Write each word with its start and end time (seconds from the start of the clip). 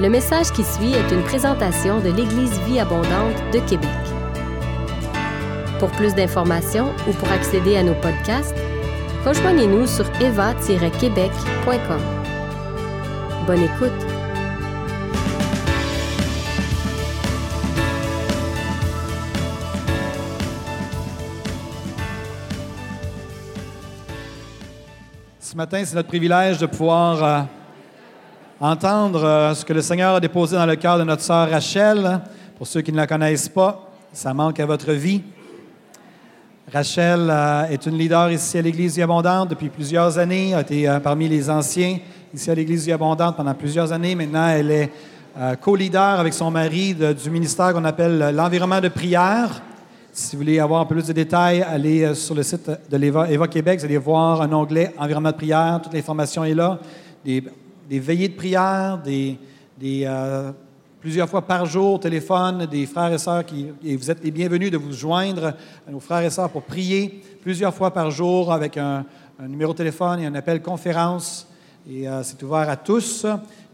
Le 0.00 0.08
message 0.08 0.50
qui 0.50 0.64
suit 0.64 0.92
est 0.92 1.12
une 1.12 1.22
présentation 1.22 2.00
de 2.00 2.08
l'Église 2.08 2.58
Vie 2.62 2.80
Abondante 2.80 3.36
de 3.52 3.60
Québec. 3.60 3.88
Pour 5.78 5.88
plus 5.92 6.16
d'informations 6.16 6.92
ou 7.08 7.12
pour 7.12 7.30
accéder 7.30 7.76
à 7.76 7.84
nos 7.84 7.94
podcasts, 7.94 8.56
rejoignez-nous 9.24 9.86
sur 9.86 10.04
eva-québec.com. 10.20 12.00
Bonne 13.46 13.62
écoute! 13.62 13.92
Ce 25.38 25.56
matin, 25.56 25.84
c'est 25.84 25.94
notre 25.94 26.08
privilège 26.08 26.58
de 26.58 26.66
pouvoir 26.66 27.22
euh, 27.22 27.42
entendre 28.64 29.22
euh, 29.22 29.54
ce 29.54 29.62
que 29.62 29.74
le 29.74 29.82
Seigneur 29.82 30.14
a 30.14 30.20
déposé 30.20 30.56
dans 30.56 30.64
le 30.64 30.76
cœur 30.76 30.98
de 30.98 31.04
notre 31.04 31.20
sœur 31.20 31.50
Rachel. 31.50 32.20
Pour 32.56 32.66
ceux 32.66 32.80
qui 32.80 32.92
ne 32.92 32.96
la 32.96 33.06
connaissent 33.06 33.48
pas, 33.48 33.90
ça 34.10 34.32
manque 34.32 34.58
à 34.58 34.64
votre 34.64 34.92
vie. 34.92 35.22
Rachel 36.72 37.28
euh, 37.28 37.64
est 37.66 37.84
une 37.84 37.98
leader 37.98 38.32
ici 38.32 38.56
à 38.56 38.62
l'Église 38.62 38.96
Vie 38.96 39.02
Abondante 39.02 39.50
depuis 39.50 39.68
plusieurs 39.68 40.18
années, 40.18 40.54
a 40.54 40.62
été 40.62 40.88
euh, 40.88 40.98
parmi 40.98 41.28
les 41.28 41.50
anciens 41.50 41.98
ici 42.32 42.50
à 42.50 42.54
l'Église 42.54 42.86
Vie 42.86 42.92
Abondante 42.92 43.36
pendant 43.36 43.52
plusieurs 43.52 43.92
années. 43.92 44.14
Maintenant, 44.14 44.48
elle 44.48 44.70
est 44.70 44.90
co-leader 45.60 46.20
avec 46.20 46.32
son 46.32 46.50
mari 46.50 46.94
du 46.94 47.28
ministère 47.28 47.74
qu'on 47.74 47.84
appelle 47.84 48.32
l'environnement 48.34 48.80
de 48.80 48.88
prière. 48.88 49.60
Si 50.12 50.36
vous 50.36 50.42
voulez 50.42 50.60
avoir 50.60 50.80
un 50.80 50.84
peu 50.84 50.94
plus 50.94 51.08
de 51.08 51.12
détails, 51.12 51.60
allez 51.60 52.14
sur 52.14 52.36
le 52.36 52.44
site 52.44 52.70
de 52.88 53.04
Eva 53.04 53.48
Québec, 53.48 53.80
vous 53.80 53.84
allez 53.84 53.98
voir 53.98 54.42
un 54.42 54.52
onglet 54.52 54.94
environnement 54.96 55.32
de 55.32 55.36
prière, 55.36 55.80
toute 55.82 55.92
l'information 55.92 56.44
est 56.44 56.54
là. 56.54 56.78
Des 57.88 58.00
veillées 58.00 58.28
de 58.28 58.34
prière, 58.34 59.00
des, 59.02 59.38
euh, 59.82 60.52
plusieurs 61.00 61.28
fois 61.28 61.42
par 61.42 61.66
jour 61.66 61.94
au 61.94 61.98
téléphone, 61.98 62.66
des 62.66 62.86
frères 62.86 63.12
et 63.12 63.18
sœurs 63.18 63.44
qui, 63.44 63.66
et 63.84 63.96
vous 63.96 64.10
êtes 64.10 64.22
les 64.24 64.30
bienvenus 64.30 64.70
de 64.70 64.76
vous 64.76 64.92
joindre 64.92 65.54
à 65.86 65.90
nos 65.90 66.00
frères 66.00 66.22
et 66.22 66.30
sœurs 66.30 66.50
pour 66.50 66.62
prier 66.62 67.22
plusieurs 67.42 67.74
fois 67.74 67.92
par 67.92 68.10
jour 68.10 68.52
avec 68.52 68.76
un, 68.76 69.04
numéro 69.40 69.72
de 69.72 69.78
téléphone 69.78 70.20
et 70.20 70.26
un 70.26 70.34
appel 70.34 70.62
conférence. 70.62 71.48
Et 71.90 72.08
euh, 72.08 72.22
c'est 72.22 72.42
ouvert 72.42 72.68
à 72.70 72.76
tous. 72.76 73.26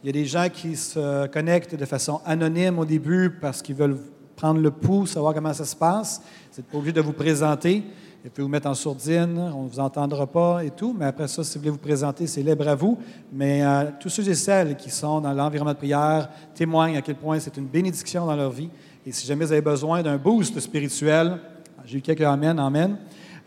Il 0.02 0.06
y 0.06 0.08
a 0.08 0.12
des 0.12 0.24
gens 0.24 0.48
qui 0.52 0.74
se 0.74 1.26
connectent 1.26 1.74
de 1.74 1.84
façon 1.84 2.20
anonyme 2.24 2.78
au 2.78 2.84
début 2.84 3.30
parce 3.30 3.60
qu'ils 3.60 3.76
veulent 3.76 3.98
prendre 4.34 4.60
le 4.60 4.70
pouls, 4.70 5.06
savoir 5.06 5.34
comment 5.34 5.52
ça 5.52 5.66
se 5.66 5.76
passe. 5.76 6.22
N'êtes 6.56 6.66
pas 6.66 6.78
obligé 6.78 6.94
de 6.94 7.02
vous 7.02 7.12
présenter. 7.12 7.84
Vous 8.22 8.28
pouvez 8.28 8.42
vous 8.42 8.50
mettre 8.50 8.68
en 8.68 8.74
sourdine, 8.74 9.38
on 9.38 9.62
ne 9.62 9.68
vous 9.70 9.80
entendra 9.80 10.26
pas 10.26 10.62
et 10.62 10.70
tout. 10.70 10.94
Mais 10.96 11.06
après 11.06 11.26
ça, 11.26 11.42
si 11.42 11.54
vous 11.54 11.60
voulez 11.60 11.70
vous 11.70 11.78
présenter, 11.78 12.26
c'est 12.26 12.42
libre 12.42 12.68
à 12.68 12.74
vous. 12.74 12.98
Mais 13.32 13.64
euh, 13.64 13.84
tous 13.98 14.10
ceux 14.10 14.28
et 14.28 14.34
celles 14.34 14.76
qui 14.76 14.90
sont 14.90 15.22
dans 15.22 15.32
l'environnement 15.32 15.72
de 15.72 15.78
prière 15.78 16.28
témoignent 16.54 16.98
à 16.98 17.02
quel 17.02 17.14
point 17.14 17.40
c'est 17.40 17.56
une 17.56 17.64
bénédiction 17.64 18.26
dans 18.26 18.36
leur 18.36 18.50
vie. 18.50 18.68
Et 19.06 19.12
si 19.12 19.26
jamais 19.26 19.46
vous 19.46 19.52
avez 19.52 19.62
besoin 19.62 20.02
d'un 20.02 20.18
boost 20.18 20.60
spirituel, 20.60 21.38
j'ai 21.86 21.96
eu 21.96 22.00
quelques 22.02 22.20
amen, 22.20 22.58
amen. 22.58 22.98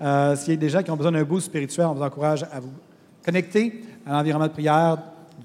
Euh, 0.02 0.36
S'il 0.36 0.56
y 0.56 0.58
a 0.58 0.60
des 0.60 0.70
gens 0.70 0.82
qui 0.82 0.90
ont 0.90 0.98
besoin 0.98 1.12
d'un 1.12 1.24
boost 1.24 1.46
spirituel, 1.46 1.86
on 1.86 1.94
vous 1.94 2.02
encourage 2.02 2.42
à 2.52 2.60
vous 2.60 2.74
connecter 3.24 3.84
à 4.08 4.14
l'environnement 4.14 4.48
de 4.48 4.54
prière 4.54 4.98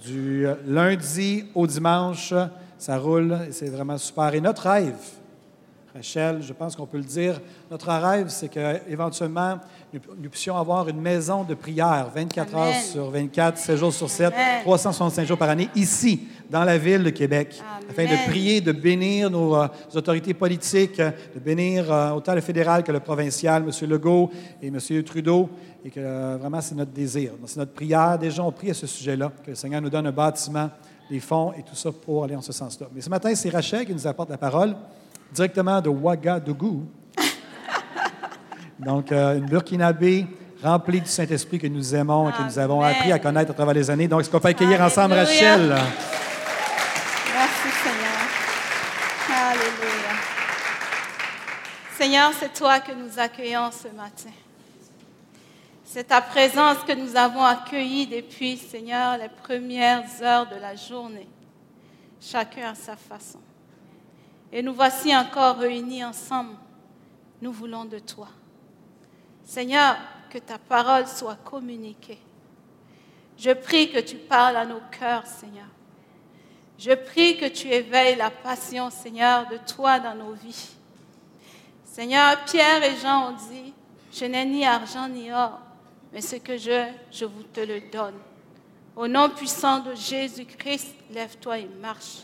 du 0.03 0.47
euh, 0.47 0.55
lundi 0.67 1.45
au 1.55 1.67
dimanche. 1.67 2.33
Ça 2.79 2.97
roule 2.97 3.37
et 3.47 3.53
c'est 3.53 3.69
vraiment 3.69 3.99
super. 3.99 4.33
Et 4.35 4.41
notre 4.41 4.63
rêve, 4.63 4.95
Rachel, 5.99 6.43
je 6.43 6.53
pense 6.53 6.77
qu'on 6.77 6.87
peut 6.87 6.99
le 6.99 7.03
dire. 7.03 7.41
Notre 7.69 7.89
rêve, 7.89 8.29
c'est 8.29 8.49
qu'éventuellement, 8.49 9.59
nous, 9.93 9.99
nous 10.17 10.31
puissions 10.31 10.57
avoir 10.57 10.89
une 10.89 11.01
maison 11.01 11.43
de 11.43 11.55
prière 11.55 12.09
24 12.15 12.55
Amen. 12.55 12.69
heures 12.69 12.81
sur 12.81 13.11
24, 13.11 13.59
7 13.59 13.77
jours 13.77 13.93
sur 13.93 14.09
7, 14.09 14.33
Amen. 14.33 14.63
365 14.63 15.27
jours 15.27 15.37
par 15.37 15.51
année, 15.51 15.69
ici, 15.75 16.29
dans 16.49 16.63
la 16.63 16.79
ville 16.79 17.03
de 17.03 17.11
Québec, 17.11 17.61
Amen. 17.61 17.91
afin 17.91 18.05
de 18.05 18.31
prier, 18.31 18.61
de 18.61 18.71
bénir 18.71 19.29
nos 19.29 19.57
euh, 19.57 19.67
autorités 19.93 20.35
politiques, 20.35 20.99
de 20.99 21.41
bénir 21.45 21.93
euh, 21.93 22.13
autant 22.13 22.37
le 22.37 22.43
fédéral 22.43 22.85
que 22.85 22.93
le 22.93 23.01
provincial, 23.01 23.65
M. 23.65 23.91
Legault 23.91 24.31
et 24.63 24.69
M. 24.69 24.79
Trudeau, 25.03 25.49
et 25.85 25.91
que 25.91 25.99
euh, 25.99 26.37
vraiment, 26.39 26.61
c'est 26.61 26.77
notre 26.77 26.93
désir. 26.93 27.33
C'est 27.47 27.59
notre 27.59 27.73
prière. 27.73 28.17
Déjà, 28.21 28.45
on 28.45 28.53
prie 28.53 28.71
à 28.71 28.75
ce 28.75 28.87
sujet-là, 28.87 29.33
que 29.45 29.51
le 29.51 29.57
Seigneur 29.57 29.83
nous 29.83 29.91
donne 29.91 30.07
un 30.07 30.13
bâtiment, 30.13 30.71
des 31.11 31.19
fonds 31.19 31.53
et 31.55 31.65
tout 31.65 31.75
ça 31.75 31.91
pour 31.91 32.23
aller 32.23 32.37
en 32.37 32.43
ce 32.43 32.53
sens-là. 32.53 32.87
Mais 32.95 33.01
ce 33.01 33.11
matin, 33.11 33.35
c'est 33.35 33.51
Rachel 33.51 33.85
qui 33.85 33.95
nous 33.95 34.07
apporte 34.07 34.31
la 34.31 34.39
parole 34.39 34.77
directement 35.33 35.81
de 35.81 35.89
Ouagadougou. 35.89 36.87
Donc, 38.79 39.13
euh, 39.13 39.39
une 39.39 39.47
Burkinabé 39.47 40.27
remplie 40.63 41.01
du 41.01 41.09
Saint-Esprit 41.09 41.59
que 41.59 41.67
nous 41.67 41.95
aimons 41.95 42.29
et 42.29 42.33
que 42.33 42.43
nous 42.43 42.59
avons 42.59 42.81
Amen. 42.81 42.97
appris 42.97 43.13
à 43.13 43.19
connaître 43.19 43.51
à 43.51 43.55
travers 43.55 43.75
les 43.75 43.91
années. 43.91 44.09
Donc, 44.09 44.21
est-ce 44.21 44.31
qu'on 44.31 44.41
peut 44.41 44.49
accueillir 44.49 44.81
ensemble. 44.81 45.15
Rachel? 45.15 45.69
Merci 47.35 47.69
Seigneur. 47.83 48.19
Alléluia. 49.31 50.15
Seigneur, 51.97 52.31
c'est 52.39 52.53
toi 52.53 52.81
que 52.81 52.93
nous 52.93 53.19
accueillons 53.19 53.71
ce 53.71 53.89
matin. 53.89 54.31
C'est 55.85 56.05
ta 56.05 56.21
présence 56.21 56.79
que 56.87 56.93
nous 56.93 57.17
avons 57.17 57.43
accueillie 57.43 58.07
depuis, 58.07 58.57
Seigneur, 58.57 59.17
les 59.17 59.31
premières 59.31 60.05
heures 60.23 60.47
de 60.47 60.57
la 60.61 60.77
journée, 60.77 61.27
chacun 62.21 62.73
à 62.73 62.75
sa 62.75 62.95
façon. 62.95 63.39
Et 64.53 64.63
nous 64.63 64.75
voici 64.75 65.15
encore 65.15 65.57
réunis 65.57 66.05
ensemble. 66.05 66.57
Nous 67.41 67.53
voulons 67.53 67.85
de 67.85 67.99
toi. 67.99 68.29
Seigneur, 69.45 69.97
que 70.31 70.39
ta 70.39 70.59
parole 70.59 71.07
soit 71.07 71.37
communiquée. 71.37 72.19
Je 73.37 73.51
prie 73.51 73.91
que 73.91 74.01
tu 74.01 74.17
parles 74.17 74.57
à 74.57 74.67
nos 74.67 74.81
cœurs, 74.91 75.27
Seigneur. 75.27 75.69
Je 76.79 76.93
prie 76.93 77.37
que 77.37 77.47
tu 77.47 77.69
éveilles 77.69 78.17
la 78.17 78.31
passion, 78.31 78.91
Seigneur, 78.91 79.49
de 79.49 79.59
toi 79.59 79.99
dans 79.99 80.15
nos 80.15 80.33
vies. 80.33 80.71
Seigneur, 81.85 82.45
Pierre 82.45 82.83
et 82.85 82.97
Jean 82.97 83.31
ont 83.31 83.37
dit, 83.51 83.73
je 84.13 84.25
n'ai 84.25 84.45
ni 84.45 84.65
argent 84.65 85.09
ni 85.09 85.33
or, 85.33 85.59
mais 86.13 86.21
ce 86.21 86.37
que 86.37 86.57
je, 86.57 86.87
je 87.11 87.25
vous 87.25 87.43
te 87.43 87.61
le 87.61 87.81
donne. 87.91 88.15
Au 88.95 89.09
nom 89.09 89.29
puissant 89.31 89.81
de 89.81 89.95
Jésus-Christ, 89.95 90.95
lève-toi 91.11 91.59
et 91.59 91.69
marche. 91.81 92.23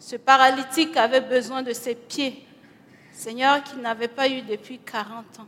Ce 0.00 0.16
paralytique 0.16 0.96
avait 0.96 1.20
besoin 1.20 1.62
de 1.62 1.74
ses 1.74 1.94
pieds, 1.94 2.46
Seigneur, 3.12 3.62
qu'il 3.62 3.80
n'avait 3.80 4.08
pas 4.08 4.28
eu 4.28 4.40
depuis 4.40 4.78
40 4.78 5.40
ans. 5.40 5.46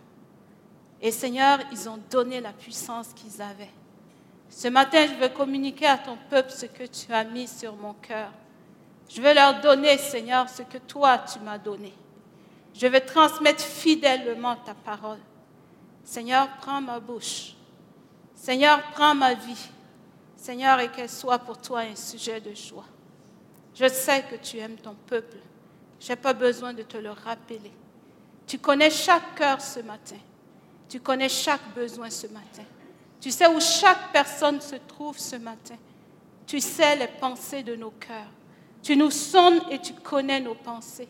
Et 1.01 1.11
Seigneur, 1.11 1.59
ils 1.73 1.89
ont 1.89 1.99
donné 2.11 2.39
la 2.41 2.53
puissance 2.53 3.09
qu'ils 3.15 3.41
avaient. 3.41 3.71
Ce 4.51 4.69
matin, 4.69 5.07
je 5.07 5.15
veux 5.15 5.31
communiquer 5.31 5.87
à 5.87 5.97
ton 5.97 6.19
peuple 6.29 6.51
ce 6.51 6.67
que 6.67 6.85
tu 6.85 7.11
as 7.13 7.25
mis 7.25 7.49
sur 7.49 7.75
mon 7.77 7.95
cœur. 7.95 8.31
Je 9.09 9.23
veux 9.23 9.33
leur 9.33 9.63
donner, 9.63 9.97
Seigneur, 9.97 10.47
ce 10.51 10.63
que 10.63 10.79
toi 10.79 11.19
tu 11.19 11.41
m'as 11.41 11.59
donné. 11.59 11.95
Je 12.75 12.87
veux 12.87 13.01
transmettre 13.01 13.63
fidèlement 13.63 14.57
ta 14.57 14.75
parole. 14.75 15.21
Seigneur, 16.05 16.47
prends 16.61 16.83
ma 16.83 17.01
bouche. 17.01 17.55
Seigneur, 18.35 18.83
prends 18.93 19.15
ma 19.15 19.33
vie. 19.33 19.71
Seigneur, 20.37 20.79
et 20.81 20.89
qu'elle 20.89 21.09
soit 21.09 21.39
pour 21.39 21.59
toi 21.59 21.81
un 21.81 21.97
sujet 21.97 22.41
de 22.41 22.55
joie. 22.55 22.85
Je 23.75 23.89
sais 23.89 24.23
que 24.31 24.37
tu 24.37 24.59
aimes 24.59 24.77
ton 24.77 24.95
peuple. 25.07 25.39
Je 26.01 26.09
n'ai 26.09 26.17
pas 26.17 26.33
besoin 26.33 26.73
de 26.73 26.83
te 26.83 26.97
le 26.97 27.11
rappeler. 27.11 27.73
Tu 28.47 28.59
connais 28.59 28.91
chaque 28.91 29.35
cœur 29.35 29.61
ce 29.61 29.81
matin. 29.81 30.19
Tu 30.89 31.01
connais 31.01 31.29
chaque 31.29 31.75
besoin 31.75 32.11
ce 32.11 32.27
matin. 32.27 32.65
Tu 33.21 33.31
sais 33.31 33.47
où 33.47 33.61
chaque 33.61 34.13
personne 34.13 34.61
se 34.61 34.77
trouve 34.77 35.17
ce 35.19 35.37
matin. 35.37 35.77
Tu 36.47 36.61
sais 36.61 36.97
les 36.97 37.07
pensées 37.07 37.63
de 37.63 37.77
nos 37.77 37.93
cœurs. 37.93 38.31
Tu 38.83 38.97
nous 38.97 39.11
sondes 39.11 39.63
et 39.71 39.79
tu 39.79 39.95
connais 39.95 40.41
nos 40.41 40.55
pensées. 40.55 41.09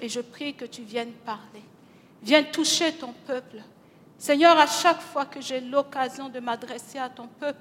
Et 0.00 0.08
je 0.08 0.20
prie 0.20 0.54
que 0.54 0.64
tu 0.64 0.82
viennes 0.82 1.12
parler. 1.24 1.62
Viens 2.22 2.42
toucher 2.42 2.92
ton 2.92 3.12
peuple. 3.26 3.62
Seigneur, 4.18 4.58
à 4.58 4.66
chaque 4.66 5.00
fois 5.00 5.24
que 5.24 5.40
j'ai 5.40 5.60
l'occasion 5.60 6.28
de 6.28 6.40
m'adresser 6.40 6.98
à 6.98 7.08
ton 7.08 7.26
peuple, 7.26 7.60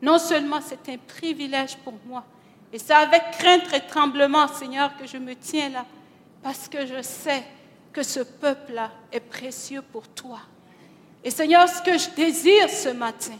non 0.00 0.18
seulement 0.18 0.60
c'est 0.60 0.88
un 0.88 0.96
privilège 0.96 1.76
pour 1.78 1.94
moi, 2.06 2.24
et 2.72 2.78
c'est 2.78 2.94
avec 2.94 3.32
crainte 3.32 3.72
et 3.74 3.86
tremblement, 3.86 4.46
Seigneur, 4.48 4.96
que 4.96 5.06
je 5.06 5.16
me 5.16 5.34
tiens 5.34 5.70
là, 5.70 5.84
parce 6.42 6.68
que 6.68 6.86
je 6.86 7.02
sais 7.02 7.44
que 7.92 8.02
ce 8.02 8.20
peuple-là 8.20 8.90
est 9.10 9.20
précieux 9.20 9.82
pour 9.82 10.06
toi. 10.08 10.40
Et 11.24 11.30
Seigneur, 11.30 11.68
ce 11.68 11.82
que 11.82 11.98
je 11.98 12.10
désire 12.10 12.68
ce 12.68 12.90
matin 12.90 13.36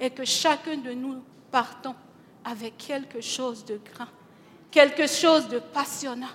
est 0.00 0.10
que 0.10 0.24
chacun 0.24 0.76
de 0.76 0.92
nous 0.92 1.22
partons 1.50 1.94
avec 2.44 2.76
quelque 2.76 3.20
chose 3.20 3.64
de 3.64 3.80
grand, 3.92 4.08
quelque 4.70 5.06
chose 5.06 5.48
de 5.48 5.58
passionnant, 5.58 6.26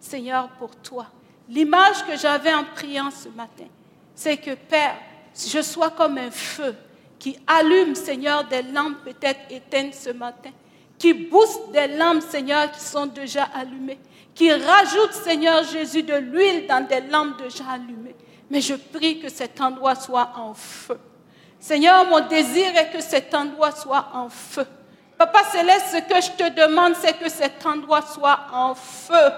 Seigneur, 0.00 0.48
pour 0.58 0.74
toi. 0.76 1.06
L'image 1.48 2.04
que 2.04 2.16
j'avais 2.16 2.52
en 2.52 2.64
priant 2.64 3.10
ce 3.10 3.28
matin, 3.28 3.66
c'est 4.14 4.36
que 4.36 4.54
Père, 4.54 4.96
je 5.34 5.62
sois 5.62 5.90
comme 5.90 6.18
un 6.18 6.30
feu 6.30 6.74
qui 7.18 7.38
allume, 7.46 7.94
Seigneur, 7.94 8.44
des 8.44 8.62
lampes 8.62 9.02
peut-être 9.04 9.40
éteintes 9.50 9.94
ce 9.94 10.10
matin, 10.10 10.50
qui 10.98 11.12
booste 11.12 11.70
des 11.72 11.88
lampes, 11.88 12.22
Seigneur, 12.22 12.70
qui 12.70 12.80
sont 12.80 13.06
déjà 13.06 13.44
allumées, 13.54 13.98
qui 14.34 14.52
rajoute, 14.52 15.12
Seigneur 15.12 15.64
Jésus, 15.64 16.02
de 16.02 16.14
l'huile 16.14 16.66
dans 16.66 16.86
des 16.86 17.00
lampes 17.02 17.42
déjà 17.42 17.64
allumées. 17.72 18.14
Mais 18.50 18.60
je 18.60 18.74
prie 18.74 19.18
que 19.20 19.28
cet 19.28 19.60
endroit 19.60 19.94
soit 19.94 20.32
en 20.36 20.54
feu. 20.54 20.98
Seigneur, 21.58 22.06
mon 22.06 22.20
désir 22.28 22.76
est 22.76 22.90
que 22.90 23.00
cet 23.00 23.34
endroit 23.34 23.72
soit 23.72 24.08
en 24.12 24.28
feu. 24.28 24.66
Papa 25.18 25.44
Céleste, 25.50 25.86
ce 25.92 25.96
que 25.98 26.20
je 26.20 26.30
te 26.32 26.66
demande, 26.66 26.94
c'est 26.94 27.18
que 27.18 27.28
cet 27.28 27.64
endroit 27.64 28.02
soit 28.02 28.38
en 28.52 28.74
feu. 28.74 29.32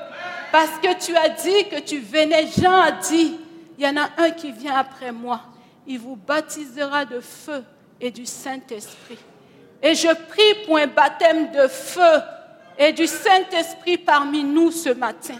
Parce 0.50 0.78
que 0.82 0.98
tu 0.98 1.16
as 1.16 1.28
dit 1.28 1.68
que 1.70 1.80
tu 1.80 2.00
venais. 2.00 2.48
Jean 2.48 2.80
a 2.80 2.92
dit, 2.92 3.38
il 3.78 3.84
y 3.84 3.88
en 3.88 3.96
a 3.96 4.08
un 4.18 4.30
qui 4.30 4.50
vient 4.50 4.76
après 4.76 5.12
moi. 5.12 5.40
Il 5.86 6.00
vous 6.00 6.16
baptisera 6.16 7.04
de 7.04 7.20
feu 7.20 7.64
et 8.00 8.10
du 8.10 8.26
Saint-Esprit. 8.26 9.18
Et 9.82 9.94
je 9.94 10.12
prie 10.28 10.66
pour 10.66 10.78
un 10.78 10.86
baptême 10.86 11.52
de 11.52 11.68
feu 11.68 12.20
et 12.78 12.92
du 12.92 13.06
Saint-Esprit 13.06 13.98
parmi 13.98 14.42
nous 14.42 14.70
ce 14.70 14.90
matin. 14.90 15.36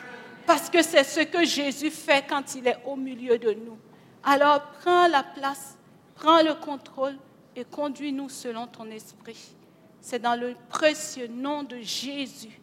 Parce 0.46 0.70
que 0.70 0.82
c'est 0.82 1.04
ce 1.04 1.20
que 1.20 1.44
Jésus 1.44 1.90
fait 1.90 2.24
quand 2.28 2.54
il 2.54 2.66
est 2.66 2.78
au 2.86 2.96
milieu 2.96 3.38
de 3.38 3.52
nous. 3.52 3.78
Alors 4.24 4.62
prends 4.80 5.08
la 5.08 5.22
place, 5.22 5.76
prends 6.14 6.42
le 6.42 6.54
contrôle 6.54 7.16
et 7.54 7.64
conduis-nous 7.64 8.28
selon 8.28 8.66
ton 8.66 8.90
esprit. 8.90 9.54
C'est 10.00 10.20
dans 10.20 10.38
le 10.38 10.54
précieux 10.68 11.28
nom 11.28 11.62
de 11.62 11.78
Jésus 11.80 12.58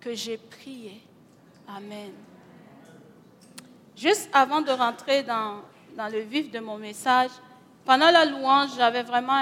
que 0.00 0.14
j'ai 0.14 0.36
prié. 0.36 1.00
Amen. 1.68 2.12
Juste 3.96 4.28
avant 4.32 4.60
de 4.60 4.70
rentrer 4.70 5.22
dans, 5.22 5.62
dans, 5.96 6.08
le 6.08 6.20
vif 6.20 6.50
de 6.50 6.58
mon 6.58 6.76
message, 6.76 7.30
pendant 7.84 8.10
la 8.10 8.24
louange, 8.24 8.70
j'avais 8.76 9.02
vraiment 9.02 9.40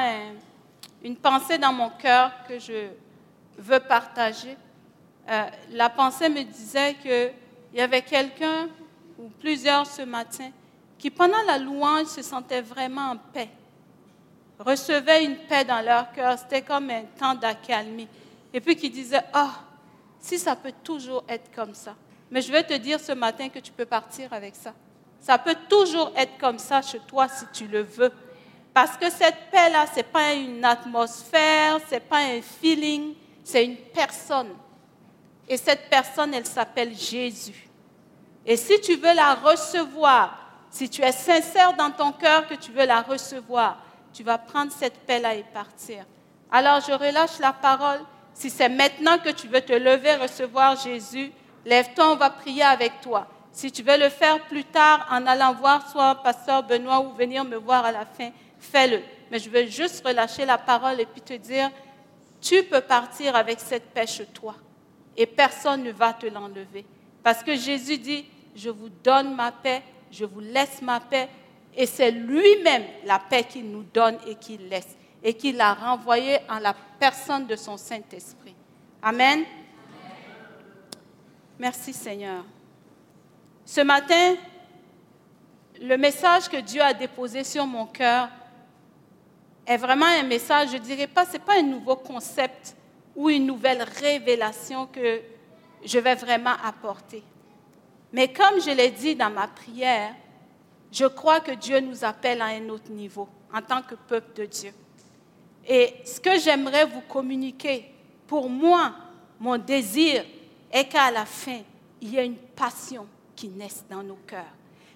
une 1.02 1.16
pensée 1.16 1.58
dans 1.58 1.72
mon 1.72 1.90
cœur 1.90 2.32
que 2.48 2.58
je 2.58 2.88
veux 3.58 3.80
partager. 3.80 4.56
Euh, 5.28 5.46
la 5.70 5.90
pensée 5.90 6.28
me 6.28 6.42
disait 6.42 6.94
qu'il 6.94 7.32
y 7.74 7.80
avait 7.80 8.02
quelqu'un 8.02 8.68
ou 9.18 9.28
plusieurs 9.40 9.86
ce 9.86 10.02
matin 10.02 10.50
qui, 10.98 11.10
pendant 11.10 11.42
la 11.46 11.58
louange, 11.58 12.06
se 12.06 12.22
sentaient 12.22 12.62
vraiment 12.62 13.10
en 13.12 13.16
paix 13.16 13.48
recevaient 14.62 15.24
une 15.24 15.36
paix 15.36 15.64
dans 15.64 15.84
leur 15.84 16.12
cœur. 16.12 16.38
C'était 16.38 16.62
comme 16.62 16.90
un 16.90 17.04
temps 17.18 17.34
d'accalmie. 17.34 18.08
Et 18.52 18.60
puis 18.60 18.76
qui 18.76 18.90
disaient, 18.90 19.24
oh, 19.34 19.50
si 20.18 20.38
ça 20.38 20.56
peut 20.56 20.72
toujours 20.82 21.24
être 21.28 21.50
comme 21.54 21.74
ça. 21.74 21.94
Mais 22.30 22.40
je 22.40 22.52
vais 22.52 22.62
te 22.62 22.74
dire 22.74 23.00
ce 23.00 23.12
matin 23.12 23.48
que 23.48 23.58
tu 23.58 23.72
peux 23.72 23.84
partir 23.84 24.32
avec 24.32 24.54
ça. 24.54 24.72
Ça 25.20 25.38
peut 25.38 25.56
toujours 25.68 26.12
être 26.16 26.38
comme 26.38 26.58
ça 26.58 26.82
chez 26.82 27.00
toi 27.00 27.28
si 27.28 27.44
tu 27.52 27.66
le 27.66 27.82
veux. 27.82 28.12
Parce 28.74 28.96
que 28.96 29.10
cette 29.10 29.50
paix-là, 29.50 29.86
ce 29.90 29.96
n'est 29.96 30.02
pas 30.02 30.32
une 30.32 30.64
atmosphère, 30.64 31.78
ce 31.88 31.94
n'est 31.94 32.00
pas 32.00 32.18
un 32.18 32.40
feeling, 32.40 33.14
c'est 33.44 33.64
une 33.64 33.76
personne. 33.76 34.54
Et 35.48 35.56
cette 35.56 35.90
personne, 35.90 36.32
elle 36.32 36.46
s'appelle 36.46 36.96
Jésus. 36.96 37.68
Et 38.46 38.56
si 38.56 38.80
tu 38.80 38.96
veux 38.96 39.14
la 39.14 39.34
recevoir, 39.34 40.38
si 40.70 40.88
tu 40.88 41.02
es 41.02 41.12
sincère 41.12 41.74
dans 41.74 41.90
ton 41.90 42.12
cœur 42.12 42.46
que 42.48 42.54
tu 42.54 42.72
veux 42.72 42.86
la 42.86 43.02
recevoir, 43.02 43.76
tu 44.12 44.22
vas 44.22 44.38
prendre 44.38 44.72
cette 44.72 44.98
paix-là 45.06 45.34
et 45.34 45.44
partir. 45.44 46.04
Alors 46.50 46.80
je 46.80 46.92
relâche 46.92 47.38
la 47.40 47.52
parole. 47.52 48.00
Si 48.34 48.50
c'est 48.50 48.68
maintenant 48.68 49.18
que 49.18 49.30
tu 49.30 49.48
veux 49.48 49.60
te 49.60 49.72
lever, 49.72 50.16
recevoir 50.16 50.76
Jésus, 50.76 51.30
lève-toi, 51.64 52.12
on 52.12 52.16
va 52.16 52.30
prier 52.30 52.62
avec 52.62 53.00
toi. 53.00 53.26
Si 53.52 53.70
tu 53.70 53.82
veux 53.82 53.98
le 53.98 54.08
faire 54.08 54.40
plus 54.46 54.64
tard 54.64 55.06
en 55.10 55.26
allant 55.26 55.52
voir 55.52 55.90
soit 55.90 56.14
pasteur 56.22 56.62
Benoît 56.62 57.00
ou 57.00 57.12
venir 57.12 57.44
me 57.44 57.56
voir 57.56 57.84
à 57.84 57.92
la 57.92 58.06
fin, 58.06 58.30
fais-le. 58.62 59.00
Mais 59.30 59.38
je 59.38 59.50
veux 59.50 59.66
juste 59.66 60.06
relâcher 60.06 60.44
la 60.44 60.58
parole 60.58 61.00
et 61.00 61.06
puis 61.06 61.20
te 61.20 61.34
dire, 61.34 61.70
tu 62.40 62.62
peux 62.64 62.80
partir 62.80 63.36
avec 63.36 63.60
cette 63.60 63.90
paix 63.90 64.06
chez 64.06 64.26
toi 64.26 64.54
et 65.16 65.26
personne 65.26 65.82
ne 65.82 65.92
va 65.92 66.12
te 66.12 66.26
l'enlever. 66.26 66.84
Parce 67.22 67.42
que 67.42 67.54
Jésus 67.54 67.98
dit, 67.98 68.24
je 68.54 68.70
vous 68.70 68.88
donne 68.88 69.34
ma 69.34 69.52
paix, 69.52 69.82
je 70.10 70.24
vous 70.24 70.40
laisse 70.40 70.82
ma 70.82 71.00
paix, 71.00 71.28
et 71.74 71.86
c'est 71.86 72.10
lui-même 72.10 72.84
la 73.04 73.18
paix 73.18 73.44
qu'il 73.44 73.70
nous 73.70 73.84
donne 73.84 74.18
et 74.26 74.34
qu'il 74.34 74.68
laisse, 74.68 74.96
et 75.22 75.34
qu'il 75.34 75.60
a 75.60 75.72
renvoyé 75.72 76.38
en 76.48 76.58
la 76.58 76.74
personne 76.98 77.46
de 77.46 77.56
son 77.56 77.76
Saint-Esprit. 77.76 78.54
Amen. 79.00 79.44
Merci 81.58 81.92
Seigneur. 81.92 82.44
Ce 83.64 83.80
matin, 83.80 84.34
le 85.80 85.96
message 85.96 86.48
que 86.48 86.58
Dieu 86.58 86.82
a 86.82 86.92
déposé 86.92 87.44
sur 87.44 87.66
mon 87.66 87.86
cœur 87.86 88.28
est 89.66 89.76
vraiment 89.76 90.06
un 90.06 90.22
message, 90.24 90.70
je 90.72 90.76
ne 90.76 90.82
dirais 90.82 91.06
pas, 91.06 91.24
ce 91.24 91.32
n'est 91.32 91.38
pas 91.38 91.58
un 91.58 91.62
nouveau 91.62 91.96
concept 91.96 92.76
ou 93.14 93.30
une 93.30 93.46
nouvelle 93.46 93.82
révélation 93.82 94.86
que 94.86 95.20
je 95.84 95.98
vais 95.98 96.14
vraiment 96.14 96.54
apporter. 96.64 97.22
Mais 98.12 98.32
comme 98.32 98.60
je 98.60 98.70
l'ai 98.70 98.90
dit 98.90 99.14
dans 99.14 99.30
ma 99.30 99.48
prière, 99.48 100.14
je 100.90 101.06
crois 101.06 101.40
que 101.40 101.52
Dieu 101.52 101.80
nous 101.80 102.04
appelle 102.04 102.42
à 102.42 102.46
un 102.46 102.68
autre 102.68 102.90
niveau 102.90 103.28
en 103.52 103.62
tant 103.62 103.82
que 103.82 103.94
peuple 103.94 104.40
de 104.40 104.46
Dieu. 104.46 104.72
Et 105.66 105.94
ce 106.04 106.20
que 106.20 106.38
j'aimerais 106.38 106.84
vous 106.84 107.00
communiquer, 107.02 107.90
pour 108.26 108.48
moi, 108.50 108.94
mon 109.38 109.56
désir 109.58 110.24
est 110.70 110.86
qu'à 110.86 111.10
la 111.10 111.24
fin, 111.24 111.60
il 112.00 112.10
y 112.10 112.18
ait 112.18 112.26
une 112.26 112.36
passion 112.36 113.06
qui 113.36 113.48
naisse 113.48 113.84
dans 113.88 114.02
nos 114.02 114.18
cœurs. 114.26 114.44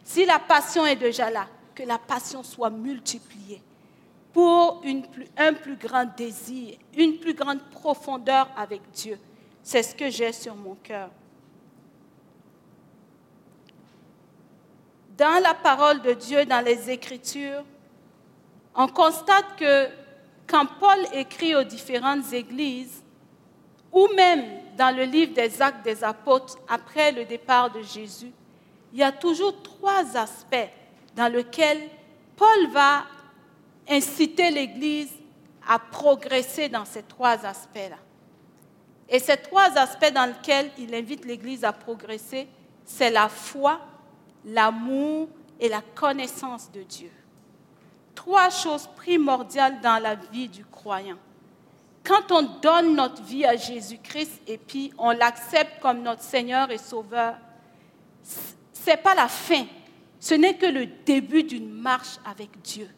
Si 0.05 0.25
la 0.25 0.39
passion 0.39 0.85
est 0.87 0.97
déjà 0.97 1.31
là, 1.31 1.47
que 1.75 1.83
la 1.83 1.99
passion 1.99 2.43
soit 2.43 2.71
multipliée 2.71 3.63
pour 4.37 4.83
un 5.39 5.55
plus 5.55 5.77
grand 5.77 6.05
désir, 6.15 6.77
une 6.95 7.17
plus 7.19 7.33
grande 7.33 7.63
profondeur 7.71 8.51
avec 8.55 8.83
Dieu. 8.93 9.19
C'est 9.63 9.83
ce 9.83 9.95
que 9.95 10.11
j'ai 10.11 10.31
sur 10.31 10.55
mon 10.55 10.75
cœur. 10.75 11.09
dans 15.17 15.43
la 15.43 15.55
parole 15.55 16.03
de 16.03 16.13
Dieu, 16.13 16.45
dans 16.45 16.63
les 16.63 16.91
Écritures, 16.91 17.65
on 18.75 18.87
constate 18.87 19.57
que 19.57 19.89
quand 20.47 20.67
Paul 20.79 20.99
écrit 21.15 21.55
aux 21.57 21.65
différentes 21.65 22.31
églises, 22.35 23.03
ou 23.91 24.07
même 24.15 24.45
dans 24.77 24.95
le 24.95 25.05
livre 25.05 25.33
des 25.33 25.63
actes 25.63 25.83
des 25.83 26.05
apôtres 26.05 26.59
après 26.69 27.13
le 27.13 27.25
départ 27.25 27.71
de 27.71 27.81
Jésus, 27.81 28.31
il 28.93 28.99
y 28.99 29.03
a 29.03 29.13
toujours 29.13 29.63
trois 29.63 30.15
aspects 30.15 30.69
dans 31.15 31.33
lesquels 31.33 31.81
Paul 32.37 32.71
va 32.71 33.05
inciter 33.89 34.51
l'Église 34.51 35.13
à 35.69 35.79
progresser 35.79 36.69
dans 36.69 36.85
ces 36.85 37.03
trois 37.03 37.45
aspects-là. 37.45 37.99
Et 39.09 39.19
ces 39.19 39.37
trois 39.37 39.77
aspects 39.77 40.13
dans 40.13 40.27
lesquels 40.27 40.71
il 40.79 40.95
invite 40.95 41.25
l'Église 41.25 41.65
à 41.65 41.73
progresser, 41.73 42.49
c'est 42.85 43.11
la 43.11 43.29
foi, 43.29 43.81
l'amour 44.45 45.29
et 45.61 45.69
la 45.69 45.81
connaissance 45.81 46.71
de 46.73 46.83
Dieu. 46.83 47.11
Trois 48.15 48.51
choses 48.51 48.89
primordiales 48.97 49.81
dans 49.81 50.03
la 50.03 50.15
vie 50.15 50.49
du 50.49 50.65
croyant. 50.65 51.19
Quand 52.03 52.31
on 52.31 52.43
donne 52.61 52.95
notre 52.95 53.23
vie 53.23 53.45
à 53.45 53.57
Jésus-Christ 53.57 54.41
et 54.47 54.59
puis 54.59 54.93
on 54.97 55.11
l'accepte 55.11 55.81
comme 55.81 56.03
notre 56.03 56.23
Seigneur 56.23 56.71
et 56.71 56.79
Sauveur, 56.79 57.35
ce 58.23 58.91
n'est 58.91 58.97
pas 58.97 59.15
la 59.15 59.29
fin. 59.29 59.67
Ce 60.21 60.35
n'est 60.35 60.57
que 60.57 60.67
le 60.67 60.87
début 60.87 61.43
d'une 61.43 61.71
marche 61.71 62.19
avec 62.25 62.63
Dieu. 62.63 62.89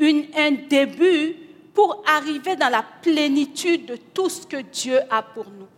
Un 0.00 0.52
début 0.68 1.36
pour 1.74 2.02
arriver 2.06 2.56
dans 2.56 2.68
la 2.68 2.84
plénitude 3.02 3.86
de 3.86 3.96
tout 3.96 4.28
ce 4.28 4.46
que 4.46 4.56
Dieu 4.56 4.98
a 5.10 5.22
pour 5.22 5.46
nous. 5.46 5.68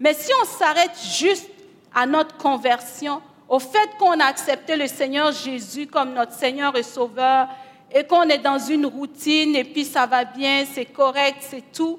Mais 0.00 0.14
si 0.14 0.30
on 0.42 0.44
s'arrête 0.44 0.96
juste 1.18 1.50
à 1.94 2.06
notre 2.06 2.36
conversion, 2.36 3.20
au 3.48 3.58
fait 3.58 3.88
qu'on 3.98 4.20
a 4.20 4.26
accepté 4.26 4.76
le 4.76 4.86
Seigneur 4.86 5.32
Jésus 5.32 5.86
comme 5.86 6.12
notre 6.12 6.32
Seigneur 6.32 6.76
et 6.76 6.82
Sauveur 6.82 7.48
et 7.90 8.04
qu'on 8.04 8.24
est 8.24 8.38
dans 8.38 8.58
une 8.58 8.86
routine 8.86 9.56
et 9.56 9.64
puis 9.64 9.84
ça 9.84 10.06
va 10.06 10.24
bien, 10.24 10.64
c'est 10.70 10.84
correct, 10.84 11.38
c'est 11.40 11.72
tout, 11.72 11.98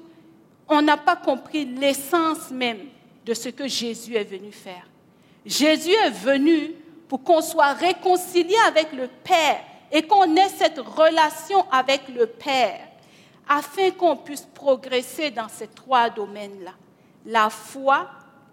on 0.68 0.80
n'a 0.80 0.96
pas 0.96 1.16
compris 1.16 1.64
l'essence 1.64 2.50
même 2.52 2.78
de 3.26 3.34
ce 3.34 3.48
que 3.48 3.66
Jésus 3.66 4.14
est 4.14 4.24
venu 4.24 4.52
faire. 4.52 4.86
Jésus 5.44 5.90
est 5.90 6.10
venu 6.10 6.70
pour 7.08 7.24
qu'on 7.24 7.40
soit 7.40 7.72
réconcilié 7.72 8.54
avec 8.68 8.92
le 8.92 9.08
Père 9.24 9.64
et 9.90 10.06
qu'on 10.06 10.36
ait 10.36 10.48
cette 10.48 10.78
relation 10.78 11.68
avec 11.70 12.08
le 12.08 12.26
Père 12.26 12.80
afin 13.48 13.90
qu'on 13.90 14.16
puisse 14.16 14.46
progresser 14.54 15.30
dans 15.30 15.48
ces 15.48 15.66
trois 15.66 16.08
domaines-là. 16.10 16.72
La 17.26 17.50
foi, 17.50 18.08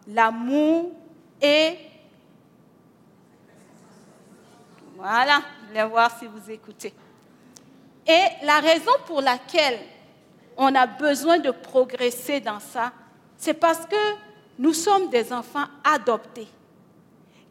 l'amour 0.08 0.92
et 1.42 1.78
Voilà, 4.98 5.42
je 5.70 5.74
vais 5.76 5.86
voir 5.86 6.10
si 6.18 6.26
vous 6.26 6.50
écoutez. 6.50 6.92
Et 8.08 8.24
la 8.44 8.60
raison 8.60 8.92
pour 9.06 9.22
laquelle 9.22 9.80
on 10.58 10.74
a 10.74 10.88
besoin 10.88 11.38
de 11.38 11.52
progresser 11.52 12.40
dans 12.40 12.60
ça, 12.60 12.92
c'est 13.38 13.54
parce 13.54 13.86
que 13.86 13.96
nous 14.58 14.74
sommes 14.74 15.12
des 15.12 15.32
enfants 15.32 15.66
adoptés. 15.84 16.48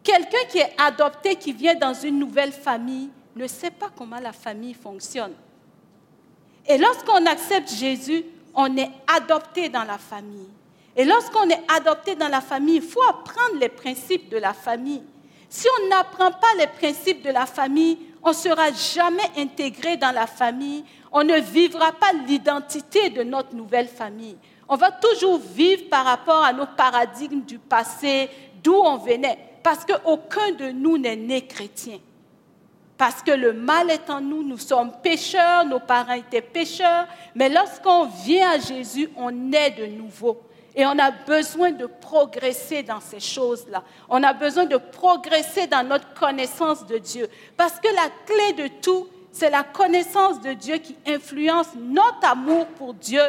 Quelqu'un 0.03 0.45
qui 0.49 0.59
est 0.59 0.75
adopté, 0.77 1.37
qui 1.37 1.53
vient 1.53 1.77
dans 1.77 1.95
une 1.95 2.19
nouvelle 2.19 2.51
famille, 2.51 3.11
ne 3.37 3.47
sait 3.47 3.71
pas 3.71 3.91
comment 3.97 4.19
la 4.19 4.33
famille 4.33 4.75
fonctionne. 4.75 5.35
Et 6.67 6.79
lorsqu'on 6.79 7.25
accepte 7.27 7.71
Jésus, 7.71 8.25
on 8.55 8.77
est 8.77 8.91
adopté 9.07 9.69
dans 9.69 9.85
la 9.85 9.99
famille. 9.99 10.49
Et 10.97 11.05
lorsqu'on 11.05 11.49
est 11.51 11.61
adopté 11.69 12.15
dans 12.15 12.29
la 12.29 12.41
famille, 12.41 12.77
il 12.77 12.83
faut 12.83 13.03
apprendre 13.03 13.61
les 13.61 13.69
principes 13.69 14.31
de 14.31 14.39
la 14.39 14.55
famille. 14.55 15.03
Si 15.49 15.67
on 15.79 15.89
n'apprend 15.89 16.31
pas 16.31 16.55
les 16.59 16.67
principes 16.67 17.23
de 17.23 17.31
la 17.31 17.47
famille, 17.47 17.99
on 18.23 18.31
ne 18.31 18.35
sera 18.35 18.73
jamais 18.73 19.31
intégré 19.37 19.97
dans 19.97 20.13
la 20.13 20.27
famille, 20.27 20.85
on 21.13 21.23
ne 21.23 21.39
vivra 21.39 21.93
pas 21.93 22.13
l'identité 22.27 23.11
de 23.11 23.23
notre 23.23 23.55
nouvelle 23.55 23.89
famille. 23.89 24.37
On 24.69 24.77
va 24.77 24.91
toujours 24.91 25.39
vivre 25.39 25.89
par 25.89 26.05
rapport 26.05 26.43
à 26.43 26.53
nos 26.53 26.67
paradigmes 26.67 27.43
du 27.43 27.59
passé, 27.59 28.29
d'où 28.63 28.75
on 28.75 28.97
venait, 28.97 29.39
parce 29.63 29.85
qu'aucun 29.85 30.53
de 30.53 30.71
nous 30.71 30.99
n'est 30.99 31.15
né 31.15 31.47
chrétien. 31.47 31.99
Parce 32.99 33.23
que 33.23 33.31
le 33.31 33.53
mal 33.53 33.91
est 33.91 34.09
en 34.09 34.21
nous, 34.21 34.43
nous 34.43 34.59
sommes 34.59 34.93
pécheurs, 35.03 35.67
nos 35.67 35.81
parents 35.81 36.15
étaient 36.15 36.41
pécheurs, 36.41 37.07
mais 37.35 37.49
lorsqu'on 37.49 38.07
vient 38.07 38.53
à 38.53 38.59
Jésus, 38.59 39.11
on 39.17 39.53
est 39.53 39.71
de 39.73 39.87
nouveau. 39.87 40.41
Et 40.75 40.85
on 40.85 40.99
a 40.99 41.11
besoin 41.11 41.71
de 41.73 41.87
progresser 41.87 42.83
dans 42.83 43.01
ces 43.01 43.21
choses-là. 43.21 43.83
On 44.09 44.23
a 44.23 44.33
besoin 44.35 44.67
de 44.67 44.77
progresser 44.77 45.67
dans 45.67 45.87
notre 45.87 46.13
connaissance 46.15 46.87
de 46.87 46.99
Dieu. 46.99 47.29
Parce 47.57 47.81
que 47.81 47.89
la 47.89 48.11
clé 48.27 48.65
de 48.65 48.69
tout, 48.83 49.09
c'est 49.33 49.51
la 49.51 49.63
connaissance 49.63 50.41
de 50.41 50.53
Dieu 50.53 50.77
qui 50.77 50.97
influence 51.07 51.69
notre 51.79 52.27
amour 52.27 52.67
pour 52.69 52.95
Dieu 52.95 53.23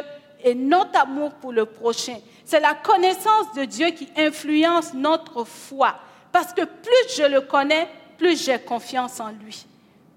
et 0.44 0.54
notre 0.54 0.98
amour 0.98 1.32
pour 1.32 1.52
le 1.52 1.64
prochain. 1.64 2.16
C'est 2.44 2.60
la 2.60 2.74
connaissance 2.74 3.52
de 3.56 3.64
Dieu 3.64 3.88
qui 3.90 4.08
influence 4.16 4.94
notre 4.94 5.44
foi. 5.44 5.96
Parce 6.32 6.52
que 6.52 6.64
plus 6.64 7.16
je 7.16 7.24
le 7.24 7.40
connais, 7.42 7.88
plus 8.18 8.44
j'ai 8.44 8.58
confiance 8.58 9.20
en 9.20 9.30
lui. 9.30 9.64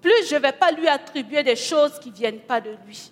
Plus 0.02 0.28
je 0.28 0.34
ne 0.34 0.40
vais 0.40 0.52
pas 0.52 0.72
lui 0.72 0.88
attribuer 0.88 1.42
des 1.42 1.56
choses 1.56 1.98
qui 2.00 2.10
ne 2.10 2.16
viennent 2.16 2.40
pas 2.40 2.60
de 2.60 2.70
lui. 2.86 3.10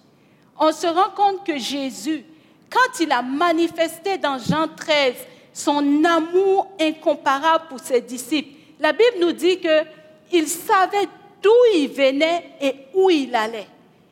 On 0.58 0.72
se 0.72 0.86
rend 0.86 1.10
compte 1.14 1.46
que 1.46 1.56
Jésus, 1.56 2.24
quand 2.68 3.00
il 3.00 3.10
a 3.12 3.22
manifesté 3.22 4.18
dans 4.18 4.38
Jean 4.38 4.68
13 4.68 5.14
son 5.52 6.04
amour 6.04 6.68
incomparable 6.80 7.64
pour 7.68 7.80
ses 7.80 8.00
disciples, 8.00 8.50
la 8.78 8.92
Bible 8.92 9.18
nous 9.20 9.32
dit 9.32 9.58
qu'il 9.58 10.48
savait 10.48 11.08
d'où 11.42 11.50
il 11.74 11.88
venait 11.88 12.50
et 12.60 12.74
où 12.94 13.10
il 13.10 13.34
allait. 13.34 13.66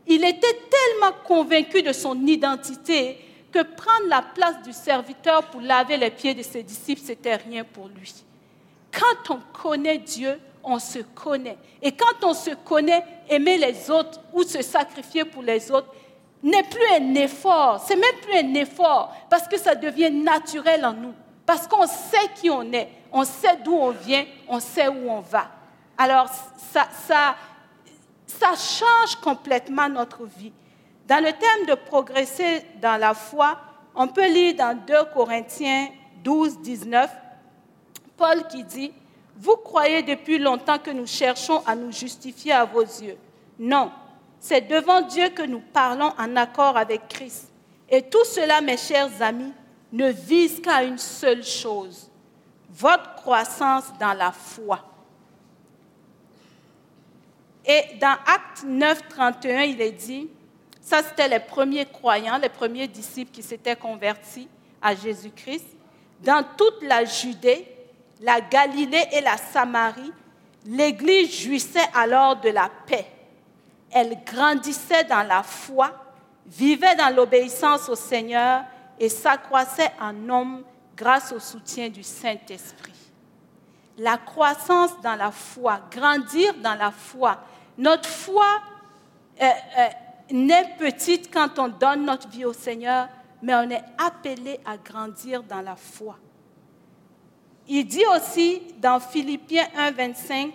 Il 0.06 0.25
était 0.25 0.58
tellement 0.70 1.16
convaincu 1.25 1.82
de 1.82 1.92
son 1.92 2.26
identité 2.26 3.18
que 3.52 3.62
prendre 3.62 4.08
la 4.08 4.23
place 4.23 4.62
du 4.62 4.73
serviteur 4.73 5.44
pour 5.44 5.61
laver 5.61 5.97
les 5.97 6.11
pieds 6.11 6.35
de 6.35 6.42
ses 6.42 6.62
disciples, 6.62 7.02
c'était 7.04 7.37
rien 7.37 7.64
pour 7.64 7.88
lui. 7.88 8.14
Quand 8.92 9.35
on 9.35 9.40
connaît 9.52 9.99
Dieu, 9.99 10.38
on 10.62 10.78
se 10.78 11.00
connaît. 11.00 11.58
Et 11.82 11.92
quand 11.92 12.24
on 12.24 12.34
se 12.34 12.50
connaît, 12.50 13.04
aimer 13.28 13.58
les 13.58 13.90
autres 13.90 14.20
ou 14.32 14.42
se 14.42 14.62
sacrifier 14.62 15.24
pour 15.24 15.42
les 15.42 15.70
autres, 15.70 15.92
n'est 16.42 16.62
plus 16.62 16.86
un 17.00 17.14
effort, 17.14 17.84
c'est 17.86 17.96
même 17.96 18.20
plus 18.22 18.34
un 18.34 18.54
effort, 18.54 19.12
parce 19.28 19.48
que 19.48 19.58
ça 19.58 19.74
devient 19.74 20.10
naturel 20.10 20.84
en 20.84 20.92
nous, 20.92 21.14
parce 21.44 21.66
qu'on 21.66 21.86
sait 21.86 22.30
qui 22.36 22.48
on 22.48 22.72
est, 22.72 22.88
on 23.12 23.24
sait 23.24 23.56
d'où 23.64 23.74
on 23.74 23.90
vient, 23.90 24.24
on 24.46 24.60
sait 24.60 24.88
où 24.88 25.10
on 25.10 25.20
va. 25.20 25.48
Alors, 25.96 26.28
ça, 26.72 26.86
ça, 27.06 27.34
ça 28.26 28.50
change 28.54 29.16
complètement 29.16 29.88
notre 29.88 30.24
vie. 30.24 30.52
Dans 31.08 31.24
le 31.24 31.32
thème 31.32 31.66
de 31.66 31.74
progresser 31.74 32.64
dans 32.80 33.00
la 33.00 33.14
foi, 33.14 33.58
on 33.94 34.06
peut 34.06 34.28
lire 34.28 34.54
dans 34.54 34.78
2 34.86 34.94
Corinthiens 35.12 35.88
12, 36.22 36.60
19, 36.60 37.10
Paul 38.16 38.46
qui 38.48 38.62
dit, 38.62 38.92
Vous 39.40 39.57
croyez 39.57 40.02
depuis 40.02 40.38
longtemps 40.38 40.78
que 40.78 40.90
nous 40.90 41.07
cherchons 41.07 41.62
à 41.64 41.76
nous 41.76 41.92
justifier 41.92 42.52
à 42.52 42.64
vos 42.64 42.83
yeux. 42.83 43.16
Non, 43.57 43.92
c'est 44.40 44.62
devant 44.62 45.00
Dieu 45.02 45.28
que 45.28 45.42
nous 45.42 45.61
parlons 45.61 46.12
en 46.18 46.35
accord 46.35 46.76
avec 46.76 47.07
Christ. 47.09 47.49
Et 47.88 48.02
tout 48.02 48.25
cela, 48.25 48.61
mes 48.61 48.76
chers 48.76 49.23
amis, 49.23 49.52
ne 49.92 50.11
vise 50.11 50.61
qu'à 50.61 50.83
une 50.83 50.99
seule 50.99 51.45
chose, 51.45 52.11
votre 52.68 53.14
croissance 53.14 53.85
dans 54.00 54.12
la 54.12 54.33
foi. 54.33 54.85
Et 57.64 57.97
dans 58.00 58.16
Acte 58.26 58.64
9, 58.64 59.09
31, 59.09 59.62
il 59.62 59.80
est 59.80 59.92
dit, 59.92 60.28
ça 60.80 61.02
c'était 61.02 61.28
les 61.28 61.40
premiers 61.40 61.87
croyants, 61.87 62.38
les 62.38 62.49
premiers 62.49 62.88
disciples 62.88 63.30
qui 63.30 63.42
s'étaient 63.42 63.76
convertis 63.76 64.49
à 64.83 64.97
Jésus-Christ. 64.97 65.66
Dans 66.23 66.45
toute 66.57 66.83
la 66.83 67.04
Judée, 67.04 67.77
la 68.20 68.40
Galilée 68.40 69.06
et 69.12 69.20
la 69.20 69.37
Samarie, 69.37 70.12
l'Église 70.66 71.40
jouissait 71.40 71.88
alors 71.94 72.37
de 72.37 72.50
la 72.50 72.70
paix 72.87 73.06
elle 73.90 74.18
grandissait 74.25 75.04
dans 75.04 75.26
la 75.26 75.42
foi, 75.42 75.92
vivait 76.46 76.96
dans 76.96 77.14
l'obéissance 77.14 77.88
au 77.88 77.94
Seigneur 77.94 78.64
et 78.98 79.08
s'accroissait 79.08 79.92
en 80.00 80.28
homme 80.28 80.62
grâce 80.96 81.32
au 81.32 81.38
soutien 81.38 81.88
du 81.88 82.02
Saint-Esprit. 82.02 82.92
La 83.98 84.16
croissance 84.16 85.00
dans 85.02 85.16
la 85.16 85.30
foi, 85.30 85.80
grandir 85.90 86.54
dans 86.62 86.75
la 86.75 86.90
foi. 86.90 87.38
Notre 87.76 88.08
foi 88.08 88.46
euh, 89.40 89.46
euh, 89.78 89.88
n'est 90.30 90.76
petite 90.78 91.32
quand 91.32 91.58
on 91.58 91.68
donne 91.68 92.04
notre 92.04 92.28
vie 92.28 92.44
au 92.44 92.52
Seigneur, 92.52 93.08
mais 93.42 93.54
on 93.54 93.70
est 93.70 93.84
appelé 93.98 94.60
à 94.64 94.76
grandir 94.76 95.42
dans 95.42 95.60
la 95.60 95.76
foi. 95.76 96.16
Il 97.68 97.84
dit 97.87 98.04
aussi 98.16 98.62
dans 98.78 98.98
Philippiens 98.98 99.66
1, 99.76 99.90
25 99.92 100.52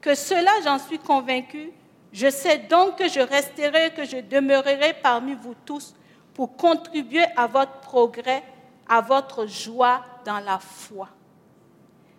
que 0.00 0.14
cela, 0.14 0.50
j'en 0.62 0.78
suis 0.78 0.98
convaincu, 0.98 1.72
je 2.12 2.28
sais 2.28 2.58
donc 2.58 2.96
que 2.96 3.08
je 3.08 3.20
resterai, 3.20 3.92
que 3.94 4.04
je 4.04 4.18
demeurerai 4.18 4.94
parmi 5.02 5.34
vous 5.34 5.54
tous 5.64 5.94
pour 6.34 6.56
contribuer 6.56 7.24
à 7.36 7.46
votre 7.46 7.80
progrès, 7.80 8.42
à 8.88 9.00
votre 9.00 9.46
joie 9.46 10.04
dans 10.24 10.40
la 10.40 10.58
foi. 10.58 11.08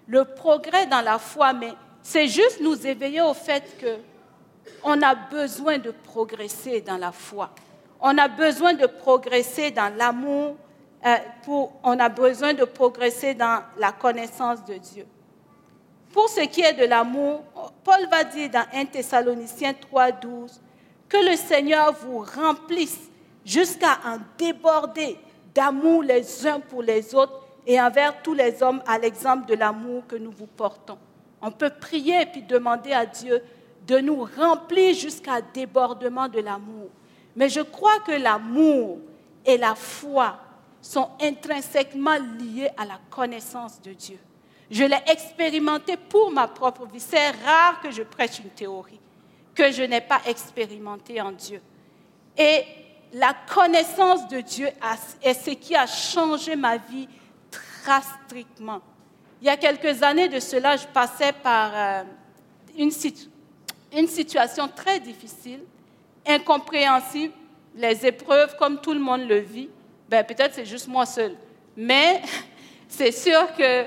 Le 0.08 0.26
progrès 0.26 0.88
dans 0.88 1.02
la 1.02 1.20
foi, 1.20 1.54
mais 1.54 1.74
c'est 2.02 2.28
juste 2.28 2.62
nous 2.62 2.88
éveiller 2.88 3.22
au 3.22 3.34
fait 3.34 3.78
que 3.80 3.98
on 4.84 5.02
a 5.02 5.14
besoin 5.14 5.78
de 5.78 5.92
progresser 5.92 6.82
dans 6.82 6.98
la 6.98 7.12
foi. 7.12 7.52
On 8.00 8.18
a 8.18 8.28
besoin 8.28 8.74
de 8.74 8.88
progresser 8.88 9.70
dans 9.72 9.96
l'amour, 9.96 10.56
euh, 11.06 11.16
on 11.84 12.00
a 12.00 12.10
besoin 12.10 12.54
de 12.54 12.64
progresser 12.66 13.34
dans 13.34 13.64
la 13.78 13.92
connaissance 13.92 14.64
de 14.66 14.76
Dieu. 14.76 15.06
Pour 16.14 16.28
ce 16.30 16.42
qui 16.42 16.62
est 16.62 16.74
de 16.74 16.86
l'amour, 16.86 17.44
Paul 17.84 18.08
va 18.10 18.24
dire 18.24 18.50
dans 18.50 18.66
1 18.74 18.86
Thessaloniciens 18.86 19.74
3.12 19.94 20.60
que 21.08 21.18
le 21.18 21.36
Seigneur 21.36 21.94
vous 21.94 22.20
remplisse 22.20 23.00
jusqu'à 23.46 23.98
en 24.06 24.18
déborder 24.38 25.18
d'amour 25.54 26.04
les 26.04 26.48
uns 26.48 26.60
pour 26.60 26.84
les 26.84 27.16
autres 27.16 27.42
et 27.66 27.80
envers 27.80 28.22
tous 28.22 28.34
les 28.34 28.62
hommes 28.62 28.82
à 28.86 28.98
l'exemple 28.98 29.48
de 29.48 29.56
l'amour 29.56 30.04
que 30.08 30.16
nous 30.16 30.32
vous 30.32 30.48
portons. 30.48 30.98
On 31.42 31.52
peut 31.52 31.72
prier 31.80 32.22
et 32.22 32.26
puis 32.26 32.42
demander 32.44 32.92
à 32.92 33.06
Dieu 33.06 33.42
de 33.88 33.98
nous 33.98 34.28
remplir 34.38 34.94
jusqu'à 34.94 35.42
débordement 35.42 36.28
de 36.28 36.40
l'amour. 36.40 36.90
Mais 37.36 37.50
je 37.50 37.62
crois 37.62 38.00
que 38.06 38.12
l'amour 38.12 39.00
et 39.46 39.58
la 39.58 39.76
foi 39.76 40.38
sont 40.82 41.10
intrinsèquement 41.22 42.18
liés 42.40 42.70
à 42.78 42.86
la 42.86 43.00
connaissance 43.10 43.82
de 43.82 43.94
Dieu. 43.94 44.20
Je 44.70 44.84
l'ai 44.84 45.02
expérimenté 45.08 45.98
pour 45.98 46.32
ma 46.32 46.48
propre 46.48 46.86
vie. 46.86 47.00
C'est 47.00 47.32
rare 47.46 47.82
que 47.82 47.92
je 47.92 48.04
prêche 48.04 48.40
une 48.40 48.50
théorie 48.50 49.00
que 49.54 49.72
je 49.72 49.84
n'ai 49.84 50.02
pas 50.02 50.22
expérimentée 50.26 51.22
en 51.22 51.32
Dieu. 51.32 51.62
Et 52.38 52.64
la 53.14 53.36
connaissance 53.54 54.28
de 54.28 54.40
Dieu 54.40 54.70
est 55.22 55.34
ce 55.34 55.52
qui 55.52 55.76
a 55.76 55.86
changé 55.86 56.56
ma 56.56 56.78
vie 56.78 57.08
drastiquement. 57.84 58.82
Il 59.42 59.48
y 59.48 59.50
a 59.50 59.58
quelques 59.58 60.04
années 60.04 60.30
de 60.30 60.40
cela, 60.40 60.78
je 60.78 60.88
passais 60.88 61.34
par 61.34 61.72
euh, 61.74 62.04
une, 62.78 62.92
une 63.98 64.08
situation 64.08 64.68
très 64.68 65.00
difficile, 65.00 65.62
incompréhensible, 66.26 67.34
les 67.76 68.06
épreuves 68.06 68.56
comme 68.58 68.80
tout 68.80 68.94
le 68.94 69.00
monde 69.00 69.28
le 69.28 69.40
vit. 69.40 69.70
Ben, 70.12 70.26
peut-être 70.26 70.54
c'est 70.56 70.66
juste 70.66 70.90
moi 70.90 71.06
seul. 71.06 71.38
Mais 71.78 72.22
c'est 72.90 73.14
sûr 73.14 73.48
que 73.58 73.86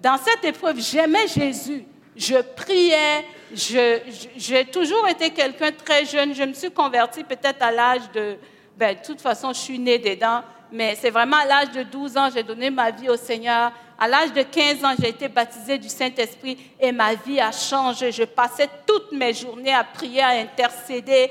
dans 0.00 0.16
cette 0.16 0.42
épreuve, 0.42 0.80
j'aimais 0.80 1.28
Jésus. 1.28 1.84
Je 2.16 2.36
priais. 2.36 3.26
J'ai 3.52 4.64
toujours 4.72 5.06
été 5.06 5.28
quelqu'un 5.28 5.72
très 5.72 6.06
jeune. 6.06 6.34
Je 6.34 6.44
me 6.44 6.54
suis 6.54 6.70
convertie 6.70 7.24
peut-être 7.24 7.62
à 7.62 7.70
l'âge 7.70 8.10
de... 8.14 8.38
Ben, 8.78 8.96
de 8.96 9.04
toute 9.04 9.20
façon, 9.20 9.52
je 9.52 9.58
suis 9.58 9.78
née 9.78 9.98
dedans. 9.98 10.40
Mais 10.72 10.96
c'est 10.98 11.10
vraiment 11.10 11.36
à 11.36 11.44
l'âge 11.44 11.72
de 11.72 11.82
12 11.82 12.16
ans, 12.16 12.28
j'ai 12.32 12.42
donné 12.42 12.70
ma 12.70 12.90
vie 12.90 13.10
au 13.10 13.16
Seigneur. 13.18 13.70
À 13.98 14.08
l'âge 14.08 14.32
de 14.32 14.42
15 14.42 14.82
ans, 14.82 14.94
j'ai 14.98 15.10
été 15.10 15.28
baptisée 15.28 15.76
du 15.76 15.90
Saint-Esprit 15.90 16.56
et 16.80 16.90
ma 16.90 17.14
vie 17.14 17.38
a 17.38 17.52
changé. 17.52 18.12
Je 18.12 18.24
passais 18.24 18.68
toutes 18.86 19.12
mes 19.12 19.34
journées 19.34 19.74
à 19.74 19.84
prier, 19.84 20.22
à 20.22 20.30
intercéder. 20.30 21.30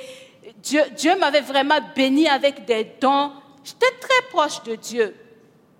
Dieu, 0.58 0.84
Dieu 0.96 1.18
m'avait 1.18 1.42
vraiment 1.42 1.80
béni 1.96 2.28
avec 2.28 2.64
des 2.64 2.92
dons. 3.02 3.32
J'étais 3.65 3.91
très 4.00 4.22
proche 4.29 4.62
de 4.63 4.75
Dieu. 4.75 5.15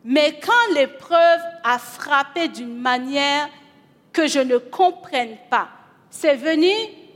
Mais 0.04 0.40
quand 0.40 0.74
l'épreuve 0.74 1.42
a 1.64 1.80
frappé 1.80 2.48
d'une 2.48 2.78
manière 2.78 3.48
que 4.12 4.28
je 4.28 4.40
ne 4.40 4.58
comprenne 4.58 5.38
pas, 5.50 5.70
c'est 6.10 6.36
venu 6.36 6.72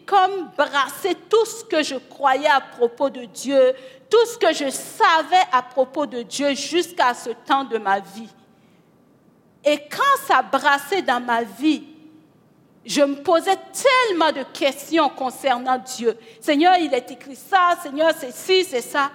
comme 0.05 0.49
brasser 0.57 1.15
tout 1.29 1.45
ce 1.45 1.63
que 1.63 1.83
je 1.83 1.95
croyais 1.95 2.49
à 2.49 2.61
propos 2.61 3.09
de 3.09 3.25
Dieu, 3.25 3.73
tout 4.09 4.25
ce 4.25 4.37
que 4.37 4.53
je 4.53 4.69
savais 4.69 5.43
à 5.51 5.61
propos 5.61 6.05
de 6.05 6.21
Dieu 6.21 6.55
jusqu'à 6.55 7.13
ce 7.13 7.29
temps 7.45 7.63
de 7.63 7.77
ma 7.77 7.99
vie. 7.99 8.29
Et 9.63 9.77
quand 9.77 10.27
ça 10.27 10.41
brassait 10.41 11.01
dans 11.01 11.19
ma 11.19 11.43
vie, 11.43 11.83
je 12.85 13.01
me 13.01 13.21
posais 13.21 13.57
tellement 14.07 14.31
de 14.31 14.43
questions 14.51 15.09
concernant 15.09 15.77
Dieu. 15.77 16.17
Seigneur, 16.41 16.75
il 16.79 16.93
est 16.93 17.11
écrit 17.11 17.35
ça, 17.35 17.77
Seigneur, 17.83 18.11
c'est 18.17 18.33
ci, 18.33 18.63
c'est 18.63 18.81
ça. 18.81 19.11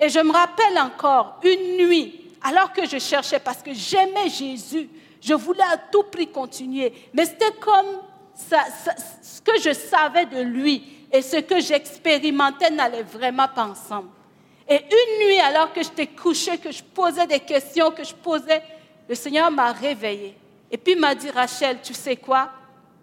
Et 0.00 0.08
je 0.08 0.20
me 0.20 0.32
rappelle 0.32 0.78
encore 0.78 1.40
une 1.44 1.86
nuit, 1.86 2.32
alors 2.42 2.72
que 2.72 2.86
je 2.86 2.98
cherchais, 2.98 3.38
parce 3.38 3.62
que 3.62 3.72
j'aimais 3.72 4.28
Jésus, 4.28 4.88
je 5.20 5.34
voulais 5.34 5.62
à 5.62 5.78
tout 5.78 6.04
prix 6.04 6.26
continuer, 6.26 6.92
mais 7.12 7.24
c'était 7.24 7.52
comme 7.60 7.86
ce 8.34 9.40
que 9.40 9.60
je 9.60 9.72
savais 9.72 10.26
de 10.26 10.40
lui 10.40 11.06
et 11.10 11.22
ce 11.22 11.36
que 11.36 11.60
j'expérimentais 11.60 12.70
n'allait 12.70 13.04
vraiment 13.04 13.48
pas 13.48 13.66
ensemble. 13.66 14.08
Et 14.68 14.76
une 14.76 15.26
nuit, 15.26 15.40
alors 15.40 15.72
que 15.72 15.82
j'étais 15.82 16.08
couché, 16.08 16.58
que 16.58 16.72
je 16.72 16.82
posais 16.82 17.26
des 17.26 17.40
questions, 17.40 17.90
que 17.90 18.02
je 18.02 18.14
posais, 18.14 18.62
le 19.08 19.14
Seigneur 19.14 19.50
m'a 19.50 19.72
réveillé. 19.72 20.36
Et 20.70 20.76
puis 20.76 20.96
m'a 20.96 21.14
dit, 21.14 21.30
Rachel, 21.30 21.78
tu 21.82 21.94
sais 21.94 22.16
quoi? 22.16 22.50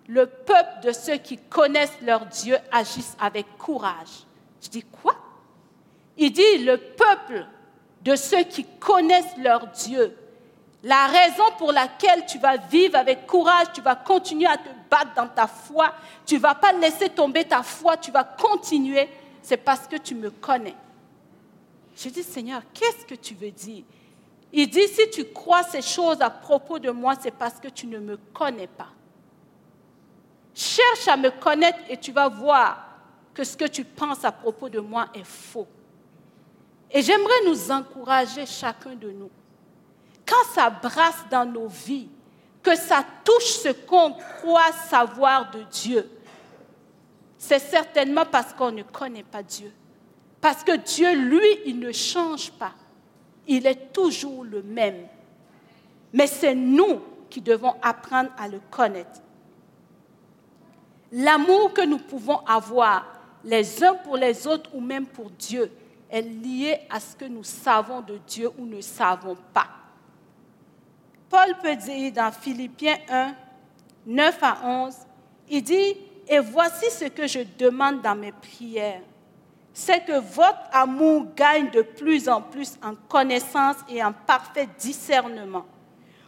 Le 0.07 0.25
peuple 0.25 0.81
de 0.83 0.91
ceux 0.91 1.17
qui 1.17 1.38
connaissent 1.38 2.01
leur 2.01 2.25
Dieu 2.25 2.57
agissent 2.71 3.15
avec 3.19 3.45
courage. 3.57 4.25
Je 4.62 4.69
dis, 4.69 4.83
quoi? 4.83 5.15
Il 6.21 6.31
dit, 6.31 6.59
le 6.59 6.77
peuple 6.77 7.47
de 8.03 8.15
ceux 8.15 8.43
qui 8.43 8.63
connaissent 8.79 9.35
leur 9.37 9.65
Dieu. 9.69 10.15
La 10.83 11.07
raison 11.07 11.45
pour 11.57 11.71
laquelle 11.71 12.27
tu 12.27 12.37
vas 12.37 12.57
vivre 12.57 12.95
avec 12.95 13.25
courage, 13.25 13.73
tu 13.73 13.81
vas 13.81 13.95
continuer 13.95 14.45
à 14.45 14.57
te 14.57 14.69
battre 14.87 15.15
dans 15.15 15.27
ta 15.27 15.47
foi, 15.47 15.95
tu 16.27 16.35
ne 16.35 16.39
vas 16.39 16.53
pas 16.53 16.73
laisser 16.73 17.09
tomber 17.09 17.45
ta 17.45 17.63
foi, 17.63 17.97
tu 17.97 18.11
vas 18.11 18.23
continuer, 18.23 19.09
c'est 19.41 19.57
parce 19.57 19.87
que 19.87 19.95
tu 19.95 20.13
me 20.13 20.29
connais. 20.29 20.75
Je 21.95 22.09
dis, 22.09 22.21
Seigneur, 22.21 22.61
qu'est-ce 22.71 23.03
que 23.03 23.15
tu 23.15 23.33
veux 23.33 23.49
dire? 23.49 23.83
Il 24.53 24.69
dit, 24.69 24.87
si 24.89 25.09
tu 25.09 25.25
crois 25.25 25.63
ces 25.63 25.81
choses 25.81 26.21
à 26.21 26.29
propos 26.29 26.77
de 26.77 26.91
moi, 26.91 27.15
c'est 27.19 27.33
parce 27.33 27.59
que 27.59 27.69
tu 27.69 27.87
ne 27.87 27.97
me 27.97 28.17
connais 28.31 28.67
pas. 28.67 28.89
Cherche 30.53 31.07
à 31.07 31.17
me 31.17 31.31
connaître 31.31 31.79
et 31.89 31.97
tu 31.97 32.11
vas 32.11 32.27
voir 32.27 32.85
que 33.33 33.43
ce 33.43 33.57
que 33.57 33.65
tu 33.65 33.83
penses 33.85 34.23
à 34.23 34.31
propos 34.31 34.69
de 34.69 34.79
moi 34.79 35.07
est 35.15 35.25
faux. 35.25 35.67
Et 36.93 37.01
j'aimerais 37.01 37.45
nous 37.45 37.71
encourager 37.71 38.45
chacun 38.45 38.95
de 38.95 39.12
nous. 39.12 39.29
Quand 40.25 40.43
ça 40.53 40.69
brasse 40.69 41.25
dans 41.29 41.45
nos 41.45 41.67
vies, 41.67 42.10
que 42.62 42.75
ça 42.75 43.03
touche 43.24 43.60
ce 43.63 43.69
qu'on 43.69 44.13
croit 44.13 44.71
savoir 44.89 45.50
de 45.51 45.63
Dieu, 45.71 46.10
c'est 47.38 47.60
certainement 47.60 48.25
parce 48.29 48.53
qu'on 48.53 48.71
ne 48.71 48.83
connaît 48.83 49.24
pas 49.24 49.41
Dieu. 49.41 49.71
Parce 50.39 50.63
que 50.63 50.75
Dieu, 50.75 51.13
lui, 51.15 51.48
il 51.65 51.79
ne 51.79 51.91
change 51.91 52.51
pas. 52.51 52.74
Il 53.48 53.65
est 53.65 53.93
toujours 53.93 54.43
le 54.43 54.62
même. 54.62 55.07
Mais 56.13 56.27
c'est 56.27 56.55
nous 56.55 57.01
qui 57.29 57.41
devons 57.41 57.75
apprendre 57.81 58.29
à 58.38 58.48
le 58.48 58.60
connaître. 58.69 59.21
L'amour 61.12 61.74
que 61.74 61.86
nous 61.86 61.98
pouvons 61.98 62.39
avoir 62.45 63.05
les 63.43 63.83
uns 63.83 63.95
pour 63.95 64.17
les 64.17 64.45
autres 64.45 64.69
ou 64.74 64.81
même 64.81 65.05
pour 65.05 65.29
Dieu 65.31 65.71
est 66.12 66.22
lié 66.22 66.80
à 66.89 67.00
ce 67.00 67.15
que 67.15 67.25
nous 67.25 67.44
savons 67.44 68.01
de 68.01 68.20
Dieu 68.27 68.50
ou 68.58 68.65
ne 68.65 68.82
savons 68.82 69.38
pas. 69.53 69.68
Paul 71.30 71.56
peut 71.63 71.75
dire 71.75 72.12
dans 72.12 72.32
Philippiens 72.32 72.98
1, 73.10 73.36
9 74.06 74.38
à 74.41 74.58
11, 74.65 74.96
il 75.50 75.63
dit, 75.63 75.96
et 76.27 76.39
voici 76.39 76.91
ce 76.91 77.06
que 77.06 77.25
je 77.27 77.39
demande 77.58 78.01
dans 78.01 78.15
mes 78.15 78.34
prières, 78.34 79.01
c'est 79.74 80.03
que 80.03 80.20
votre 80.20 80.68
amour 80.74 81.27
gagne 81.36 81.70
de 81.72 81.82
plus 81.82 82.27
en 82.27 82.41
plus 82.41 82.77
en 82.84 82.96
connaissance 82.96 83.77
et 83.88 84.03
en 84.03 84.12
parfait 84.12 84.68
discernement, 84.77 85.65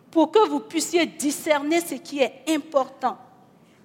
pour 0.09 0.31
que 0.31 0.47
vous 0.47 0.61
puissiez 0.61 1.05
discerner 1.05 1.81
ce 1.81 1.95
qui 1.95 2.19
est 2.19 2.43
important. 2.47 3.17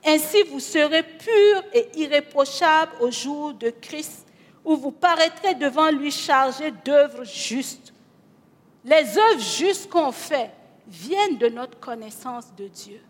Ainsi, 0.06 0.44
vous 0.44 0.60
serez 0.60 1.02
pur 1.02 1.64
et 1.72 1.88
irréprochable 1.96 2.92
au 3.00 3.10
jour 3.10 3.54
de 3.54 3.70
Christ, 3.70 4.27
où 4.68 4.76
vous 4.76 4.90
paraîtrez 4.90 5.54
devant 5.54 5.90
lui 5.90 6.10
chargé 6.10 6.70
d'œuvres 6.84 7.24
justes. 7.24 7.94
Les 8.84 9.16
œuvres 9.16 9.40
justes 9.40 9.88
qu'on 9.88 10.12
fait 10.12 10.50
viennent 10.86 11.38
de 11.38 11.48
notre 11.48 11.80
connaissance 11.80 12.54
de 12.54 12.68
Dieu. 12.68 13.00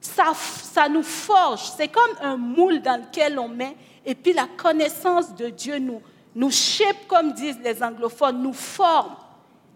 Ça, 0.00 0.32
ça 0.34 0.88
nous 0.88 1.02
forge, 1.02 1.72
c'est 1.76 1.88
comme 1.88 2.16
un 2.22 2.38
moule 2.38 2.80
dans 2.80 3.02
lequel 3.02 3.38
on 3.38 3.48
met 3.48 3.76
et 4.06 4.14
puis 4.14 4.32
la 4.32 4.46
connaissance 4.56 5.34
de 5.34 5.50
Dieu 5.50 5.78
nous, 5.78 6.00
nous 6.34 6.50
shape, 6.50 7.06
comme 7.06 7.32
disent 7.32 7.60
les 7.62 7.82
anglophones, 7.82 8.42
nous 8.42 8.54
forme. 8.54 9.14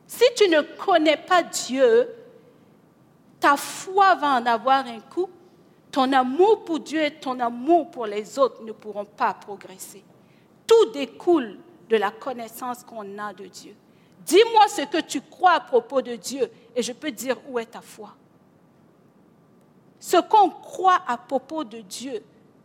Si 0.07 0.25
tu 0.35 0.49
ne 0.49 0.63
connais 0.63 1.19
pas 1.19 1.43
Dieu, 1.43 2.09
ta 3.39 3.59
foi 3.59 4.15
va 4.15 4.37
en 4.37 4.47
avoir 4.47 4.87
un 4.87 5.01
coup. 5.01 5.29
Ton 5.91 6.11
amour 6.15 6.65
pour 6.65 6.81
Dieu 6.81 7.03
et 7.03 7.11
ton 7.11 7.39
amour 7.39 7.91
pour 7.91 8.07
les 8.07 8.39
autres 8.39 8.63
ne 8.65 8.73
pourront 8.73 9.05
pas 9.05 9.35
progresser. 9.35 10.03
Tout 10.73 10.91
découle 10.93 11.59
de 11.91 11.97
la 11.99 12.11
connaissance 12.11 12.83
qu'on 12.83 13.19
a 13.19 13.35
de 13.35 13.45
Dieu. 13.45 13.75
Dis-moi 14.25 14.69
ce 14.69 14.83
que 14.83 15.03
tu 15.03 15.21
crois 15.21 15.53
à 15.53 15.61
propos 15.61 16.01
de 16.01 16.17
Dieu 16.17 16.51
et 16.75 16.83
je 16.83 16.93
peux 16.93 17.11
dire 17.11 17.37
où 17.47 17.59
est 17.59 17.67
ta 17.67 17.83
foi. 17.83 18.15
Ce 20.01 20.17
qu'on 20.17 20.49
croit 20.49 21.03
à 21.07 21.19
propos 21.19 21.63
de 21.63 21.83
Dieu 21.83 22.25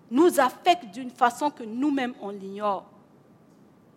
nous 0.09 0.39
affecte 0.39 0.85
d'une 0.85 1.09
façon 1.09 1.51
que 1.51 1.63
nous-mêmes 1.63 2.13
on 2.21 2.29
l'ignore. 2.29 2.85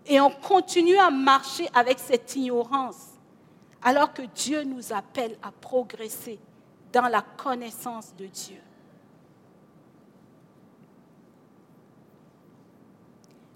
Et 0.06 0.20
on 0.20 0.30
continue 0.30 0.98
à 0.98 1.10
marcher 1.10 1.68
avec 1.72 2.00
cette 2.00 2.34
ignorance 2.34 3.10
alors 3.80 4.12
que 4.12 4.22
Dieu 4.22 4.64
nous 4.64 4.92
appelle 4.92 5.36
à 5.40 5.52
progresser 5.52 6.40
dans 6.92 7.06
la 7.06 7.22
connaissance 7.22 8.12
de 8.16 8.26
Dieu. 8.26 8.60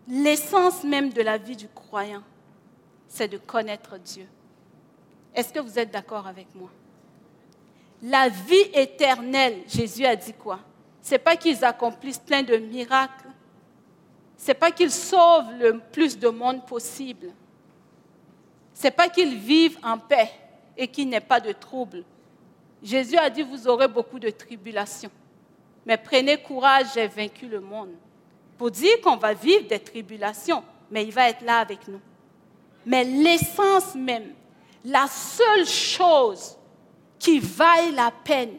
L'essence 0.09 0.85
même 0.85 1.13
de 1.13 1.23
la 1.23 1.39
vie 1.39 1.57
du 1.57 1.69
croyant, 1.69 2.23
c'est 3.09 3.29
de 3.29 3.39
connaître 3.39 3.99
Dieu. 3.99 4.27
Est-ce 5.35 5.53
que 5.53 5.61
vous 5.61 5.79
êtes 5.79 5.91
d'accord 5.91 6.27
avec 6.27 6.55
moi? 6.55 6.71
La 8.03 8.29
vie 8.29 8.71
éternelle, 8.75 9.63
Jésus 9.67 10.05
a 10.05 10.15
dit 10.15 10.35
quoi? 10.35 10.61
N'est 11.11 11.19
pas 11.19 11.37
qu'ils 11.37 11.65
accomplissent 11.65 12.19
plein 12.19 12.43
de 12.43 12.57
miracles. 12.57 13.29
C'est 14.37 14.55
pas 14.55 14.71
qu'ils 14.71 14.91
sauvent 14.91 15.53
le 15.59 15.79
plus 15.79 16.19
de 16.19 16.29
monde 16.29 16.67
possible. 16.67 17.29
C'est 18.75 18.91
pas 18.91 19.09
qu'ils 19.09 19.37
vivent 19.37 19.79
en 19.83 19.99
paix 19.99 20.31
et 20.77 20.89
qu'il 20.89 21.09
n'y 21.09 21.15
ait 21.15 21.21
pas 21.21 21.41
de 21.41 21.53
troubles. 21.53 22.05
Jésus 22.83 23.17
a 23.17 23.31
dit 23.31 23.43
vous 23.43 23.67
aurez 23.69 23.89
beaucoup 23.89 24.19
de 24.19 24.31
tribulations. 24.31 25.11
Mais 25.87 25.97
prenez 25.97 26.37
courage, 26.37 26.89
j'ai 26.95 27.07
vaincu 27.07 27.47
le 27.47 27.61
monde. 27.61 27.95
Pour 28.65 28.71
dire 28.71 28.99
qu'on 29.03 29.19
va 29.19 29.35
vivre 29.35 29.69
des 29.69 29.79
tribulations, 29.79 30.65
mais 30.91 31.05
il 31.05 31.13
va 31.13 31.29
être 31.29 31.43
là 31.43 31.59
avec 31.59 31.87
nous. 31.87 32.01
Mais 32.87 33.05
l'essence 33.05 33.95
même, 33.95 34.33
la 34.87 35.07
seule 35.07 35.67
chose 35.67 36.57
qui 37.19 37.41
vaille 37.41 37.93
la 37.93 38.11
peine, 38.11 38.55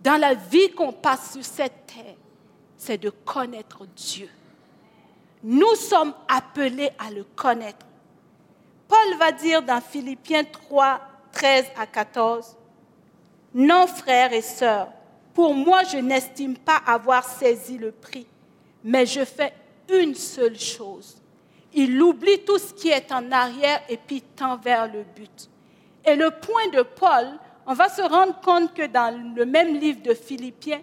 dans 0.00 0.18
la 0.18 0.32
vie 0.32 0.70
qu'on 0.70 0.90
passe 0.90 1.34
sur 1.34 1.44
cette 1.44 1.84
terre, 1.86 2.14
c'est 2.78 2.96
de 2.96 3.10
connaître 3.10 3.84
Dieu. 3.94 4.30
Nous 5.42 5.74
sommes 5.74 6.14
appelés 6.26 6.88
à 6.98 7.10
le 7.10 7.24
connaître. 7.24 7.84
Paul 8.88 9.18
va 9.18 9.32
dire 9.32 9.60
dans 9.60 9.82
Philippiens 9.82 10.44
3, 10.44 10.98
13 11.30 11.66
à 11.76 11.86
14, 11.86 12.56
Non, 13.52 13.86
frères 13.86 14.32
et 14.32 14.40
sœurs, 14.40 14.88
pour 15.34 15.52
moi 15.52 15.82
je 15.92 15.98
n'estime 15.98 16.56
pas 16.56 16.80
avoir 16.86 17.22
saisi 17.22 17.76
le 17.76 17.92
prix, 17.92 18.26
mais 18.84 19.06
je 19.06 19.24
fais 19.24 19.52
une 19.88 20.14
seule 20.14 20.58
chose. 20.58 21.16
Il 21.72 22.00
oublie 22.00 22.44
tout 22.44 22.58
ce 22.58 22.72
qui 22.72 22.90
est 22.90 23.10
en 23.10 23.32
arrière 23.32 23.82
et 23.88 23.96
puis 23.96 24.20
tend 24.20 24.56
vers 24.56 24.86
le 24.86 25.02
but. 25.02 25.50
Et 26.04 26.14
le 26.14 26.30
point 26.30 26.68
de 26.68 26.82
Paul, 26.82 27.26
on 27.66 27.72
va 27.72 27.88
se 27.88 28.02
rendre 28.02 28.38
compte 28.40 28.74
que 28.74 28.86
dans 28.86 29.34
le 29.34 29.44
même 29.46 29.74
livre 29.76 30.02
de 30.02 30.14
Philippiens, 30.14 30.82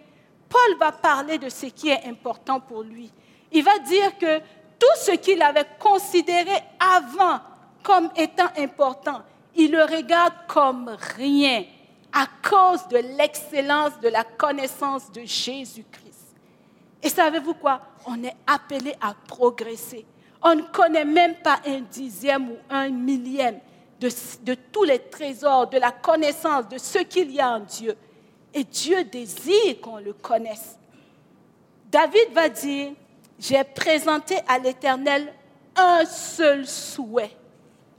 Paul 0.50 0.78
va 0.80 0.92
parler 0.92 1.38
de 1.38 1.48
ce 1.48 1.68
qui 1.68 1.90
est 1.90 2.06
important 2.06 2.60
pour 2.60 2.84
lui. 2.84 3.10
Il 3.52 3.64
va 3.64 3.78
dire 3.80 4.18
que 4.18 4.40
tout 4.40 4.98
ce 4.98 5.12
qu'il 5.12 5.42
avait 5.42 5.68
considéré 5.80 6.52
avant 6.80 7.40
comme 7.84 8.10
étant 8.16 8.50
important, 8.58 9.22
il 9.56 9.72
le 9.72 9.84
regarde 9.84 10.34
comme 10.48 10.96
rien 11.16 11.64
à 12.12 12.26
cause 12.48 12.88
de 12.90 12.98
l'excellence 13.18 14.00
de 14.02 14.10
la 14.10 14.24
connaissance 14.24 15.12
de 15.12 15.22
Jésus-Christ. 15.22 16.36
Et 17.02 17.10
savez-vous 17.10 17.54
quoi? 17.54 17.82
On 18.06 18.24
est 18.24 18.36
appelé 18.48 18.94
à 19.02 19.14
progresser. 19.28 20.06
On 20.42 20.56
ne 20.56 20.64
connaît 20.64 21.06
même 21.06 21.36
pas 21.36 21.60
un 21.66 21.82
dixième 21.82 22.52
ou 22.52 22.58
un 22.70 22.90
millième 22.90 23.60
de, 24.00 24.56
tous 24.72 24.84
les 24.84 25.00
trésors, 25.00 25.68
de 25.68 25.78
la 25.78 25.92
connaissance 25.92 26.68
de 26.68 26.78
ce 26.78 27.00
qu'il 27.00 27.32
y 27.32 27.40
a 27.40 27.52
en 27.52 27.60
Dieu. 27.60 27.96
Et 28.54 28.64
Dieu 28.64 29.04
désire 29.04 29.80
qu'on 29.82 29.98
le 29.98 30.14
connaisse. 30.14 30.78
David 31.92 32.34
va 32.34 32.50
dire, 32.50 32.92
j'ai 33.40 33.64
présenté 33.64 34.38
à 34.48 34.58
l'Éternel 34.58 35.32
un 35.76 36.04
seul 36.06 36.66
souhait 36.66 37.36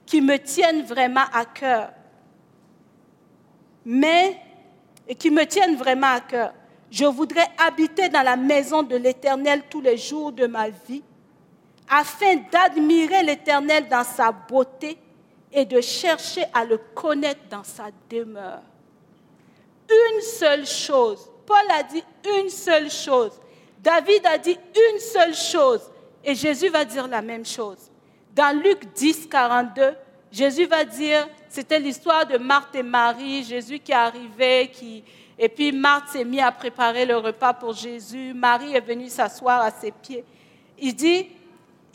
qui 0.05 0.21
me 0.21 0.37
tienne 0.38 0.83
vraiment 0.83 1.25
à 1.33 1.45
cœur. 1.45 1.91
Mais, 3.85 4.37
et 5.09 5.15
qui 5.15 5.31
me 5.31 5.45
tienne 5.45 5.77
vraiment 5.77 6.15
à 6.15 6.21
cœur. 6.21 6.53
Je 6.92 7.07
voudrais 7.07 7.48
habiter 7.57 8.11
dans 8.11 8.20
la 8.20 8.37
maison 8.37 8.83
de 8.83 8.96
l'Éternel 8.96 9.62
tous 9.70 9.81
les 9.81 9.96
jours 9.96 10.31
de 10.31 10.46
ma 10.46 10.68
vie, 10.68 11.02
afin 11.88 12.37
d'admirer 12.52 13.22
l'Éternel 13.22 13.88
dans 13.88 14.05
sa 14.05 14.31
beauté 14.31 14.98
et 15.50 15.64
de 15.64 15.81
chercher 15.81 16.44
à 16.52 16.66
le 16.66 16.76
connaître 16.94 17.40
dans 17.48 17.64
sa 17.64 17.87
demeure. 18.11 18.61
Une 19.88 20.20
seule 20.20 20.66
chose. 20.66 21.31
Paul 21.46 21.64
a 21.70 21.83
dit 21.83 22.05
une 22.38 22.50
seule 22.50 22.90
chose. 22.90 23.40
David 23.83 24.26
a 24.26 24.37
dit 24.37 24.59
une 24.92 24.98
seule 24.98 25.35
chose. 25.35 25.81
Et 26.22 26.35
Jésus 26.35 26.68
va 26.68 26.85
dire 26.85 27.09
la 27.09 27.22
même 27.22 27.46
chose. 27.46 27.90
Dans 28.35 28.55
Luc 28.62 28.92
10, 28.92 29.28
42, 29.28 29.94
Jésus 30.31 30.66
va 30.66 30.85
dire, 30.85 31.26
c'était 31.48 31.78
l'histoire 31.78 32.26
de 32.26 32.37
Marthe 32.37 32.74
et 32.74 32.83
Marie, 32.83 33.44
Jésus 33.44 33.78
qui 33.78 33.94
arrivé, 33.94 34.70
qui, 34.72 35.02
et 35.44 35.48
puis 35.48 35.72
Marthe 35.72 36.11
s'est 36.11 36.24
mise 36.24 36.38
à 36.38 36.52
préparer 36.52 37.05
le 37.05 37.16
repas 37.16 37.52
pour 37.52 37.72
Jésus. 37.72 38.33
Marie 38.33 38.76
est 38.76 38.81
venue 38.81 39.09
s'asseoir 39.09 39.61
à 39.61 39.72
ses 39.72 39.90
pieds. 39.90 40.24
Il 40.78 40.94
dit, 40.94 41.31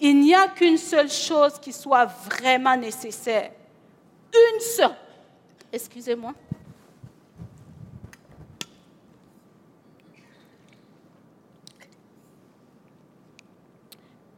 il 0.01 0.19
n'y 0.19 0.35
a 0.35 0.49
qu'une 0.49 0.77
seule 0.77 1.09
chose 1.09 1.57
qui 1.57 1.71
soit 1.71 2.03
vraiment 2.03 2.75
nécessaire. 2.75 3.51
Une 4.33 4.59
seule. 4.59 4.91
Excusez-moi. 5.71 6.33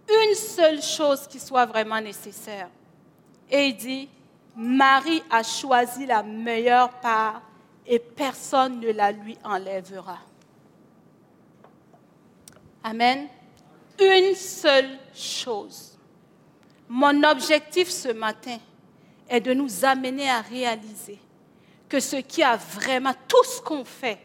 Une 0.07 0.35
seule 0.35 0.83
chose 0.83 1.25
qui 1.25 1.39
soit 1.39 1.65
vraiment 1.65 1.99
nécessaire. 1.99 2.69
Et 3.49 3.69
il 3.69 3.75
dit, 3.75 4.07
Marie 4.55 5.23
a 5.31 5.41
choisi 5.41 6.05
la 6.05 6.21
meilleure 6.21 6.91
part 6.99 7.48
et 7.89 7.97
personne 7.97 8.79
ne 8.79 8.91
la 8.91 9.11
lui 9.11 9.35
enlèvera. 9.43 10.19
Amen. 12.83 13.27
Une 13.99 14.35
seule 14.35 14.99
chose. 15.13 15.97
Mon 16.87 17.23
objectif 17.23 17.89
ce 17.89 18.09
matin 18.09 18.57
est 19.27 19.41
de 19.41 19.53
nous 19.53 19.83
amener 19.83 20.29
à 20.29 20.41
réaliser 20.41 21.19
que 21.89 21.99
ce 21.99 22.17
qui 22.17 22.43
a 22.43 22.55
vraiment, 22.55 23.13
tout 23.27 23.43
ce 23.43 23.59
qu'on 23.59 23.83
fait, 23.83 24.19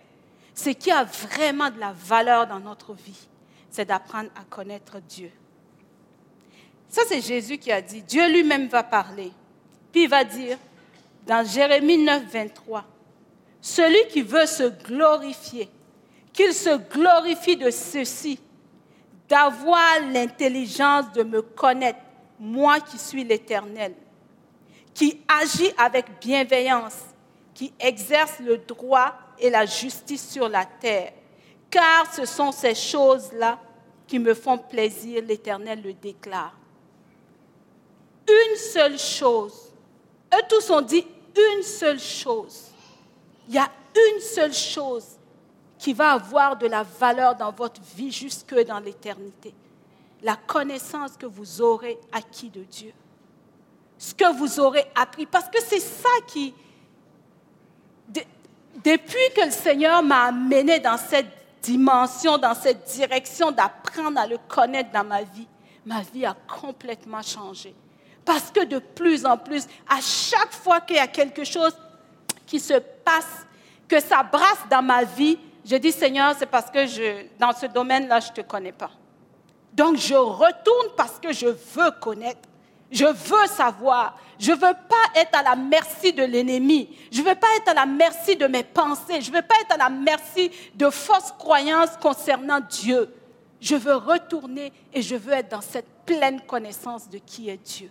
ce 0.55 0.69
qui 0.71 0.91
a 0.91 1.03
vraiment 1.03 1.71
de 1.71 1.81
la 1.81 1.93
valeur 1.93 2.47
dans 2.47 2.61
notre 2.61 2.93
vie, 2.93 3.29
c'est 3.71 3.87
d'apprendre 3.87 4.29
à 4.37 4.45
connaître 4.45 5.01
Dieu. 5.01 5.33
Ça, 6.91 7.03
c'est 7.09 7.23
Jésus 7.23 7.57
qui 7.57 7.73
a 7.73 7.81
dit. 7.81 8.03
Dieu 8.03 8.31
lui-même 8.31 8.69
va 8.69 8.85
parler. 8.85 9.33
Puis 9.91 10.03
il 10.05 10.09
va 10.09 10.23
dire, 10.23 10.59
dans 11.27 11.45
Jérémie 11.45 11.99
9, 11.99 12.25
23, 12.31 12.85
celui 13.65 14.07
qui 14.09 14.21
veut 14.21 14.45
se 14.45 14.65
glorifier, 14.65 15.71
qu'il 16.35 16.53
se 16.53 16.77
glorifie 16.77 17.57
de 17.57 17.71
ceci, 17.71 18.39
d'avoir 19.27 20.01
l'intelligence 20.13 21.11
de 21.13 21.23
me 21.23 21.41
connaître, 21.41 22.01
moi 22.39 22.79
qui 22.81 22.99
suis 22.99 23.25
l'Éternel, 23.25 23.95
qui 24.93 25.19
agit 25.27 25.73
avec 25.79 26.21
bienveillance, 26.21 27.05
qui 27.55 27.73
exerce 27.81 28.39
le 28.41 28.59
droit 28.59 29.15
et 29.39 29.49
la 29.49 29.65
justice 29.65 30.29
sur 30.29 30.47
la 30.47 30.67
terre, 30.67 31.15
car 31.71 32.13
ce 32.13 32.27
sont 32.27 32.53
ces 32.53 32.75
choses-là 32.75 33.59
qui 34.07 34.19
me 34.19 34.35
font 34.35 34.59
plaisir, 34.59 35.23
l'Éternel 35.27 35.81
le 35.83 35.95
déclare. 35.95 36.55
Une 38.29 38.57
seule 38.57 38.99
chose. 38.99 39.73
Eux 40.35 40.43
tous 40.51 40.69
ont 40.69 40.83
dit 40.83 41.07
une 41.35 41.63
seule 41.63 41.99
chose 41.99 42.74
il 43.49 43.55
y 43.55 43.59
a 43.59 43.71
une 43.95 44.21
seule 44.21 44.53
chose 44.53 45.05
qui 45.79 45.93
va 45.93 46.13
avoir 46.13 46.57
de 46.57 46.67
la 46.67 46.83
valeur 46.83 47.35
dans 47.35 47.53
votre 47.53 47.81
vie 47.97 48.11
jusque 48.11 48.55
dans 48.65 48.79
l'éternité. 48.79 49.55
La 50.23 50.37
connaissance 50.37 51.17
que 51.19 51.27
vous 51.27 51.61
aurez 51.61 51.99
acquis 52.13 52.49
de 52.49 52.63
Dieu. 52.65 52.93
Ce 53.99 54.15
que 54.15 54.35
vous 54.37 54.61
aurez 54.61 54.85
appris. 54.95 55.27
Parce 55.27 55.49
que 55.49 55.61
c'est 55.63 55.81
ça 55.81 56.09
qui... 56.27 56.55
depuis 58.83 59.29
que 59.37 59.45
le 59.45 59.51
Seigneur 59.51 60.03
m'a 60.03 60.25
amené 60.25 60.81
dans 60.81 60.97
cette 60.97 61.27
dimension, 61.61 62.39
dans 62.39 62.55
cette 62.55 62.85
direction 62.85 63.51
d'apprendre 63.51 64.19
à 64.21 64.27
le 64.27 64.39
connaître 64.49 64.91
dans 64.91 65.05
ma 65.05 65.23
vie, 65.23 65.47
ma 65.85 66.01
vie 66.01 66.25
a 66.25 66.35
complètement 66.35 67.23
changé. 67.23 67.75
Parce 68.25 68.51
que 68.51 68.65
de 68.65 68.79
plus 68.79 69.27
en 69.27 69.37
plus, 69.37 69.67
à 69.89 70.01
chaque 70.01 70.53
fois 70.53 70.81
qu'il 70.81 70.97
y 70.97 71.01
a 71.01 71.07
quelque 71.07 71.45
chose 71.45 71.77
qui 72.47 72.61
se 72.61 72.75
passe, 72.75 73.47
que 73.89 74.01
ça 74.01 74.23
brasse 74.23 74.65
dans 74.71 74.83
ma 74.83 75.05
vie, 75.05 75.39
je 75.65 75.77
dis 75.77 75.93
Seigneur, 75.93 76.35
c'est 76.39 76.47
parce 76.47 76.71
que 76.71 76.87
je, 76.87 77.27
dans 77.39 77.53
ce 77.53 77.67
domaine-là, 77.67 78.21
je 78.21 78.31
ne 78.31 78.35
te 78.35 78.41
connais 78.43 78.73
pas. 78.73 78.91
Donc 79.73 79.97
je 79.97 80.15
retourne 80.15 80.89
parce 80.97 81.19
que 81.19 81.33
je 81.33 81.47
veux 81.47 81.91
connaître. 82.01 82.49
Je 82.91 83.07
veux 83.07 83.47
savoir. 83.49 84.17
Je 84.39 84.53
ne 84.53 84.57
veux 84.57 84.61
pas 84.61 85.21
être 85.21 85.37
à 85.37 85.43
la 85.43 85.57
merci 85.57 86.13
de 86.13 86.23
l'ennemi. 86.23 86.97
Je 87.11 87.21
ne 87.21 87.27
veux 87.27 87.35
pas 87.35 87.49
être 87.57 87.69
à 87.69 87.75
la 87.75 87.87
merci 87.87 88.37
de 88.37 88.47
mes 88.47 88.63
pensées. 88.63 89.21
Je 89.21 89.31
ne 89.31 89.37
veux 89.37 89.43
pas 89.43 89.55
être 89.63 89.73
à 89.73 89.77
la 89.77 89.89
merci 89.89 90.51
de 90.75 90.91
fausses 90.91 91.33
croyances 91.39 91.97
concernant 92.01 92.61
Dieu. 92.61 93.13
Je 93.61 93.75
veux 93.75 93.97
retourner 93.97 94.73
et 94.93 95.03
je 95.03 95.17
veux 95.17 95.33
être 95.33 95.49
dans 95.51 95.61
cette 95.61 95.89
pleine 96.05 96.41
connaissance 96.43 97.09
de 97.09 97.19
qui 97.19 97.49
est 97.49 97.57
Dieu. 97.57 97.91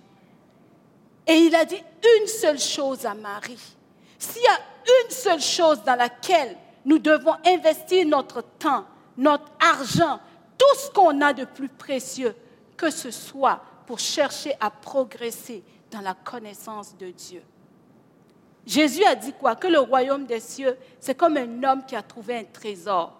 Et 1.25 1.33
il 1.33 1.55
a 1.55 1.65
dit 1.65 1.81
une 2.19 2.27
seule 2.27 2.59
chose 2.59 3.05
à 3.05 3.13
Marie. 3.13 3.75
S'il 4.23 4.41
y 4.41 4.47
a 4.47 4.59
une 5.03 5.11
seule 5.11 5.41
chose 5.41 5.83
dans 5.83 5.95
laquelle 5.95 6.55
nous 6.85 6.97
devons 6.97 7.35
investir 7.45 8.07
notre 8.07 8.41
temps, 8.41 8.85
notre 9.17 9.51
argent, 9.59 10.19
tout 10.57 10.79
ce 10.79 10.89
qu'on 10.91 11.19
a 11.19 11.33
de 11.33 11.43
plus 11.43 11.67
précieux, 11.67 12.33
que 12.77 12.89
ce 12.89 13.11
soit 13.11 13.61
pour 13.85 13.99
chercher 13.99 14.55
à 14.61 14.71
progresser 14.71 15.61
dans 15.91 15.99
la 15.99 16.13
connaissance 16.13 16.95
de 16.97 17.09
Dieu. 17.09 17.43
Jésus 18.65 19.03
a 19.03 19.13
dit 19.13 19.33
quoi? 19.33 19.57
Que 19.57 19.67
le 19.67 19.79
royaume 19.79 20.25
des 20.25 20.39
cieux, 20.39 20.77
c'est 21.01 21.15
comme 21.15 21.35
un 21.35 21.63
homme 21.63 21.85
qui 21.85 21.97
a 21.97 22.01
trouvé 22.01 22.37
un 22.37 22.45
trésor. 22.45 23.13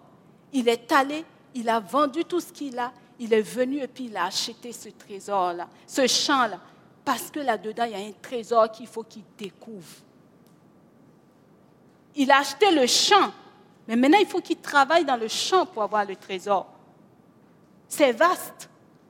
Il 0.54 0.70
est 0.70 0.90
allé, 0.90 1.26
il 1.54 1.68
a 1.68 1.82
vendu 1.82 2.24
tout 2.24 2.40
ce 2.40 2.54
qu'il 2.54 2.80
a, 2.80 2.94
il 3.20 3.34
est 3.34 3.42
venu 3.42 3.80
et 3.80 3.88
puis 3.88 4.06
il 4.06 4.16
a 4.16 4.26
acheté 4.26 4.72
ce 4.72 4.88
trésor-là, 4.88 5.68
ce 5.86 6.08
champ-là, 6.08 6.62
parce 7.04 7.30
que 7.30 7.42
là-dedans, 7.42 7.84
il 7.84 7.92
y 7.92 7.96
a 7.96 8.08
un 8.08 8.14
trésor 8.22 8.72
qu'il 8.72 8.88
faut 8.88 9.04
qu'il 9.04 9.24
découvre 9.38 9.98
il 12.16 12.32
a 12.32 12.40
acheté 12.40 12.72
le 12.72 12.88
champ, 12.88 13.32
mais 13.88 13.96
maintenant 13.96 14.20
il 14.20 14.28
faut 14.28 14.42
qu'il 14.42 14.58
travaille 14.58 15.06
dans 15.06 15.18
le 15.18 15.28
champ 15.28 15.66
pour 15.66 15.84
avoir 15.84 16.06
le 16.06 16.16
trésor. 16.16 16.68
C'est 17.88 18.12
vaste 18.12 18.70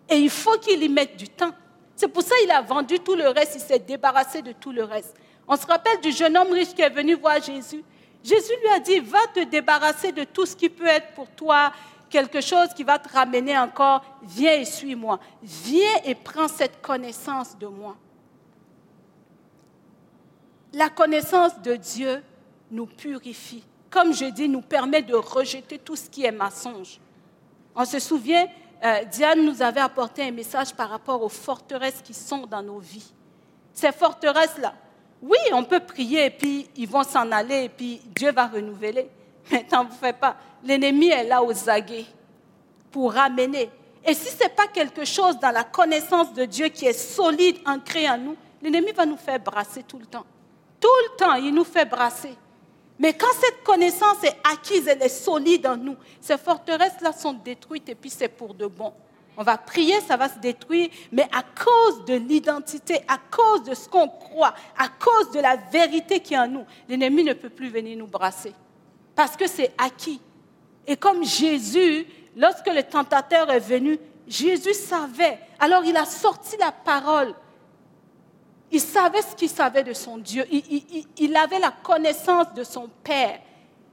et 0.10 0.18
il 0.18 0.30
faut 0.30 0.58
qu'il 0.58 0.82
y 0.84 0.89
mette 0.89 1.18
du 1.18 1.30
temps. 1.30 1.52
C'est 1.96 2.08
pour 2.08 2.24
ça 2.24 2.36
qu'il 2.42 2.52
a 2.52 2.62
vendu 2.62 3.00
tout 3.00 3.16
le 3.16 3.28
reste, 3.30 3.56
il 3.56 3.62
s'est 3.62 3.80
débarrassé 3.80 4.42
de 4.42 4.52
tout 4.52 4.72
le 4.72 4.84
reste. 4.84 5.16
On 5.48 5.56
se 5.56 5.66
rappelle 5.66 6.00
du 6.02 6.12
jeune 6.12 6.38
homme 6.38 6.52
riche 6.52 6.74
qui 6.74 6.82
est 6.82 6.89
venu 6.89 7.16
voir 7.16 7.42
Jésus. 7.42 7.84
Jésus 8.24 8.54
lui 8.62 8.70
a 8.70 8.80
dit, 8.80 9.00
va 9.00 9.20
te 9.34 9.44
débarrasser 9.44 10.12
de 10.12 10.24
tout 10.24 10.46
ce 10.46 10.56
qui 10.56 10.70
peut 10.70 10.88
être 10.88 11.13
pour 11.13 11.30
toi 11.30 11.72
quelque 12.10 12.42
chose 12.42 12.70
qui 12.76 12.84
va 12.84 13.00
te 13.00 13.12
ramener 13.12 13.58
encore. 13.58 14.04
Viens 14.22 14.54
et 14.54 14.66
suis-moi. 14.66 15.20
Viens 15.42 15.96
et 16.06 16.16
prends 16.16 16.48
cette 16.48 16.82
connaissance 16.82 17.58
de 17.58 17.68
moi. 17.68 17.98
La 20.74 20.89
connaissance 20.89 21.60
de 21.62 21.76
Dieu, 21.76 22.24
nous 22.71 22.86
purifie. 22.86 23.63
Comme 23.89 24.13
je 24.13 24.26
dis, 24.26 24.49
nous 24.49 24.62
permet 24.62 25.02
de 25.02 25.15
rejeter 25.15 25.78
tout 25.78 25.95
ce 25.95 26.10
qui 26.10 26.26
est 26.26 26.32
mensonge. 26.32 26.99
On 27.76 27.86
se 27.86 27.99
souvient, 27.99 28.47
euh, 28.84 29.04
Diane 29.06 29.45
nous 29.45 29.62
avait 29.62 29.82
apporté 29.82 30.23
un 30.23 30.32
message 30.32 30.73
par 30.73 30.89
rapport 30.89 31.21
aux 31.21 31.30
forteresses 31.30 32.02
qui 32.04 32.13
sont 32.13 32.45
dans 32.45 32.62
nos 32.62 32.80
vies. 32.80 33.13
Ces 33.73 33.91
forteresses-là, 33.91 34.73
oui, 35.21 35.38
on 35.54 35.63
peut 35.63 35.80
prier 35.80 36.26
et 36.26 36.30
puis 36.30 36.67
ils 36.76 36.88
vont 36.88 37.04
s'en 37.04 37.32
aller 37.32 37.63
et 37.63 37.69
puis 37.69 38.02
Dieu 38.15 38.32
va 38.32 38.47
renouveler. 38.47 39.10
Mais 39.52 39.65
n'en 39.71 39.86
vous 39.86 39.95
faites 39.95 40.17
pas. 40.17 40.36
L'ennemi 40.63 41.08
est 41.08 41.23
là 41.23 41.43
aux 41.43 41.69
aguets 41.69 42.06
pour 42.91 43.13
ramener. 43.13 43.69
Et 44.06 44.13
si 44.13 44.30
ce 44.30 44.43
n'est 44.43 44.49
pas 44.49 44.67
quelque 44.67 45.06
chose 45.06 45.39
dans 45.39 45.52
la 45.52 45.63
connaissance 45.63 46.34
de 46.34 46.45
Dieu 46.45 46.67
qui 46.67 46.86
est 46.86 46.93
solide, 46.93 47.58
ancré 47.65 48.10
en 48.10 48.17
nous, 48.17 48.36
l'ennemi 48.62 48.91
va 48.91 49.06
nous 49.06 49.17
faire 49.17 49.39
brasser 49.39 49.84
tout 49.84 49.97
le 49.97 50.06
temps. 50.06 50.26
Tout 50.80 50.88
le 51.10 51.15
temps, 51.17 51.34
il 51.36 51.54
nous 51.54 51.63
fait 51.63 51.86
brasser. 51.86 52.36
Mais 53.04 53.12
quand 53.12 53.34
cette 53.38 53.66
connaissance 53.66 54.24
est 54.24 54.38
acquise, 54.50 54.88
elle 54.88 55.04
est 55.04 55.10
solide 55.10 55.68
en 55.68 55.76
nous, 55.76 55.98
ces 56.22 56.38
forteresses-là 56.38 57.12
sont 57.12 57.34
détruites 57.34 57.89
et 57.89 57.96
puis 57.96 58.10
c'est 58.10 58.30
pour 58.30 58.54
de 58.54 58.66
bon. 58.66 58.94
On 59.36 59.44
va 59.44 59.58
prier, 59.58 60.00
ça 60.08 60.16
va 60.16 60.30
se 60.30 60.39
détruire, 60.39 60.88
mais 61.12 61.28
à 61.34 61.44
cause 61.44 62.06
de 62.06 62.13
l'identité, 62.13 63.02
à 63.10 63.18
cause 63.30 63.63
de 63.63 63.74
ce 63.74 63.89
qu'on 63.89 64.08
croit, 64.08 64.54
à 64.78 64.88
cause 64.88 65.32
de 65.32 65.42
la 65.42 65.58
vérité 65.58 66.22
qui 66.22 66.34
est 66.34 66.38
en 66.38 66.48
nous, 66.48 66.66
l'ennemi 66.88 67.26
ne 67.26 67.34
peut 67.34 67.50
plus 67.50 67.68
venir 67.68 67.98
nous 67.98 68.08
brasser. 68.08 68.54
Parce 69.13 69.36
que 69.36 69.50
c'est 69.50 69.74
acquis. 69.78 70.22
Et 70.88 70.96
comme 70.96 71.26
Jésus, 71.26 72.08
lorsque 72.38 72.68
le 72.68 72.84
tentateur 72.84 73.52
est 73.52 73.60
venu, 73.60 74.00
Jésus 74.30 74.76
savait. 74.76 75.39
Alors 75.60 75.84
il 75.84 75.98
a 75.98 76.06
sorti 76.06 76.56
la 76.58 76.72
parole 76.72 77.36
il 78.71 78.82
savait 78.82 79.21
ce 79.21 79.36
qu'il 79.36 79.49
savait 79.49 79.84
de 79.84 79.93
son 79.93 80.17
Dieu. 80.17 80.45
Il, 81.17 81.36
avait 81.36 81.60
la 81.60 81.71
connaissance 81.71 82.54
de 82.56 82.63
son 82.63 82.89
Père. 83.04 83.39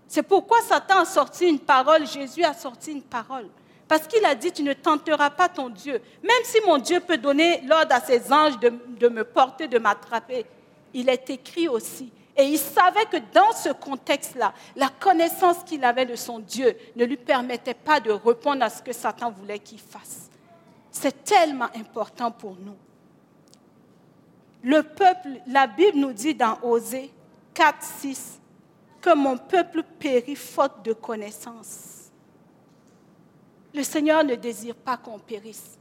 C'est 0.09 0.22
pourquoi 0.22 0.61
Satan 0.62 1.00
a 1.00 1.04
sorti 1.04 1.46
une 1.46 1.61
parole, 1.61 2.06
Jésus 2.06 2.42
a 2.42 2.54
sorti 2.54 2.92
une 2.92 3.02
parole. 3.02 3.48
Parce 3.87 4.06
qu'il 4.06 4.24
a 4.24 4.35
dit, 4.35 4.52
tu 4.52 4.62
ne 4.62 4.72
tenteras 4.72 5.30
pas 5.30 5.48
ton 5.48 5.68
Dieu. 5.68 6.00
Même 6.22 6.44
si 6.44 6.59
mon 6.66 6.78
Dieu 6.78 7.00
peut 7.00 7.18
donner 7.18 7.61
l'ordre 7.62 7.94
à 7.94 8.00
ses 8.00 8.33
anges 8.33 8.59
de, 8.59 9.09
me 9.09 9.24
porter, 9.24 9.68
de 9.68 9.78
m'attraper, 9.78 10.46
il 10.94 11.09
est 11.09 11.28
écrit 11.28 11.68
aussi. 11.68 12.11
Et 12.37 12.44
il 12.44 12.59
savait 12.59 13.04
que 13.06 13.18
dans 13.35 13.52
ce 13.52 13.70
contexte-là, 13.70 14.54
la 14.76 14.88
connaissance 14.88 15.59
qu'il 15.66 15.85
avait 15.85 16.06
de 16.06 16.16
son 16.16 16.38
Dieu 16.38 16.76
ne 16.96 17.04
lui 17.04 17.16
permettait 17.16 17.74
pas 17.74 18.00
de 18.00 18.12
répondre 18.12 18.64
à 18.64 18.70
ce 18.70 18.80
que 18.80 18.92
Satan 18.92 19.30
voulait 19.30 19.59
qu'il 19.59 19.80
fasse. 19.80 20.30
C'est 20.90 21.24
tellement 21.24 21.68
important 21.76 22.30
pour 22.30 22.56
nous. 22.59 22.76
Le 24.62 24.83
peuple, 24.83 25.40
la 25.46 25.66
Bible 25.66 25.99
nous 25.99 26.12
dit 26.12 26.35
dans 26.35 26.59
Osée 26.62 27.11
4, 27.55 27.83
6, 27.83 28.40
que 29.01 29.14
mon 29.14 29.38
peuple 29.38 29.83
périt 29.99 30.37
faute 30.37 30.85
de 30.85 30.92
connaissance. 30.92 32.11
Le 33.73 33.83
Seigneur 33.83 34.25
ne 34.25 34.35
désire 34.35 34.75
pas 34.75 34.96
qu'on 34.96 35.18
périsse. 35.18 35.79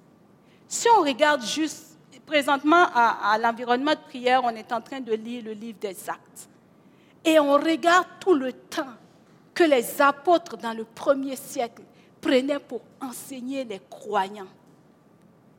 Si 0.68 0.88
on 0.98 1.02
regarde 1.02 1.44
juste, 1.44 1.98
présentement 2.26 2.86
à, 2.94 3.38
l'environnement 3.40 3.94
de 3.94 4.08
prière, 4.08 4.42
on 4.44 4.52
est 4.52 4.72
en 4.72 4.82
train 4.82 5.00
de 5.02 5.14
lire 5.14 5.44
le 5.44 5.54
livre 5.54 5.80
des 5.80 6.10
actes. 6.10 6.48
Et 7.26 7.40
on 7.40 7.54
regarde 7.54 8.06
tout 8.20 8.36
le 8.36 8.54
temps 8.54 8.94
que 9.54 9.64
les 9.64 10.00
apôtres 10.00 10.56
dans 10.56 10.74
le 10.74 10.86
premier 10.86 11.36
siècle 11.36 11.82
prenaient 12.22 12.60
pour 12.60 12.82
enseigner 13.02 13.64
les 13.64 13.82
croyants. 13.90 14.48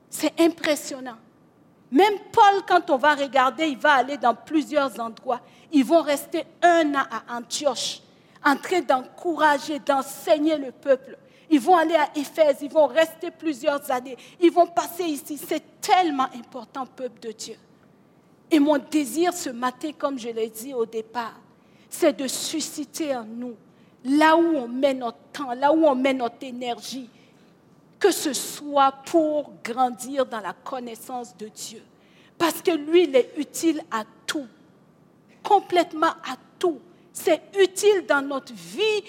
C'est 0.08 0.40
impressionnant. 0.40 1.16
Même 1.90 2.18
Paul, 2.32 2.62
quand 2.68 2.90
on 2.90 2.96
va 2.96 3.14
regarder, 3.14 3.66
il 3.66 3.78
va 3.78 3.94
aller 3.94 4.16
dans 4.16 4.34
plusieurs 4.34 4.98
endroits. 5.00 5.40
Ils 5.72 5.84
vont 5.84 6.02
rester 6.02 6.44
un 6.62 6.94
an 6.94 7.04
à 7.10 7.36
Antioche, 7.36 8.00
en 8.44 8.56
train 8.56 8.80
d'encourager, 8.80 9.80
d'enseigner 9.80 10.56
le 10.56 10.70
peuple. 10.70 11.18
Ils 11.50 11.60
vont 11.60 11.76
aller 11.76 11.96
à 11.96 12.08
Éphèse, 12.14 12.58
ils 12.62 12.70
vont 12.70 12.86
rester 12.86 13.32
plusieurs 13.32 13.90
années. 13.90 14.16
Ils 14.40 14.52
vont 14.52 14.68
passer 14.68 15.02
ici. 15.04 15.36
C'est 15.36 15.80
tellement 15.80 16.28
important, 16.36 16.86
peuple 16.86 17.20
de 17.20 17.32
Dieu. 17.32 17.56
Et 18.50 18.60
mon 18.60 18.78
désir 18.78 19.32
ce 19.32 19.50
matin, 19.50 19.90
comme 19.96 20.18
je 20.18 20.28
l'ai 20.28 20.48
dit 20.48 20.72
au 20.74 20.86
départ, 20.86 21.34
c'est 21.88 22.16
de 22.16 22.28
susciter 22.28 23.16
en 23.16 23.24
nous, 23.24 23.56
là 24.04 24.36
où 24.36 24.56
on 24.56 24.68
met 24.68 24.94
notre 24.94 25.18
temps, 25.32 25.52
là 25.54 25.72
où 25.72 25.84
on 25.84 25.94
met 25.96 26.14
notre 26.14 26.42
énergie, 26.42 27.10
que 28.00 28.10
ce 28.10 28.32
soit 28.32 28.92
pour 29.04 29.52
grandir 29.62 30.24
dans 30.24 30.40
la 30.40 30.54
connaissance 30.54 31.36
de 31.36 31.48
Dieu. 31.48 31.82
Parce 32.38 32.62
que 32.62 32.70
lui, 32.70 33.04
il 33.04 33.14
est 33.14 33.34
utile 33.36 33.82
à 33.90 34.04
tout, 34.26 34.46
complètement 35.44 36.06
à 36.08 36.36
tout. 36.58 36.80
C'est 37.12 37.42
utile 37.58 38.06
dans 38.08 38.22
notre 38.22 38.54
vie, 38.54 39.04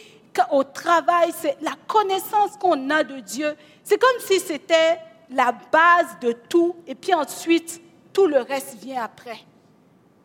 au 0.51 0.63
travail, 0.65 1.31
c'est 1.37 1.57
la 1.61 1.75
connaissance 1.87 2.57
qu'on 2.59 2.89
a 2.89 3.03
de 3.03 3.21
Dieu. 3.21 3.55
C'est 3.83 3.97
comme 3.97 4.19
si 4.19 4.39
c'était 4.39 4.99
la 5.29 5.53
base 5.53 6.19
de 6.21 6.33
tout, 6.33 6.75
et 6.85 6.95
puis 6.95 7.13
ensuite, 7.13 7.81
tout 8.11 8.27
le 8.27 8.39
reste 8.39 8.75
vient 8.75 9.03
après. 9.03 9.39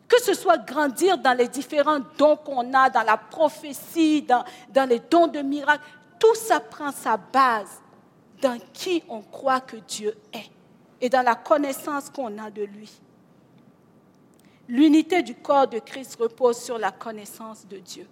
Que 0.09 0.21
ce 0.21 0.33
soit 0.33 0.57
grandir 0.57 1.17
dans 1.17 1.33
les 1.37 1.47
différents 1.47 1.99
dons 2.17 2.35
qu'on 2.35 2.73
a, 2.73 2.89
dans 2.89 3.03
la 3.03 3.17
prophétie, 3.17 4.21
dans, 4.21 4.43
dans 4.69 4.89
les 4.89 4.99
dons 4.99 5.27
de 5.27 5.39
miracles, 5.39 5.83
tout 6.19 6.35
ça 6.35 6.59
prend 6.59 6.91
sa 6.91 7.15
base 7.15 7.81
dans 8.41 8.59
qui 8.73 9.03
on 9.09 9.21
croit 9.21 9.61
que 9.61 9.77
Dieu 9.77 10.15
est 10.33 10.49
et 11.01 11.09
dans 11.09 11.21
la 11.21 11.35
connaissance 11.35 12.09
qu'on 12.09 12.37
a 12.37 12.49
de 12.49 12.63
lui. 12.63 12.91
L'unité 14.67 15.21
du 15.21 15.35
corps 15.35 15.67
de 15.67 15.79
Christ 15.79 16.17
repose 16.19 16.57
sur 16.57 16.77
la 16.77 16.91
connaissance 16.91 17.65
de 17.67 17.77
Dieu. 17.77 18.07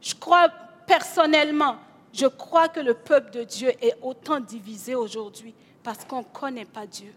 Je 0.00 0.14
crois 0.14 0.48
personnellement, 0.86 1.76
je 2.12 2.26
crois 2.26 2.68
que 2.68 2.80
le 2.80 2.94
peuple 2.94 3.30
de 3.30 3.44
Dieu 3.44 3.72
est 3.80 3.96
autant 4.02 4.40
divisé 4.40 4.94
aujourd'hui 4.94 5.54
parce 5.82 6.04
qu'on 6.04 6.18
ne 6.18 6.24
connaît 6.24 6.64
pas 6.64 6.86
Dieu. 6.86 7.14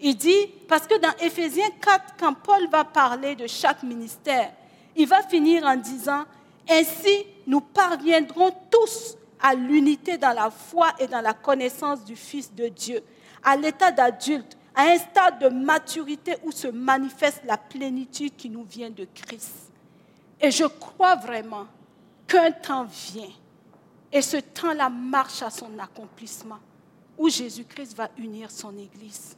Il 0.00 0.16
dit, 0.16 0.46
parce 0.68 0.86
que 0.86 0.98
dans 0.98 1.16
Éphésiens 1.20 1.70
4, 1.80 2.14
quand 2.18 2.34
Paul 2.34 2.68
va 2.68 2.84
parler 2.84 3.34
de 3.36 3.46
chaque 3.46 3.82
ministère, 3.82 4.52
il 4.96 5.08
va 5.08 5.22
finir 5.22 5.64
en 5.64 5.76
disant, 5.76 6.24
Ainsi 6.68 7.26
nous 7.46 7.60
parviendrons 7.60 8.52
tous 8.70 9.16
à 9.44 9.54
l'unité 9.54 10.16
dans 10.16 10.32
la 10.32 10.50
foi 10.50 10.94
et 10.98 11.06
dans 11.06 11.20
la 11.20 11.34
connaissance 11.34 12.02
du 12.02 12.16
Fils 12.16 12.54
de 12.54 12.68
Dieu, 12.68 13.04
à 13.42 13.56
l'état 13.56 13.92
d'adulte, 13.92 14.56
à 14.74 14.84
un 14.84 14.96
stade 14.96 15.38
de 15.38 15.50
maturité 15.50 16.36
où 16.44 16.50
se 16.50 16.68
manifeste 16.68 17.42
la 17.44 17.58
plénitude 17.58 18.34
qui 18.36 18.48
nous 18.48 18.64
vient 18.64 18.88
de 18.88 19.06
Christ. 19.14 19.70
Et 20.40 20.50
je 20.50 20.64
crois 20.64 21.16
vraiment 21.16 21.66
qu'un 22.26 22.52
temps 22.52 22.84
vient, 22.84 23.28
et 24.10 24.22
ce 24.22 24.38
temps-là 24.38 24.88
marche 24.88 25.42
à 25.42 25.50
son 25.50 25.78
accomplissement, 25.78 26.58
où 27.18 27.28
Jésus-Christ 27.28 27.94
va 27.94 28.08
unir 28.16 28.50
son 28.50 28.74
Église. 28.78 29.36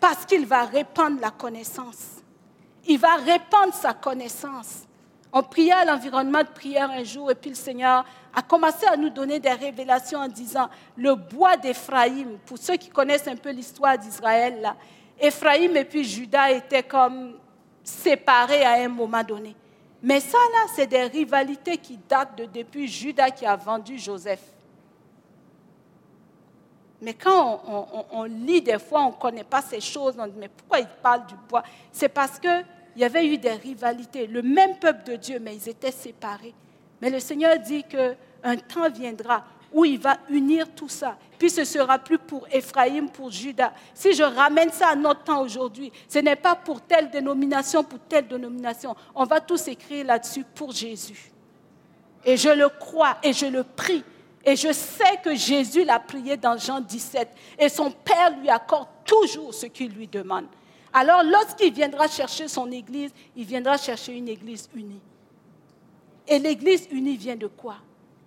Parce 0.00 0.26
qu'il 0.26 0.44
va 0.44 0.64
répandre 0.64 1.20
la 1.20 1.30
connaissance. 1.30 2.16
Il 2.84 2.98
va 2.98 3.14
répandre 3.14 3.74
sa 3.74 3.94
connaissance. 3.94 4.88
On 5.32 5.44
priait 5.44 5.70
à 5.70 5.84
l'environnement 5.84 6.42
de 6.42 6.48
prière 6.48 6.90
un 6.90 7.04
jour 7.04 7.30
et 7.30 7.36
puis 7.36 7.50
le 7.50 7.56
Seigneur 7.56 8.04
a 8.34 8.42
commencé 8.42 8.86
à 8.86 8.96
nous 8.96 9.10
donner 9.10 9.38
des 9.40 9.52
révélations 9.52 10.20
en 10.20 10.28
disant 10.28 10.68
le 10.96 11.14
bois 11.14 11.56
d'Éphraïm, 11.56 12.38
pour 12.46 12.58
ceux 12.58 12.76
qui 12.76 12.88
connaissent 12.88 13.28
un 13.28 13.36
peu 13.36 13.50
l'histoire 13.50 13.98
d'Israël, 13.98 14.60
là, 14.60 14.76
Éphraïm 15.20 15.76
et 15.76 15.84
puis 15.84 16.04
Judas 16.04 16.50
étaient 16.50 16.82
comme 16.82 17.34
séparés 17.82 18.64
à 18.64 18.72
un 18.82 18.88
moment 18.88 19.22
donné. 19.22 19.54
Mais 20.02 20.20
ça, 20.20 20.38
là, 20.52 20.66
c'est 20.74 20.86
des 20.86 21.02
rivalités 21.02 21.76
qui 21.76 21.98
datent 22.08 22.38
de 22.38 22.46
depuis 22.46 22.88
Judas 22.88 23.30
qui 23.30 23.44
a 23.44 23.56
vendu 23.56 23.98
Joseph. 23.98 24.40
Mais 27.02 27.14
quand 27.14 27.62
on, 28.12 28.24
lit 28.24 28.62
des 28.62 28.78
fois, 28.78 29.02
on 29.04 29.10
ne 29.10 29.16
connaît 29.16 29.44
pas 29.44 29.62
ces 29.62 29.80
choses, 29.80 30.16
on 30.18 30.26
dit, 30.26 30.36
mais 30.36 30.48
pourquoi 30.48 30.80
il 30.80 30.88
parle 31.02 31.26
du 31.26 31.34
bois? 31.48 31.62
C'est 31.92 32.08
parce 32.08 32.38
que 32.38 32.62
il 32.96 33.02
y 33.02 33.04
avait 33.04 33.26
eu 33.26 33.38
des 33.38 33.52
rivalités. 33.52 34.26
Le 34.26 34.42
même 34.42 34.76
peuple 34.76 35.04
de 35.04 35.16
Dieu, 35.16 35.38
mais 35.40 35.54
ils 35.54 35.68
étaient 35.68 35.92
séparés. 35.92 36.54
Mais 37.00 37.10
le 37.10 37.20
Seigneur 37.20 37.58
dit 37.58 37.84
qu'un 37.84 38.56
temps 38.56 38.90
viendra 38.90 39.44
où 39.72 39.84
il 39.84 39.98
va 39.98 40.18
unir 40.28 40.68
tout 40.74 40.88
ça. 40.88 41.16
Puis 41.38 41.50
ce 41.50 41.64
sera 41.64 41.98
plus 41.98 42.18
pour 42.18 42.46
Ephraim, 42.50 43.06
pour 43.06 43.30
Judas. 43.30 43.72
Si 43.94 44.12
je 44.12 44.22
ramène 44.22 44.70
ça 44.70 44.88
à 44.88 44.96
notre 44.96 45.22
temps 45.22 45.42
aujourd'hui, 45.42 45.92
ce 46.08 46.18
n'est 46.18 46.36
pas 46.36 46.56
pour 46.56 46.80
telle 46.80 47.10
dénomination, 47.10 47.84
pour 47.84 48.00
telle 48.00 48.26
dénomination. 48.26 48.94
On 49.14 49.24
va 49.24 49.40
tous 49.40 49.68
écrire 49.68 50.06
là-dessus 50.06 50.44
pour 50.54 50.72
Jésus. 50.72 51.30
Et 52.24 52.36
je 52.36 52.50
le 52.50 52.68
crois 52.68 53.16
et 53.22 53.32
je 53.32 53.46
le 53.46 53.62
prie. 53.62 54.04
Et 54.44 54.56
je 54.56 54.72
sais 54.72 55.18
que 55.22 55.34
Jésus 55.34 55.84
l'a 55.84 55.98
prié 55.98 56.36
dans 56.36 56.56
Jean 56.56 56.80
17. 56.80 57.28
Et 57.58 57.68
son 57.68 57.90
Père 57.90 58.36
lui 58.38 58.48
accorde 58.48 58.88
toujours 59.04 59.54
ce 59.54 59.66
qu'il 59.66 59.92
lui 59.92 60.08
demande. 60.08 60.46
Alors 60.92 61.22
lorsqu'il 61.22 61.72
viendra 61.72 62.08
chercher 62.08 62.48
son 62.48 62.70
Église, 62.72 63.12
il 63.36 63.44
viendra 63.44 63.76
chercher 63.76 64.14
une 64.14 64.28
Église 64.28 64.68
unie. 64.74 65.00
Et 66.30 66.38
l'Église 66.38 66.86
unie 66.92 67.16
vient 67.16 67.34
de 67.34 67.48
quoi? 67.48 67.74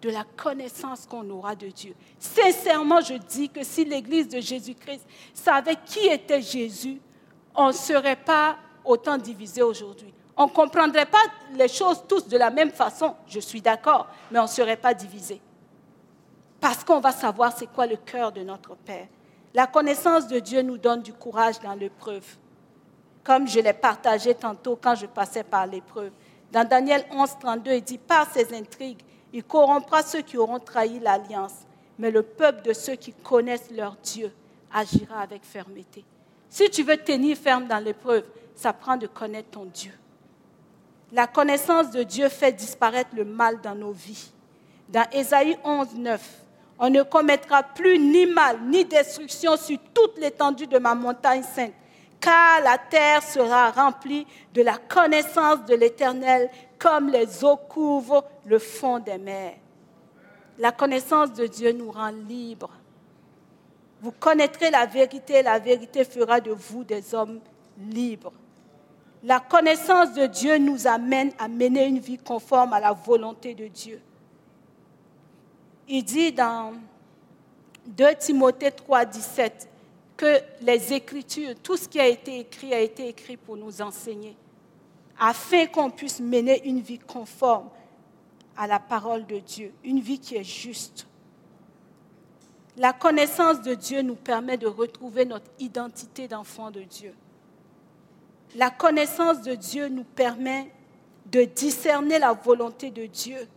De 0.01 0.09
la 0.09 0.25
connaissance 0.35 1.07
qu'on 1.07 1.27
aura 1.29 1.55
de 1.55 1.67
Dieu. 1.67 1.95
Sincèrement, 2.19 2.99
je 2.99 3.13
dis 3.13 3.47
que 3.47 3.63
si 3.63 3.85
l'Église 3.85 4.27
de 4.27 4.41
Jésus-Christ 4.41 5.07
savait 5.33 5.77
qui 5.85 6.07
était 6.07 6.41
Jésus, 6.41 6.99
on 7.55 7.67
ne 7.67 7.71
serait 7.71 8.17
pas 8.17 8.57
autant 8.83 9.17
divisé 9.17 9.61
aujourd'hui. 9.61 10.13
On 10.35 10.47
ne 10.47 10.51
comprendrait 10.51 11.05
pas 11.05 11.23
les 11.53 11.69
choses 11.69 12.03
tous 12.05 12.27
de 12.27 12.37
la 12.37 12.49
même 12.49 12.71
façon, 12.71 13.15
je 13.25 13.39
suis 13.39 13.61
d'accord, 13.61 14.07
mais 14.29 14.39
on 14.39 14.43
ne 14.43 14.47
serait 14.47 14.75
pas 14.75 14.93
divisé. 14.93 15.39
Parce 16.59 16.83
qu'on 16.83 16.99
va 16.99 17.13
savoir 17.13 17.55
c'est 17.57 17.71
quoi 17.71 17.87
le 17.87 17.95
cœur 17.95 18.33
de 18.33 18.41
notre 18.41 18.75
Père. 18.75 19.07
La 19.53 19.67
connaissance 19.67 20.27
de 20.27 20.39
Dieu 20.39 20.61
nous 20.61 20.77
donne 20.77 21.03
du 21.03 21.13
courage 21.13 21.61
dans 21.61 21.75
l'épreuve 21.75 22.25
comme 23.23 23.47
je 23.47 23.59
l'ai 23.59 23.73
partagé 23.73 24.35
tantôt 24.35 24.77
quand 24.81 24.95
je 24.95 25.05
passais 25.05 25.43
par 25.43 25.65
l'épreuve. 25.65 26.11
Dans 26.53 26.67
Daniel 26.67 27.03
11, 27.09 27.31
32, 27.39 27.71
il 27.71 27.83
dit, 27.83 27.97
par 27.97 28.31
ses 28.31 28.53
intrigues, 28.53 29.01
il 29.33 29.43
corrompra 29.43 30.03
ceux 30.03 30.21
qui 30.21 30.37
auront 30.37 30.59
trahi 30.59 30.99
l'alliance, 30.99 31.53
mais 31.97 32.11
le 32.11 32.21
peuple 32.21 32.61
de 32.61 32.73
ceux 32.73 32.93
qui 32.93 33.11
connaissent 33.11 33.71
leur 33.71 33.95
Dieu 34.03 34.31
agira 34.71 35.19
avec 35.21 35.43
fermeté. 35.43 36.05
Si 36.49 36.69
tu 36.69 36.83
veux 36.83 36.97
tenir 36.97 37.35
ferme 37.37 37.65
dans 37.65 37.83
l'épreuve, 37.83 38.23
ça 38.53 38.71
prend 38.71 38.97
de 38.97 39.07
connaître 39.07 39.49
ton 39.49 39.65
Dieu. 39.65 39.93
La 41.11 41.25
connaissance 41.25 41.89
de 41.89 42.03
Dieu 42.03 42.29
fait 42.29 42.51
disparaître 42.51 43.15
le 43.15 43.25
mal 43.25 43.59
dans 43.61 43.73
nos 43.73 43.91
vies. 43.91 44.31
Dans 44.89 45.09
Ésaïe 45.11 45.57
11, 45.63 45.95
9, 45.95 46.41
on 46.77 46.89
ne 46.91 47.01
commettra 47.01 47.63
plus 47.63 47.97
ni 47.97 48.27
mal 48.27 48.59
ni 48.67 48.85
destruction 48.85 49.57
sur 49.57 49.79
toute 49.91 50.19
l'étendue 50.19 50.67
de 50.67 50.77
ma 50.77 50.93
montagne 50.93 51.41
sainte 51.41 51.73
car 52.23 52.61
la 52.63 52.77
terre 52.77 53.21
sera 53.21 53.69
remplie 53.71 54.25
de 54.53 54.61
la 54.61 54.77
connaissance 54.77 55.65
de 55.65 55.75
l'Éternel 55.75 56.49
comme 56.79 57.09
les 57.09 57.43
eaux 57.43 57.57
couvrent 57.57 58.23
le 58.45 58.59
fond 58.59 58.99
des 58.99 59.17
mers. 59.17 59.57
La 60.57 60.71
connaissance 60.71 61.33
de 61.33 61.47
Dieu 61.47 61.73
nous 61.73 61.91
rend 61.91 62.13
libres. 62.29 62.71
Vous 64.01 64.13
connaîtrez 64.13 64.71
la 64.71 64.85
vérité, 64.85 65.41
la 65.41 65.59
vérité 65.59 66.05
fera 66.05 66.39
de 66.39 66.51
vous 66.51 66.85
des 66.85 67.13
hommes 67.13 67.41
libres. 67.77 68.31
La 69.23 69.41
connaissance 69.41 70.13
de 70.13 70.25
Dieu 70.25 70.57
nous 70.57 70.87
amène 70.87 71.31
à 71.39 71.49
mener 71.49 71.87
une 71.87 71.99
vie 71.99 72.17
conforme 72.17 72.71
à 72.71 72.79
la 72.79 72.93
volonté 72.93 73.53
de 73.53 73.67
Dieu. 73.67 74.01
Il 75.89 76.03
dit 76.03 76.31
dans 76.31 76.73
2 77.85 78.15
Timothée 78.15 78.71
3, 78.71 79.05
17 79.05 79.69
que 80.17 80.39
les 80.61 80.93
Écritures, 80.93 81.55
tout 81.61 81.77
ce 81.77 81.87
qui 81.87 81.99
a 81.99 82.07
été 82.07 82.39
écrit, 82.39 82.73
a 82.73 82.79
été 82.79 83.07
écrit 83.07 83.37
pour 83.37 83.57
nous 83.57 83.81
enseigner, 83.81 84.35
afin 85.19 85.65
qu'on 85.67 85.89
puisse 85.89 86.19
mener 86.19 86.65
une 86.67 86.81
vie 86.81 86.99
conforme 86.99 87.69
à 88.55 88.67
la 88.67 88.79
parole 88.79 89.25
de 89.25 89.39
Dieu, 89.39 89.73
une 89.83 89.99
vie 89.99 90.19
qui 90.19 90.35
est 90.35 90.43
juste. 90.43 91.07
La 92.77 92.93
connaissance 92.93 93.61
de 93.61 93.75
Dieu 93.75 94.01
nous 94.01 94.15
permet 94.15 94.57
de 94.57 94.67
retrouver 94.67 95.25
notre 95.25 95.49
identité 95.59 96.27
d'enfant 96.27 96.71
de 96.71 96.81
Dieu. 96.81 97.13
La 98.55 98.69
connaissance 98.69 99.41
de 99.41 99.55
Dieu 99.55 99.89
nous 99.89 100.03
permet 100.03 100.71
de 101.27 101.43
discerner 101.43 102.19
la 102.19 102.33
volonté 102.33 102.91
de 102.91 103.05
Dieu 103.05 103.47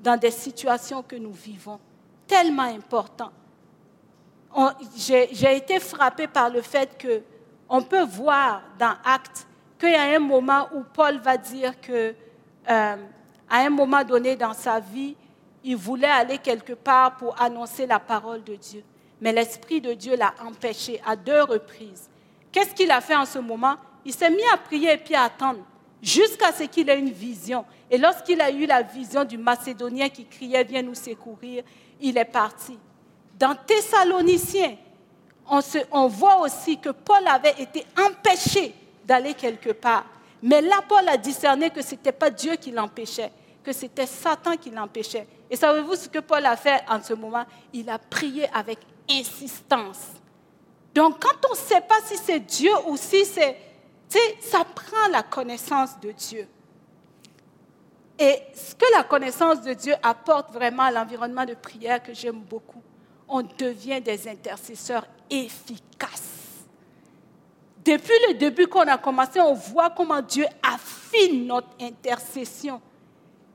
dans 0.00 0.16
des 0.16 0.30
situations 0.30 1.02
que 1.02 1.16
nous 1.16 1.32
vivons. 1.32 1.78
Tellement 2.26 2.62
important. 2.62 3.30
J'ai 4.96 5.56
été 5.56 5.80
frappé 5.80 6.26
par 6.26 6.50
le 6.50 6.60
fait 6.62 6.96
que 6.98 7.22
on 7.68 7.82
peut 7.82 8.04
voir 8.04 8.62
dans 8.78 8.94
Actes 9.04 9.46
qu'il 9.78 9.90
y 9.90 9.94
a 9.94 10.14
un 10.14 10.18
moment 10.18 10.68
où 10.74 10.82
Paul 10.92 11.18
va 11.18 11.36
dire 11.36 11.80
que 11.80 12.14
euh, 12.70 12.96
à 13.48 13.56
un 13.56 13.70
moment 13.70 14.04
donné 14.04 14.36
dans 14.36 14.52
sa 14.52 14.78
vie, 14.78 15.16
il 15.64 15.76
voulait 15.76 16.06
aller 16.06 16.38
quelque 16.38 16.74
part 16.74 17.16
pour 17.16 17.40
annoncer 17.40 17.86
la 17.86 17.98
parole 17.98 18.44
de 18.44 18.56
Dieu. 18.56 18.84
Mais 19.20 19.32
l'Esprit 19.32 19.80
de 19.80 19.94
Dieu 19.94 20.16
l'a 20.16 20.34
empêché 20.44 21.00
à 21.06 21.16
deux 21.16 21.42
reprises. 21.42 22.10
Qu'est-ce 22.50 22.74
qu'il 22.74 22.90
a 22.90 23.00
fait 23.00 23.16
en 23.16 23.24
ce 23.24 23.38
moment? 23.38 23.76
Il 24.04 24.12
s'est 24.12 24.30
mis 24.30 24.44
à 24.52 24.56
prier 24.56 24.92
et 24.92 24.98
puis 24.98 25.14
à 25.14 25.22
attendre 25.22 25.60
jusqu'à 26.02 26.52
ce 26.52 26.64
qu'il 26.64 26.90
ait 26.90 26.98
une 26.98 27.12
vision. 27.12 27.64
Et 27.90 27.98
lorsqu'il 27.98 28.40
a 28.40 28.50
eu 28.50 28.66
la 28.66 28.82
vision 28.82 29.24
du 29.24 29.38
Macédonien 29.38 30.08
qui 30.08 30.24
criait 30.24 30.64
Viens 30.64 30.82
nous 30.82 30.94
secourir, 30.94 31.62
il 32.00 32.18
est 32.18 32.24
parti. 32.24 32.78
Dans 33.42 33.56
Thessaloniciens, 33.56 34.76
on, 35.90 36.06
voit 36.06 36.42
aussi 36.42 36.78
que 36.78 36.90
Paul 36.90 37.26
avait 37.26 37.60
été 37.60 37.84
empêché 37.98 38.72
d'aller 39.04 39.34
quelque 39.34 39.70
part. 39.70 40.04
Mais 40.40 40.60
là, 40.60 40.76
Paul 40.88 41.08
a 41.08 41.16
discerné 41.16 41.68
que 41.70 41.82
ce 41.82 41.90
n'était 41.90 42.12
pas 42.12 42.30
Dieu 42.30 42.54
qui 42.54 42.70
l'empêchait, 42.70 43.32
que 43.64 43.72
c'était 43.72 44.06
Satan 44.06 44.56
qui 44.56 44.70
l'empêchait. 44.70 45.26
Et 45.50 45.56
savez-vous 45.56 45.96
ce 45.96 46.08
que 46.08 46.20
Paul 46.20 46.46
a 46.46 46.56
fait 46.56 46.84
en 46.88 47.02
ce 47.02 47.14
moment? 47.14 47.44
Il 47.72 47.90
a 47.90 47.98
prié 47.98 48.46
avec 48.54 48.78
insistance. 49.10 50.12
Donc, 50.94 51.20
quand 51.20 51.44
on 51.50 51.54
ne 51.54 51.58
sait 51.58 51.80
pas 51.80 51.98
si 52.04 52.16
c'est 52.18 52.38
Dieu 52.38 52.70
ou 52.86 52.96
si 52.96 53.24
c'est... 53.24 53.56
Tu 54.08 54.18
sais, 54.18 54.36
ça 54.40 54.64
prend 54.64 55.08
la 55.10 55.24
connaissance 55.24 55.98
de 55.98 56.12
Dieu. 56.12 56.46
Et 58.20 58.40
ce 58.54 58.76
que 58.76 58.86
la 58.94 59.02
connaissance 59.02 59.62
de 59.62 59.74
Dieu 59.74 59.94
apporte 60.00 60.52
vraiment 60.52 60.84
à 60.84 60.92
l'environnement 60.92 61.44
de 61.44 61.54
prière 61.54 62.00
que 62.00 62.14
j'aime 62.14 62.38
beaucoup, 62.38 62.82
on 63.32 63.42
devient 63.58 64.00
des 64.00 64.28
intercesseurs 64.28 65.06
efficaces. 65.30 66.66
Depuis 67.82 68.12
le 68.28 68.34
début 68.34 68.66
qu'on 68.66 68.86
a 68.86 68.98
commencé, 68.98 69.40
on 69.40 69.54
voit 69.54 69.90
comment 69.90 70.20
Dieu 70.20 70.44
affine 70.62 71.46
notre 71.46 71.70
intercession. 71.80 72.80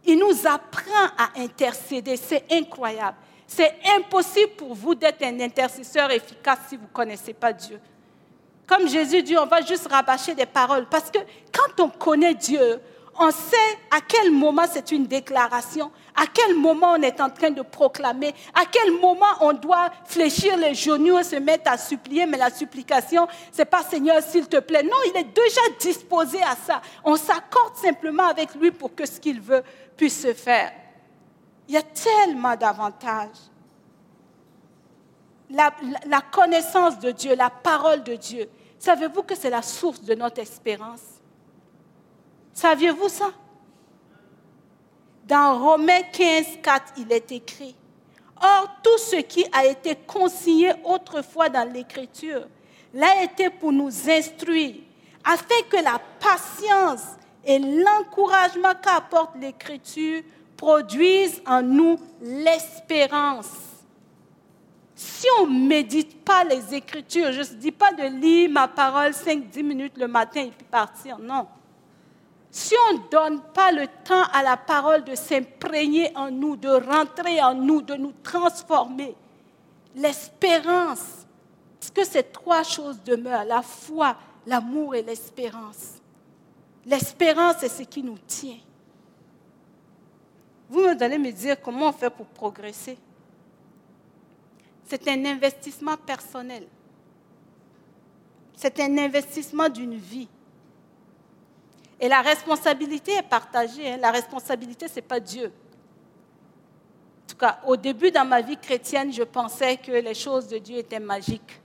Il 0.03 0.17
nous 0.17 0.47
apprend 0.47 1.05
à 1.17 1.39
intercéder. 1.39 2.17
C'est 2.17 2.45
incroyable. 2.51 3.17
C'est 3.45 3.75
impossible 3.95 4.53
pour 4.57 4.73
vous 4.73 4.95
d'être 4.95 5.23
un 5.23 5.39
intercesseur 5.39 6.11
efficace 6.11 6.59
si 6.67 6.75
vous 6.75 6.83
ne 6.83 6.87
connaissez 6.87 7.33
pas 7.33 7.53
Dieu. 7.53 7.79
Comme 8.65 8.89
Jésus 8.89 9.23
dit, 9.23 9.37
on 9.37 9.45
va 9.45 9.61
juste 9.61 9.87
rabâcher 9.87 10.33
des 10.33 10.45
paroles. 10.45 10.87
Parce 10.89 11.09
que 11.11 11.19
quand 11.53 11.81
on 11.83 11.89
connaît 11.89 12.33
Dieu, 12.33 12.81
on 13.19 13.31
sait 13.31 13.77
à 13.91 14.01
quel 14.01 14.31
moment 14.31 14.65
c'est 14.69 14.91
une 14.91 15.05
déclaration, 15.05 15.91
à 16.17 16.25
quel 16.25 16.55
moment 16.55 16.93
on 16.93 17.01
est 17.01 17.21
en 17.21 17.29
train 17.29 17.51
de 17.51 17.61
proclamer, 17.61 18.33
à 18.55 18.65
quel 18.65 18.91
moment 18.99 19.25
on 19.41 19.53
doit 19.53 19.91
fléchir 20.05 20.57
les 20.57 20.73
genoux 20.73 21.19
et 21.19 21.23
se 21.23 21.35
mettre 21.35 21.71
à 21.71 21.77
supplier, 21.77 22.25
mais 22.25 22.37
la 22.37 22.49
supplication, 22.49 23.27
c'est 23.51 23.65
pas 23.65 23.83
Seigneur, 23.83 24.21
s'il 24.23 24.47
te 24.47 24.57
plaît. 24.57 24.81
Non, 24.81 24.97
il 25.13 25.17
est 25.17 25.23
déjà 25.31 25.61
disposé 25.79 26.41
à 26.41 26.55
ça. 26.55 26.81
On 27.03 27.15
s'accorde 27.15 27.75
simplement 27.75 28.27
avec 28.27 28.55
lui 28.55 28.71
pour 28.71 28.95
que 28.95 29.05
ce 29.05 29.19
qu'il 29.19 29.39
veut 29.39 29.61
puisse 29.95 30.19
se 30.23 30.33
faire. 30.33 30.71
Il 31.67 31.75
y 31.75 31.77
a 31.77 31.83
tellement 31.83 32.55
d'avantages. 32.55 33.37
La, 35.51 35.71
la, 36.07 36.21
connaissance 36.21 36.99
de 36.99 37.11
Dieu, 37.11 37.35
la 37.35 37.49
parole 37.49 38.03
de 38.03 38.15
Dieu, 38.15 38.49
savez-vous 38.79 39.21
que 39.23 39.35
c'est 39.35 39.49
la 39.49 39.61
source 39.61 40.01
de 40.01 40.15
notre 40.15 40.41
espérance? 40.41 41.03
Saviez-vous 42.53 43.07
ça? 43.07 43.31
Dans 45.27 45.59
Romains 45.59 46.03
15, 46.13 46.59
4, 46.63 46.93
il 46.99 47.11
est 47.11 47.31
écrit, 47.33 47.75
Or, 48.41 48.69
tout 48.81 48.97
ce 48.97 49.17
qui 49.17 49.45
a 49.51 49.65
été 49.65 49.95
consigné 49.95 50.71
autrefois 50.85 51.49
dans 51.49 51.69
l'Écriture 51.69 52.47
l'a 52.93 53.23
été 53.23 53.49
pour 53.49 53.73
nous 53.73 53.91
instruire, 54.09 54.75
afin 55.25 55.61
que 55.69 55.83
la 55.83 55.99
patience 56.19 57.03
et 57.43 57.59
l'encouragement 57.59 58.73
qu'apporte 58.81 59.35
l'Écriture 59.35 60.21
produisent 60.55 61.41
en 61.45 61.61
nous 61.61 61.97
l'espérance. 62.21 63.51
Si 64.95 65.27
on 65.41 65.47
ne 65.47 65.67
médite 65.67 66.23
pas 66.23 66.45
les 66.45 66.73
Écritures, 66.73 67.33
je 67.33 67.41
ne 67.41 67.59
dis 67.59 67.71
pas 67.71 67.91
de 67.91 68.03
lire 68.03 68.49
ma 68.49 68.67
parole 68.67 69.11
5-10 69.11 69.61
minutes 69.61 69.97
le 69.97 70.07
matin 70.07 70.41
et 70.41 70.51
puis 70.51 70.65
partir, 70.71 71.19
non. 71.19 71.47
Si 72.49 72.73
on 72.89 72.93
ne 72.97 73.09
donne 73.09 73.41
pas 73.53 73.71
le 73.71 73.87
temps 74.03 74.23
à 74.33 74.41
la 74.41 74.57
parole 74.57 75.03
de 75.03 75.15
s'imprégner 75.15 76.11
en 76.15 76.31
nous, 76.31 76.55
de 76.55 76.69
rentrer 76.69 77.41
en 77.41 77.53
nous, 77.53 77.81
de 77.81 77.95
nous 77.95 78.13
transformer, 78.23 79.15
l'espérance, 79.95 81.25
parce 81.79 81.91
que 81.91 82.05
ces 82.05 82.23
trois 82.23 82.63
choses 82.63 83.01
demeurent, 83.03 83.45
la 83.45 83.61
foi, 83.61 84.15
l'amour 84.45 84.95
et 84.95 85.01
l'espérance. 85.01 86.01
L'espérance 86.85 87.61
est 87.63 87.69
ce 87.69 87.83
qui 87.83 88.01
nous 88.01 88.17
tient. 88.25 88.57
Vous 90.69 90.83
allez 90.99 91.17
me 91.17 91.31
dire 91.31 91.61
comment 91.61 91.89
on 91.89 91.93
fait 91.93 92.09
pour 92.09 92.25
progresser. 92.27 92.97
C'est 94.85 95.07
un 95.09 95.25
investissement 95.25 95.97
personnel. 95.97 96.65
C'est 98.55 98.79
un 98.79 98.97
investissement 98.97 99.69
d'une 99.69 99.95
vie. 99.95 100.27
Et 101.99 102.07
la 102.07 102.21
responsabilité 102.21 103.13
est 103.13 103.27
partagée. 103.27 103.93
Hein. 103.93 103.97
La 103.99 104.11
responsabilité, 104.11 104.87
ce 104.87 104.95
n'est 104.95 105.01
pas 105.01 105.19
Dieu. 105.19 105.45
En 105.47 107.27
tout 107.27 107.37
cas, 107.37 107.59
au 107.65 107.75
début 107.75 108.11
dans 108.11 108.25
ma 108.25 108.41
vie 108.41 108.57
chrétienne, 108.57 109.11
je 109.11 109.23
pensais 109.23 109.77
que 109.77 109.91
les 109.91 110.13
choses 110.13 110.47
de 110.47 110.57
Dieu 110.57 110.77
étaient 110.77 110.99
magiques. 110.99 111.61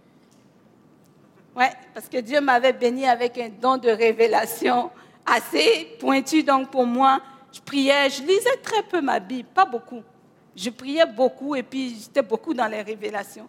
Oui, 1.54 1.66
parce 1.92 2.08
que 2.08 2.18
Dieu 2.18 2.40
m'avait 2.40 2.72
béni 2.72 3.06
avec 3.06 3.36
un 3.38 3.50
don 3.50 3.76
de 3.76 3.90
révélation 3.90 4.90
assez 5.26 5.96
pointu. 6.00 6.42
Donc 6.42 6.70
pour 6.70 6.86
moi, 6.86 7.20
je 7.52 7.60
priais, 7.60 8.08
je 8.08 8.22
lisais 8.22 8.56
très 8.62 8.82
peu 8.82 9.00
ma 9.00 9.20
Bible, 9.20 9.48
pas 9.54 9.66
beaucoup. 9.66 10.02
Je 10.56 10.70
priais 10.70 11.06
beaucoup 11.06 11.54
et 11.54 11.62
puis 11.62 11.96
j'étais 12.00 12.22
beaucoup 12.22 12.54
dans 12.54 12.66
les 12.66 12.82
révélations. 12.82 13.48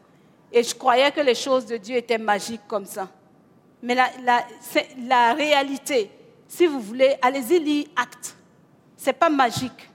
Et 0.52 0.64
je 0.64 0.76
croyais 0.76 1.12
que 1.12 1.22
les 1.22 1.36
choses 1.36 1.66
de 1.66 1.78
Dieu 1.78 1.96
étaient 1.98 2.18
magiques 2.18 2.68
comme 2.68 2.86
ça. 2.86 3.10
Mais 3.82 3.96
la, 3.96 5.34
réalité, 5.34 6.10
si 6.56 6.68
vous 6.68 6.80
voulez, 6.80 7.16
allez-y 7.22 7.60
lire 7.60 7.88
Actes. 7.96 8.36
Ce 8.98 9.08
n'est 9.08 9.14
pas 9.14 9.30
magique. 9.30 9.90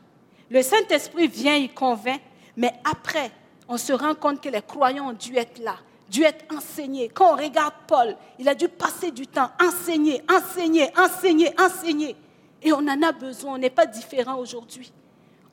Le 0.50 0.62
Saint-Esprit 0.62 1.28
vient, 1.28 1.54
il 1.54 1.72
convainc, 1.72 2.20
mais 2.56 2.72
après, 2.90 3.30
on 3.68 3.76
se 3.76 3.92
rend 3.92 4.14
compte 4.14 4.40
que 4.40 4.48
les 4.48 4.62
croyants 4.62 5.10
ont 5.10 5.12
dû 5.12 5.36
être 5.36 5.58
là 5.58 5.76
dû 6.08 6.22
être 6.22 6.44
enseigné. 6.54 7.08
Quand 7.08 7.34
on 7.34 7.36
regarde 7.36 7.74
Paul, 7.86 8.16
il 8.38 8.48
a 8.48 8.54
dû 8.54 8.68
passer 8.68 9.10
du 9.10 9.26
temps, 9.26 9.50
enseigner, 9.62 10.22
enseigner, 10.30 10.88
enseigner, 10.96 11.52
enseigner. 11.60 12.16
Et 12.62 12.72
on 12.72 12.78
en 12.78 13.02
a 13.02 13.12
besoin, 13.12 13.54
on 13.54 13.58
n'est 13.58 13.70
pas 13.70 13.86
différent 13.86 14.36
aujourd'hui. 14.36 14.92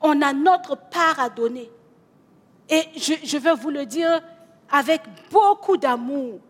On 0.00 0.20
a 0.22 0.32
notre 0.32 0.76
part 0.76 1.20
à 1.20 1.28
donner. 1.28 1.70
Et 2.68 2.82
je, 2.96 3.36
vais 3.36 3.54
vous 3.54 3.70
le 3.70 3.86
dire 3.86 4.20
avec 4.70 5.02
beaucoup 5.30 5.76
d'amour. 5.76 6.40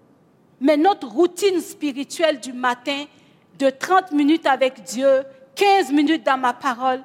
Mais 0.61 0.77
notre 0.77 1.09
routine 1.09 1.61
spirituelle 1.61 2.41
du 2.41 2.53
matin, 2.53 3.05
de 3.59 3.71
30 3.71 4.13
minutes 4.13 4.47
avec 4.47 4.83
Dieu, 4.83 5.23
15 5.55 5.91
minutes 5.93 6.25
dans 6.25 6.39
ma 6.39 6.53
parole, 6.53 7.03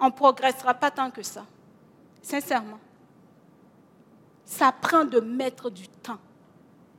on 0.00 0.06
ne 0.06 0.10
progressera 0.10 0.74
pas 0.74 0.90
tant 0.90 1.10
que 1.10 1.22
ça. 1.22 1.44
Sincèrement. 2.22 2.78
Ça 4.44 4.72
prend 4.72 5.04
de 5.04 5.20
mettre 5.20 5.70
du 5.70 5.88
temps. 5.88 6.18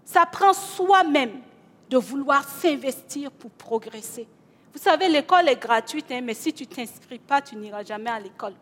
Ça 0.04 0.26
prend 0.26 0.54
soi-même 0.54 1.42
de 1.90 1.98
vouloir 1.98 2.48
s'investir 2.48 3.32
pour 3.32 3.52
progresser. 3.52 4.28
Vous 4.74 4.80
savez, 4.80 5.08
l'école 5.08 5.50
est 5.50 5.56
gratuite, 5.56 6.12
hein, 6.12 6.22
mais 6.22 6.34
si 6.34 6.54
tu 6.54 6.64
ne 6.64 6.68
t'inscris 6.68 7.20
pas, 7.20 7.42
tu 7.42 7.56
n'iras 7.56 7.84
jamais 7.84 8.10
à 8.10 8.20
l'école. 8.20 8.54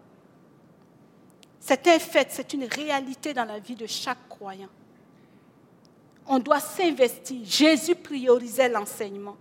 C'est 1.60 1.88
un 1.88 2.00
fait, 2.00 2.28
c'est 2.30 2.54
une 2.54 2.66
réalité 2.66 3.34
dans 3.34 3.46
la 3.46 3.60
vie 3.60 3.76
de 3.76 3.88
chaque 3.88 4.28
croyant. 4.30 4.70
On 6.28 6.40
doit 6.40 6.60
s'investir. 6.60 7.42
Jésus 7.44 7.96
priorisait 7.96 8.70
l'enseignement. 8.70 9.36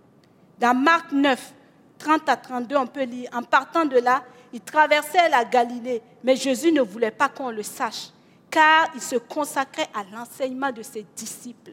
Dans 0.59 0.73
Marc 0.73 1.11
9, 1.11 1.53
30 1.97 2.29
à 2.29 2.37
32, 2.37 2.75
on 2.75 2.87
peut 2.87 3.03
lire, 3.03 3.29
en 3.33 3.43
partant 3.43 3.85
de 3.85 3.97
là, 3.97 4.23
il 4.51 4.61
traversait 4.61 5.29
la 5.29 5.45
Galilée, 5.45 6.01
mais 6.23 6.35
Jésus 6.35 6.71
ne 6.71 6.81
voulait 6.81 7.11
pas 7.11 7.29
qu'on 7.29 7.49
le 7.49 7.63
sache, 7.63 8.09
car 8.51 8.87
il 8.93 9.01
se 9.01 9.15
consacrait 9.15 9.87
à 9.93 10.03
l'enseignement 10.15 10.71
de 10.71 10.83
ses 10.83 11.05
disciples. 11.15 11.71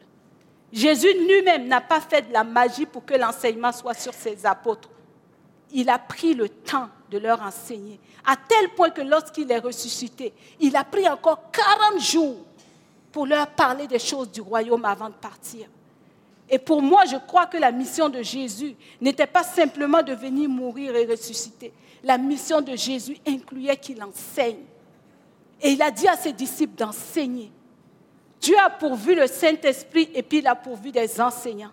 Jésus 0.71 1.13
lui-même 1.13 1.67
n'a 1.67 1.81
pas 1.81 1.99
fait 1.99 2.23
de 2.23 2.33
la 2.33 2.43
magie 2.43 2.85
pour 2.85 3.05
que 3.05 3.13
l'enseignement 3.13 3.71
soit 3.71 3.93
sur 3.93 4.13
ses 4.13 4.45
apôtres. 4.45 4.89
Il 5.73 5.89
a 5.89 5.99
pris 5.99 6.33
le 6.33 6.49
temps 6.49 6.89
de 7.09 7.17
leur 7.17 7.41
enseigner, 7.41 7.99
à 8.25 8.35
tel 8.35 8.69
point 8.69 8.89
que 8.89 9.01
lorsqu'il 9.01 9.51
est 9.51 9.59
ressuscité, 9.59 10.33
il 10.59 10.75
a 10.75 10.83
pris 10.83 11.07
encore 11.09 11.51
40 11.51 12.01
jours 12.01 12.45
pour 13.11 13.25
leur 13.25 13.47
parler 13.47 13.87
des 13.87 13.99
choses 13.99 14.31
du 14.31 14.41
royaume 14.41 14.85
avant 14.85 15.09
de 15.09 15.15
partir. 15.15 15.67
Et 16.49 16.59
pour 16.59 16.81
moi, 16.81 17.05
je 17.05 17.15
crois 17.15 17.45
que 17.45 17.57
la 17.57 17.71
mission 17.71 18.09
de 18.09 18.21
Jésus 18.21 18.75
n'était 18.99 19.27
pas 19.27 19.43
simplement 19.43 20.03
de 20.03 20.13
venir 20.13 20.49
mourir 20.49 20.95
et 20.95 21.05
ressusciter. 21.05 21.71
La 22.03 22.17
mission 22.17 22.61
de 22.61 22.75
Jésus 22.75 23.17
incluait 23.25 23.77
qu'il 23.77 24.03
enseigne. 24.03 24.63
Et 25.61 25.71
il 25.71 25.81
a 25.81 25.91
dit 25.91 26.07
à 26.07 26.17
ses 26.17 26.33
disciples 26.33 26.75
d'enseigner. 26.75 27.51
Dieu 28.41 28.55
a 28.59 28.69
pourvu 28.69 29.15
le 29.15 29.27
Saint-Esprit 29.27 30.09
et 30.13 30.23
puis 30.23 30.39
il 30.39 30.47
a 30.47 30.55
pourvu 30.55 30.91
des 30.91 31.21
enseignants. 31.21 31.71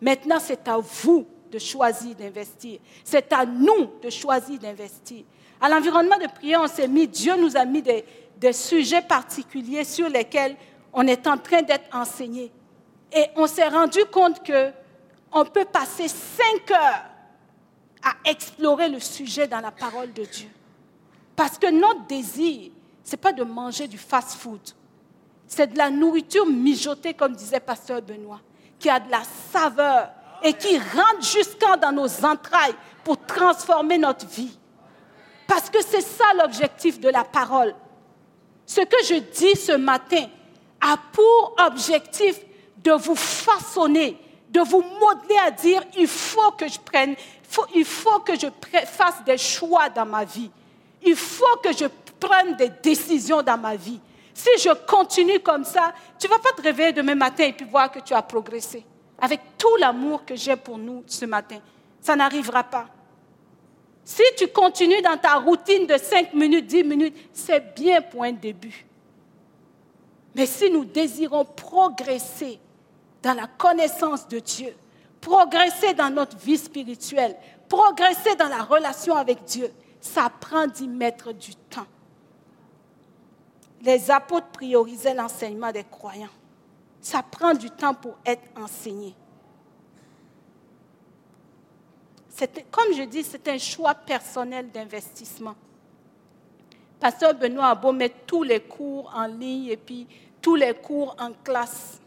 Maintenant, 0.00 0.38
c'est 0.38 0.68
à 0.68 0.76
vous 0.76 1.26
de 1.50 1.58
choisir 1.58 2.14
d'investir. 2.14 2.78
C'est 3.02 3.32
à 3.32 3.46
nous 3.46 3.90
de 4.02 4.10
choisir 4.10 4.58
d'investir. 4.58 5.24
À 5.60 5.68
l'environnement 5.68 6.18
de 6.18 6.26
prière, 6.26 6.60
on 6.62 6.68
s'est 6.68 6.86
mis, 6.86 7.08
Dieu 7.08 7.34
nous 7.36 7.56
a 7.56 7.64
mis 7.64 7.80
des, 7.80 8.04
des 8.36 8.52
sujets 8.52 9.02
particuliers 9.02 9.84
sur 9.84 10.08
lesquels 10.08 10.56
on 10.92 11.06
est 11.06 11.26
en 11.26 11.38
train 11.38 11.62
d'être 11.62 11.94
enseigné. 11.94 12.52
Et 13.12 13.26
on 13.36 13.46
s'est 13.46 13.68
rendu 13.68 14.04
compte 14.06 14.42
que 14.42 14.70
on 15.32 15.44
peut 15.44 15.64
passer 15.64 16.08
cinq 16.08 16.70
heures 16.70 17.04
à 18.02 18.30
explorer 18.30 18.88
le 18.88 19.00
sujet 19.00 19.46
dans 19.46 19.60
la 19.60 19.70
parole 19.70 20.12
de 20.12 20.24
Dieu. 20.24 20.48
Parce 21.34 21.58
que 21.58 21.70
notre 21.70 22.06
désir, 22.06 22.70
ce 23.04 23.12
n'est 23.12 23.16
pas 23.16 23.32
de 23.32 23.44
manger 23.44 23.88
du 23.88 23.98
fast-food. 23.98 24.60
C'est 25.46 25.72
de 25.72 25.78
la 25.78 25.90
nourriture 25.90 26.46
mijotée, 26.46 27.14
comme 27.14 27.34
disait 27.34 27.60
Pasteur 27.60 28.02
Benoît, 28.02 28.40
qui 28.78 28.88
a 28.88 28.98
de 28.98 29.10
la 29.10 29.22
saveur 29.52 30.10
et 30.42 30.52
qui 30.54 30.78
rentre 30.78 31.22
jusqu'en 31.22 31.76
dans 31.76 31.92
nos 31.92 32.24
entrailles 32.24 32.74
pour 33.04 33.18
transformer 33.24 33.98
notre 33.98 34.26
vie. 34.26 34.58
Parce 35.46 35.70
que 35.70 35.82
c'est 35.82 36.00
ça 36.00 36.24
l'objectif 36.38 36.98
de 36.98 37.08
la 37.08 37.24
parole. 37.24 37.74
Ce 38.66 38.80
que 38.80 38.96
je 39.04 39.14
dis 39.14 39.56
ce 39.56 39.72
matin 39.72 40.26
a 40.80 40.96
pour 41.12 41.54
objectif 41.64 42.40
de 42.78 42.92
vous 42.92 43.14
façonner, 43.14 44.18
de 44.50 44.60
vous 44.60 44.82
modeler 44.82 45.38
à 45.46 45.50
dire, 45.50 45.82
il 45.96 46.08
faut 46.08 46.50
que 46.52 46.68
je 46.68 46.78
prenne, 46.80 47.14
il 47.74 47.84
faut 47.84 48.18
que 48.20 48.34
je 48.38 48.48
fasse 48.84 49.22
des 49.24 49.38
choix 49.38 49.88
dans 49.88 50.04
ma 50.04 50.24
vie. 50.24 50.50
Il 51.02 51.16
faut 51.16 51.56
que 51.62 51.72
je 51.72 51.86
prenne 52.18 52.56
des 52.56 52.70
décisions 52.82 53.42
dans 53.42 53.58
ma 53.58 53.76
vie. 53.76 54.00
Si 54.34 54.50
je 54.58 54.70
continue 54.86 55.40
comme 55.40 55.64
ça, 55.64 55.94
tu 56.18 56.26
ne 56.26 56.32
vas 56.32 56.38
pas 56.38 56.52
te 56.52 56.62
réveiller 56.62 56.92
demain 56.92 57.14
matin 57.14 57.44
et 57.44 57.52
puis 57.52 57.64
voir 57.64 57.90
que 57.90 58.00
tu 58.00 58.12
as 58.14 58.22
progressé. 58.22 58.84
Avec 59.20 59.40
tout 59.56 59.76
l'amour 59.78 60.24
que 60.24 60.34
j'ai 60.34 60.56
pour 60.56 60.76
nous 60.76 61.04
ce 61.06 61.24
matin, 61.24 61.58
ça 62.00 62.16
n'arrivera 62.16 62.64
pas. 62.64 62.86
Si 64.06 64.22
tu 64.38 64.48
continues 64.48 65.02
dans 65.02 65.18
ta 65.18 65.34
routine 65.34 65.86
de 65.86 65.98
5 65.98 66.32
minutes, 66.32 66.66
10 66.66 66.84
minutes, 66.84 67.16
c'est 67.34 67.74
bien 67.74 68.00
pour 68.00 68.22
un 68.22 68.32
début. 68.32 68.86
Mais 70.34 70.46
si 70.46 70.70
nous 70.70 70.86
désirons 70.86 71.44
progresser 71.44 72.58
dans 73.22 73.34
la 73.34 73.46
connaissance 73.46 74.26
de 74.28 74.38
Dieu, 74.38 74.74
progresser 75.20 75.92
dans 75.92 76.08
notre 76.08 76.38
vie 76.38 76.56
spirituelle, 76.56 77.36
progresser 77.68 78.34
dans 78.36 78.48
la 78.48 78.62
relation 78.62 79.14
avec 79.14 79.44
Dieu, 79.44 79.70
ça 80.00 80.30
prend 80.40 80.66
d'y 80.66 80.88
mettre 80.88 81.32
du 81.32 81.54
temps 81.54 81.86
les 83.86 84.10
apôtres 84.10 84.48
priorisaient 84.48 85.14
l'enseignement 85.14 85.72
des 85.72 85.84
croyants. 85.84 86.28
Ça 87.00 87.22
prend 87.22 87.54
du 87.54 87.70
temps 87.70 87.94
pour 87.94 88.16
être 88.26 88.42
enseigné. 88.56 89.14
Comme 92.70 92.92
je 92.94 93.02
dis, 93.02 93.22
c'est 93.22 93.48
un 93.48 93.58
choix 93.58 93.94
personnel 93.94 94.70
d'investissement. 94.70 95.54
Pasteur 97.00 97.34
Benoît 97.34 97.68
a 97.68 97.74
beau 97.74 97.92
mettre 97.92 98.16
tous 98.26 98.42
les 98.42 98.60
cours 98.60 99.12
en 99.14 99.26
ligne 99.26 99.66
et 99.66 99.76
puis 99.76 100.06
tous 100.40 100.54
les 100.54 100.74
cours 100.74 101.14
en 101.18 101.32
classe. 101.44 102.00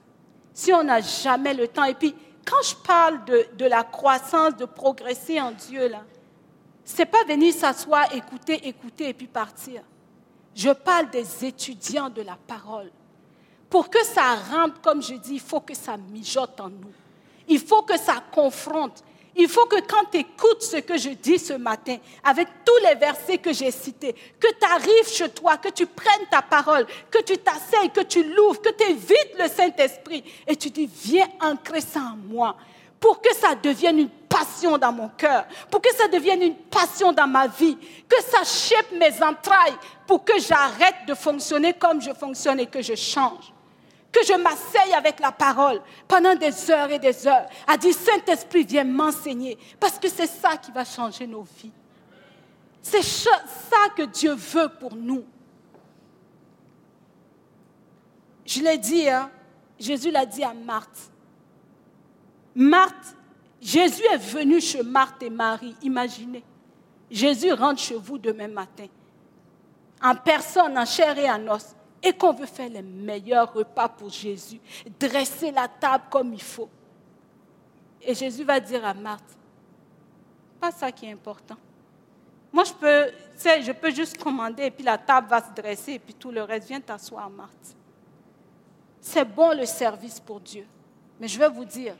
Si 0.53 0.73
on 0.73 0.83
n'a 0.83 1.01
jamais 1.01 1.53
le 1.53 1.67
temps, 1.67 1.83
et 1.83 1.93
puis 1.93 2.15
quand 2.45 2.61
je 2.63 2.75
parle 2.75 3.23
de, 3.25 3.65
la 3.65 3.83
croissance, 3.83 4.55
de 4.55 4.65
progresser 4.65 5.39
en 5.39 5.51
Dieu, 5.51 5.87
là, 5.87 6.03
c'est 6.83 7.05
pas 7.05 7.23
venir 7.23 7.53
s'asseoir, 7.53 8.13
écouter, 8.15 8.67
écouter 8.67 9.09
et 9.09 9.13
puis 9.13 9.27
partir. 9.27 9.83
Je 10.55 10.71
parle 10.71 11.09
des 11.11 11.45
étudiants 11.45 12.09
de 12.09 12.23
la 12.23 12.37
parole. 12.47 12.91
Pour 13.69 13.89
que 13.89 14.03
ça 14.03 14.35
rentre, 14.51 14.81
comme 14.81 15.01
je 15.01 15.13
dis, 15.13 15.35
il 15.35 15.39
faut 15.39 15.59
que 15.59 15.75
ça 15.75 15.95
mijote 15.95 16.59
en 16.59 16.69
nous. 16.69 16.91
Il 17.47 17.59
faut 17.59 17.83
que 17.83 17.97
ça 17.97 18.23
confronte. 18.31 19.03
Il 19.41 19.47
faut 19.47 19.65
que 19.67 19.79
quand 19.87 20.03
tu 20.11 20.17
écoutes 20.17 20.61
ce 20.61 20.77
que 20.77 20.97
je 20.97 21.11
dis 21.11 21.39
ce 21.39 21.53
matin, 21.53 21.95
avec 22.25 22.49
tous 22.65 22.77
les 22.85 22.95
versets 22.95 23.37
que 23.37 23.53
j'ai 23.53 23.71
cités, 23.71 24.13
que 24.37 24.47
tu 24.47 24.65
arrives 24.69 25.07
chez 25.07 25.29
toi, 25.29 25.55
que 25.55 25.69
tu 25.69 25.85
prennes 25.85 26.27
ta 26.29 26.41
parole, 26.41 26.85
que 27.09 27.23
tu 27.23 27.37
t'asseyes, 27.37 27.89
que 27.89 28.01
tu 28.01 28.21
l'ouvres, 28.21 28.61
que 28.61 28.71
tu 28.71 28.91
évites 28.91 29.39
le 29.39 29.47
Saint-Esprit 29.47 30.25
et 30.45 30.57
tu 30.57 30.69
dis, 30.69 30.89
viens 30.93 31.29
ancrer 31.41 31.79
ça 31.79 32.01
en 32.01 32.17
moi 32.17 32.57
pour 32.99 33.21
que 33.21 33.33
ça 33.33 33.55
devienne 33.55 33.99
une 33.99 34.09
passion 34.09 34.77
dans 34.77 34.91
mon 34.91 35.07
cœur, 35.07 35.45
pour 35.71 35.81
que 35.81 35.95
ça 35.95 36.09
devienne 36.09 36.41
une 36.41 36.55
passion 36.55 37.13
dans 37.13 37.27
ma 37.27 37.47
vie, 37.47 37.77
que 38.09 38.21
ça 38.21 38.43
chèpe 38.43 38.91
mes 38.91 39.23
entrailles, 39.23 39.77
pour 40.05 40.25
que 40.25 40.37
j'arrête 40.37 41.05
de 41.07 41.13
fonctionner 41.13 41.73
comme 41.73 42.01
je 42.01 42.11
fonctionne 42.11 42.59
et 42.59 42.67
que 42.67 42.81
je 42.81 42.95
change. 42.95 43.53
Que 44.11 44.25
je 44.25 44.33
m'asseye 44.33 44.93
avec 44.93 45.19
la 45.19 45.31
parole 45.31 45.81
pendant 46.07 46.35
des 46.35 46.71
heures 46.71 46.89
et 46.89 46.99
des 46.99 47.27
heures, 47.27 47.45
à 47.67 47.77
dire 47.77 47.93
Saint-Esprit, 47.93 48.63
viens 48.63 48.83
m'enseigner, 48.83 49.57
parce 49.79 49.99
que 49.99 50.09
c'est 50.09 50.27
ça 50.27 50.57
qui 50.57 50.71
va 50.71 50.83
changer 50.83 51.27
nos 51.27 51.43
vies. 51.43 51.71
C'est 52.81 53.03
ça 53.03 53.89
que 53.95 54.03
Dieu 54.03 54.33
veut 54.33 54.69
pour 54.79 54.95
nous. 54.95 55.25
Je 58.45 58.61
l'ai 58.63 58.79
dit, 58.79 59.07
hein, 59.07 59.29
Jésus 59.79 60.09
l'a 60.09 60.25
dit 60.25 60.43
à 60.43 60.53
Marthe. 60.53 61.11
Marthe, 62.55 63.15
Jésus 63.61 64.03
est 64.11 64.17
venu 64.17 64.59
chez 64.59 64.81
Marthe 64.81 65.21
et 65.21 65.29
Marie, 65.29 65.75
imaginez. 65.83 66.43
Jésus 67.11 67.51
rentre 67.53 67.79
chez 67.79 67.95
vous 67.95 68.17
demain 68.17 68.47
matin, 68.47 68.87
en 70.01 70.15
personne, 70.15 70.77
en 70.77 70.85
chair 70.85 71.17
et 71.17 71.29
en 71.29 71.47
os, 71.47 71.75
et 72.01 72.13
qu'on 72.13 72.33
veut 72.33 72.45
faire 72.45 72.69
les 72.69 72.81
meilleurs 72.81 73.53
repas 73.53 73.89
pour 73.89 74.09
Jésus, 74.09 74.59
dresser 74.99 75.51
la 75.51 75.67
table 75.67 76.05
comme 76.09 76.33
il 76.33 76.41
faut. 76.41 76.69
Et 78.01 78.15
Jésus 78.15 78.43
va 78.43 78.59
dire 78.59 78.85
à 78.85 78.93
Marthe, 78.93 79.37
pas 80.59 80.71
ça 80.71 80.91
qui 80.91 81.05
est 81.05 81.11
important. 81.11 81.57
Moi, 82.51 82.63
je 82.63 82.73
peux, 82.73 83.11
je 83.61 83.71
peux 83.71 83.91
juste 83.91 84.17
commander 84.21 84.63
et 84.63 84.71
puis 84.71 84.83
la 84.83 84.97
table 84.97 85.27
va 85.27 85.41
se 85.41 85.53
dresser 85.53 85.93
et 85.93 85.99
puis 85.99 86.13
tout 86.13 86.31
le 86.31 86.41
reste, 86.41 86.67
vient 86.67 86.81
t'asseoir, 86.81 87.29
Marthe. 87.29 87.75
C'est 88.99 89.25
bon 89.25 89.55
le 89.55 89.65
service 89.65 90.19
pour 90.19 90.39
Dieu. 90.39 90.65
Mais 91.19 91.27
je 91.27 91.37
vais 91.37 91.49
vous 91.49 91.65
dire, 91.65 91.95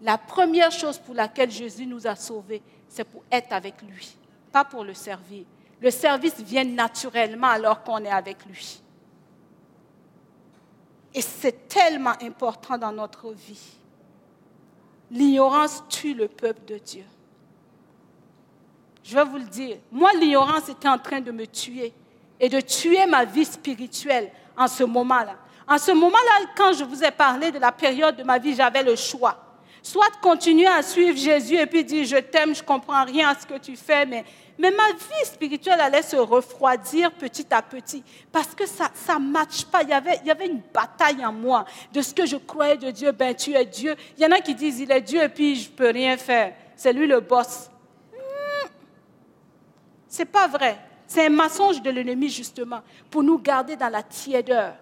la 0.00 0.18
première 0.18 0.70
chose 0.70 0.98
pour 0.98 1.14
laquelle 1.14 1.50
Jésus 1.50 1.86
nous 1.86 2.06
a 2.06 2.14
sauvés, 2.14 2.62
c'est 2.88 3.04
pour 3.04 3.22
être 3.30 3.52
avec 3.52 3.80
lui, 3.82 4.16
pas 4.52 4.64
pour 4.64 4.84
le 4.84 4.94
servir. 4.94 5.44
Le 5.80 5.90
service 5.90 6.38
vient 6.40 6.64
naturellement 6.64 7.48
alors 7.48 7.82
qu'on 7.82 7.98
est 7.98 8.10
avec 8.10 8.44
lui. 8.46 8.82
Et 11.14 11.22
c'est 11.22 11.68
tellement 11.68 12.14
important 12.22 12.76
dans 12.76 12.92
notre 12.92 13.32
vie. 13.32 13.76
L'ignorance 15.10 15.82
tue 15.88 16.14
le 16.14 16.28
peuple 16.28 16.64
de 16.66 16.78
Dieu. 16.78 17.04
Je 19.02 19.14
vais 19.14 19.24
vous 19.24 19.38
le 19.38 19.44
dire. 19.44 19.78
Moi, 19.90 20.12
l'ignorance 20.14 20.68
était 20.68 20.88
en 20.88 20.98
train 20.98 21.20
de 21.20 21.30
me 21.30 21.46
tuer 21.46 21.92
et 22.38 22.48
de 22.48 22.60
tuer 22.60 23.06
ma 23.06 23.24
vie 23.24 23.44
spirituelle 23.44 24.30
en 24.56 24.68
ce 24.68 24.84
moment-là. 24.84 25.36
En 25.66 25.78
ce 25.78 25.92
moment-là, 25.92 26.46
quand 26.56 26.72
je 26.72 26.84
vous 26.84 27.02
ai 27.02 27.10
parlé 27.10 27.50
de 27.50 27.58
la 27.58 27.72
période 27.72 28.16
de 28.16 28.22
ma 28.22 28.38
vie, 28.38 28.54
j'avais 28.54 28.82
le 28.82 28.96
choix 28.96 29.48
Soit 29.82 30.10
continuer 30.20 30.66
à 30.66 30.82
suivre 30.82 31.16
Jésus 31.16 31.56
et 31.56 31.66
puis 31.66 31.84
dire 31.84 32.04
je 32.04 32.16
t'aime, 32.16 32.54
je 32.54 32.62
comprends 32.62 33.04
rien 33.04 33.30
à 33.30 33.34
ce 33.34 33.46
que 33.46 33.58
tu 33.58 33.76
fais, 33.76 34.04
mais, 34.04 34.24
mais 34.58 34.72
ma 34.72 34.88
vie 34.88 35.24
spirituelle 35.24 35.80
allait 35.80 36.02
se 36.02 36.16
refroidir 36.16 37.12
petit 37.12 37.46
à 37.50 37.62
petit 37.62 38.02
parce 38.32 38.54
que 38.54 38.66
ça 38.66 39.18
ne 39.18 39.30
matche 39.30 39.64
pas. 39.64 39.82
Il 39.82 39.90
y, 39.90 39.92
avait, 39.92 40.18
il 40.22 40.26
y 40.26 40.30
avait 40.30 40.46
une 40.46 40.60
bataille 40.74 41.24
en 41.24 41.32
moi 41.32 41.64
de 41.92 42.02
ce 42.02 42.12
que 42.12 42.26
je 42.26 42.36
croyais 42.36 42.76
de 42.76 42.90
Dieu. 42.90 43.12
Ben, 43.12 43.34
tu 43.34 43.54
es 43.54 43.64
Dieu. 43.64 43.94
Il 44.16 44.22
y 44.24 44.26
en 44.26 44.32
a 44.32 44.40
qui 44.40 44.54
disent 44.54 44.80
il 44.80 44.90
est 44.90 45.00
Dieu 45.00 45.22
et 45.22 45.28
puis 45.28 45.54
je 45.54 45.70
ne 45.70 45.74
peux 45.74 45.90
rien 45.90 46.16
faire. 46.16 46.54
C'est 46.74 46.92
lui 46.92 47.06
le 47.06 47.20
boss. 47.20 47.70
Hmm. 48.12 48.68
C'est 50.08 50.24
pas 50.24 50.48
vrai. 50.48 50.76
C'est 51.06 51.24
un 51.24 51.30
mensonge 51.30 51.80
de 51.80 51.90
l'ennemi, 51.90 52.28
justement, 52.28 52.82
pour 53.10 53.22
nous 53.22 53.38
garder 53.38 53.76
dans 53.76 53.88
la 53.88 54.02
tiédeur. 54.02 54.74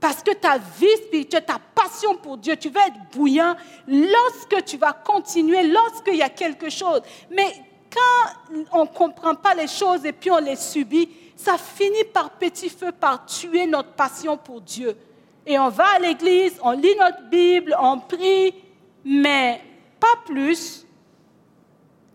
Parce 0.00 0.22
que 0.22 0.32
ta 0.32 0.56
vie 0.56 0.96
spirituelle, 1.04 1.44
ta 1.44 1.58
passion 1.74 2.16
pour 2.16 2.38
Dieu, 2.38 2.56
tu 2.56 2.70
vas 2.70 2.86
être 2.86 3.10
bouillant 3.12 3.54
lorsque 3.86 4.64
tu 4.64 4.78
vas 4.78 4.94
continuer, 4.94 5.64
lorsqu'il 5.64 6.16
y 6.16 6.22
a 6.22 6.30
quelque 6.30 6.70
chose. 6.70 7.02
Mais 7.30 7.52
quand 7.92 8.54
on 8.72 8.82
ne 8.82 8.88
comprend 8.88 9.34
pas 9.34 9.54
les 9.54 9.66
choses 9.66 10.04
et 10.04 10.12
puis 10.12 10.30
on 10.30 10.38
les 10.38 10.56
subit, 10.56 11.08
ça 11.36 11.56
finit 11.56 12.04
par 12.12 12.30
petit 12.30 12.68
feu, 12.68 12.92
par 12.92 13.24
tuer 13.26 13.66
notre 13.66 13.92
passion 13.92 14.36
pour 14.36 14.60
Dieu. 14.60 14.96
Et 15.46 15.58
on 15.58 15.68
va 15.68 15.86
à 15.96 15.98
l'église, 15.98 16.58
on 16.62 16.72
lit 16.72 16.94
notre 16.98 17.22
Bible, 17.28 17.74
on 17.80 17.98
prie, 17.98 18.54
mais 19.04 19.60
pas 19.98 20.18
plus. 20.26 20.86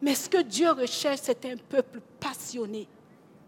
Mais 0.02 0.14
ce 0.14 0.30
que 0.30 0.42
Dieu 0.42 0.70
recherche, 0.72 1.22
c'est 1.24 1.46
un 1.46 1.58
peuple 1.58 2.00
passionné. 2.20 2.88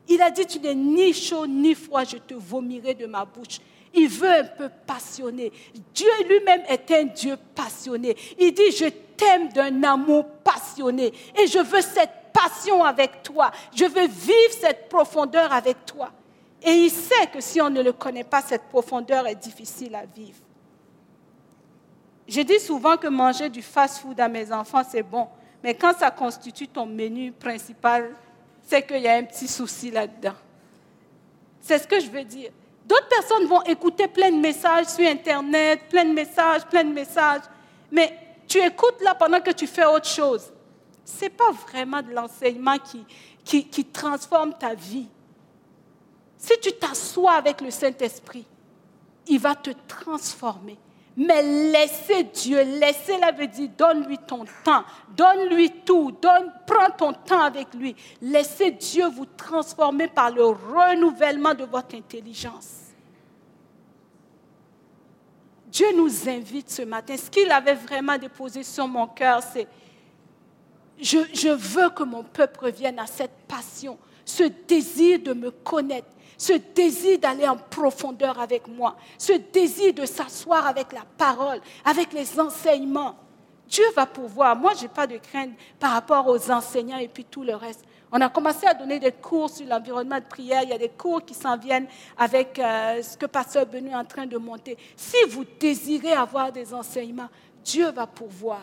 Il 0.07 0.21
a 0.21 0.31
dit, 0.31 0.45
tu 0.45 0.59
n'es 0.59 0.73
ni 0.73 1.13
chaud 1.13 1.45
ni 1.45 1.75
froid, 1.75 2.03
je 2.03 2.17
te 2.17 2.33
vomirai 2.33 2.93
de 2.93 3.05
ma 3.05 3.25
bouche. 3.25 3.59
Il 3.93 4.07
veut 4.07 4.31
un 4.31 4.43
peu 4.43 4.69
passionné. 4.85 5.51
Dieu 5.93 6.09
lui-même 6.27 6.63
est 6.67 6.91
un 6.91 7.03
Dieu 7.05 7.35
passionné. 7.55 8.15
Il 8.39 8.53
dit, 8.53 8.71
je 8.71 8.85
t'aime 9.17 9.49
d'un 9.49 9.83
amour 9.83 10.25
passionné 10.43 11.13
et 11.35 11.47
je 11.47 11.59
veux 11.59 11.81
cette 11.81 12.16
passion 12.37 12.83
avec 12.83 13.23
toi. 13.23 13.51
Je 13.73 13.85
veux 13.85 14.07
vivre 14.07 14.53
cette 14.59 14.89
profondeur 14.89 15.51
avec 15.51 15.85
toi. 15.85 16.11
Et 16.61 16.71
il 16.71 16.89
sait 16.89 17.27
que 17.31 17.41
si 17.41 17.61
on 17.61 17.69
ne 17.69 17.81
le 17.81 17.93
connaît 17.93 18.23
pas, 18.23 18.41
cette 18.41 18.63
profondeur 18.63 19.27
est 19.27 19.35
difficile 19.35 19.95
à 19.95 20.05
vivre. 20.05 20.39
Je 22.27 22.41
dis 22.41 22.59
souvent 22.59 22.97
que 22.97 23.07
manger 23.07 23.49
du 23.49 23.61
fast-food 23.61 24.19
à 24.19 24.27
mes 24.27 24.51
enfants, 24.51 24.81
c'est 24.89 25.03
bon. 25.03 25.27
Mais 25.63 25.73
quand 25.75 25.97
ça 25.97 26.11
constitue 26.11 26.67
ton 26.67 26.85
menu 26.85 27.31
principal, 27.31 28.11
c'est 28.63 28.85
qu'il 28.85 29.01
y 29.01 29.07
a 29.07 29.15
un 29.15 29.23
petit 29.23 29.47
souci 29.47 29.91
là-dedans. 29.91 30.35
C'est 31.61 31.79
ce 31.79 31.87
que 31.87 31.99
je 31.99 32.09
veux 32.09 32.23
dire. 32.23 32.51
D'autres 32.85 33.07
personnes 33.07 33.45
vont 33.45 33.61
écouter 33.63 34.07
plein 34.07 34.31
de 34.31 34.37
messages 34.37 34.87
sur 34.87 35.07
Internet, 35.07 35.81
plein 35.89 36.05
de 36.05 36.13
messages, 36.13 36.65
plein 36.65 36.83
de 36.83 36.93
messages. 36.93 37.41
Mais 37.91 38.13
tu 38.47 38.59
écoutes 38.59 39.01
là 39.01 39.15
pendant 39.15 39.39
que 39.41 39.51
tu 39.51 39.67
fais 39.67 39.85
autre 39.85 40.07
chose. 40.07 40.51
Ce 41.07 41.23
n'est 41.23 41.29
pas 41.29 41.51
vraiment 41.51 42.01
de 42.01 42.11
l'enseignement 42.11 42.75
qui, 43.45 43.65
qui, 43.65 43.85
transforme 43.85 44.53
ta 44.59 44.73
vie. 44.75 45.07
Si 46.37 46.51
tu 46.61 46.73
t'assois 46.73 47.31
avec 47.31 47.61
le 47.61 47.71
Saint-Esprit, 47.71 48.45
il 49.25 49.39
va 49.39 49.55
te 49.55 49.69
transformer. 49.87 50.77
Mais 51.15 51.71
laissez 51.71 52.25
Dieu, 52.25 52.61
laissez-la 52.61 53.31
veut 53.31 53.47
dire, 53.47 53.69
donne-lui 53.77 54.17
ton 54.17 54.43
temps, 54.65 54.83
donne-lui 55.15 55.71
tout, 55.85 56.11
donne, 56.21 56.51
prends 56.67 56.91
ton 56.91 57.13
temps 57.13 57.41
avec 57.41 57.73
lui. 57.73 57.95
Laissez 58.21 58.71
Dieu 58.71 59.07
vous 59.07 59.25
transformer 59.25 60.09
par 60.09 60.29
le 60.29 60.43
renouvellement 60.43 61.53
de 61.53 61.63
votre 61.63 61.95
intelligence. 61.95 62.81
Dieu 65.67 65.87
nous 65.95 66.27
invite 66.27 66.69
ce 66.69 66.81
matin. 66.81 67.15
Ce 67.15 67.29
qu'il 67.29 67.49
avait 67.49 67.75
vraiment 67.75 68.17
déposé 68.17 68.61
sur 68.63 68.89
mon 68.89 69.07
cœur, 69.07 69.41
c'est 69.41 69.67
je, 70.99 71.49
veux 71.49 71.89
que 71.89 72.03
mon 72.03 72.23
peuple 72.23 72.65
revienne 72.65 72.99
à 72.99 73.05
cette 73.05 73.35
passion, 73.47 73.97
ce 74.25 74.43
désir 74.43 75.19
de 75.19 75.33
me 75.33 75.51
connaître, 75.51 76.07
ce 76.37 76.53
désir 76.53 77.19
d'aller 77.19 77.47
en 77.47 77.57
profondeur 77.57 78.39
avec 78.39 78.67
moi, 78.67 78.95
ce 79.17 79.33
désir 79.33 79.93
de 79.93 80.05
s'asseoir 80.05 80.65
avec 80.67 80.91
la 80.93 81.03
parole, 81.17 81.59
avec 81.85 82.13
les 82.13 82.39
enseignements. 82.39 83.15
Dieu 83.67 83.85
va 83.95 84.05
pouvoir. 84.05 84.55
Moi, 84.55 84.73
je 84.75 84.83
n'ai 84.83 84.87
pas 84.87 85.07
de 85.07 85.17
crainte 85.17 85.51
par 85.79 85.91
rapport 85.91 86.27
aux 86.27 86.51
enseignants 86.51 86.97
et 86.97 87.07
puis 87.07 87.25
tout 87.25 87.43
le 87.43 87.55
reste. 87.55 87.83
On 88.11 88.21
a 88.21 88.29
commencé 88.29 88.65
à 88.65 88.73
donner 88.73 88.99
des 88.99 89.11
cours 89.11 89.49
sur 89.49 89.65
l'environnement 89.67 90.19
de 90.19 90.25
prière. 90.25 90.61
Il 90.63 90.69
y 90.69 90.73
a 90.73 90.77
des 90.77 90.89
cours 90.89 91.25
qui 91.25 91.33
s'en 91.33 91.57
viennent 91.57 91.87
avec 92.17 92.57
euh, 92.57 93.03
ce 93.03 93.17
que 93.17 93.25
Pasteur 93.25 93.65
Benoît 93.65 93.91
est 93.91 93.95
en 93.95 94.05
train 94.05 94.25
de 94.25 94.37
monter. 94.37 94.77
Si 94.95 95.17
vous 95.29 95.43
désirez 95.59 96.13
avoir 96.13 96.51
des 96.51 96.73
enseignements, 96.73 97.27
Dieu 97.65 97.91
va 97.91 98.07
pouvoir. 98.07 98.61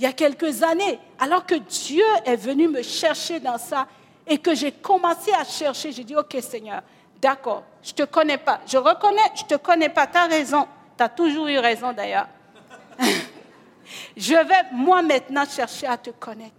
Il 0.00 0.04
y 0.04 0.06
a 0.06 0.14
quelques 0.14 0.62
années, 0.62 0.98
alors 1.18 1.44
que 1.44 1.56
Dieu 1.56 2.06
est 2.24 2.36
venu 2.36 2.68
me 2.68 2.80
chercher 2.80 3.38
dans 3.38 3.58
ça, 3.58 3.86
et 4.26 4.38
que 4.38 4.54
j'ai 4.54 4.72
commencé 4.72 5.30
à 5.38 5.44
chercher, 5.44 5.92
j'ai 5.92 6.04
dit, 6.04 6.16
OK 6.16 6.38
Seigneur, 6.40 6.80
d'accord, 7.20 7.64
je 7.82 7.90
ne 7.90 7.96
te 7.96 8.02
connais 8.04 8.38
pas. 8.38 8.62
Je 8.66 8.78
reconnais, 8.78 9.30
je 9.34 9.42
ne 9.42 9.48
te 9.48 9.54
connais 9.56 9.90
pas, 9.90 10.06
tu 10.06 10.16
as 10.16 10.24
raison. 10.24 10.66
Tu 10.96 11.04
as 11.04 11.08
toujours 11.10 11.48
eu 11.48 11.58
raison 11.58 11.92
d'ailleurs. 11.92 12.28
je 14.16 14.32
vais, 14.32 14.72
moi 14.72 15.02
maintenant, 15.02 15.44
chercher 15.44 15.86
à 15.86 15.98
te 15.98 16.08
connaître. 16.08 16.54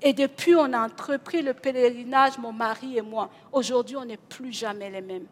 Et 0.00 0.12
depuis, 0.12 0.54
on 0.54 0.72
a 0.72 0.78
entrepris 0.78 1.42
le 1.42 1.54
pèlerinage, 1.54 2.38
mon 2.38 2.52
mari 2.52 2.96
et 2.96 3.02
moi. 3.02 3.28
Aujourd'hui, 3.50 3.96
on 3.96 4.04
n'est 4.04 4.18
plus 4.18 4.52
jamais 4.52 4.88
les 4.88 5.00
mêmes. 5.00 5.26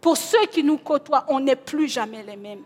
Pour 0.00 0.16
ceux 0.16 0.46
qui 0.46 0.64
nous 0.64 0.78
côtoient, 0.78 1.24
on 1.28 1.38
n'est 1.38 1.54
plus 1.54 1.86
jamais 1.86 2.24
les 2.24 2.34
mêmes. 2.34 2.64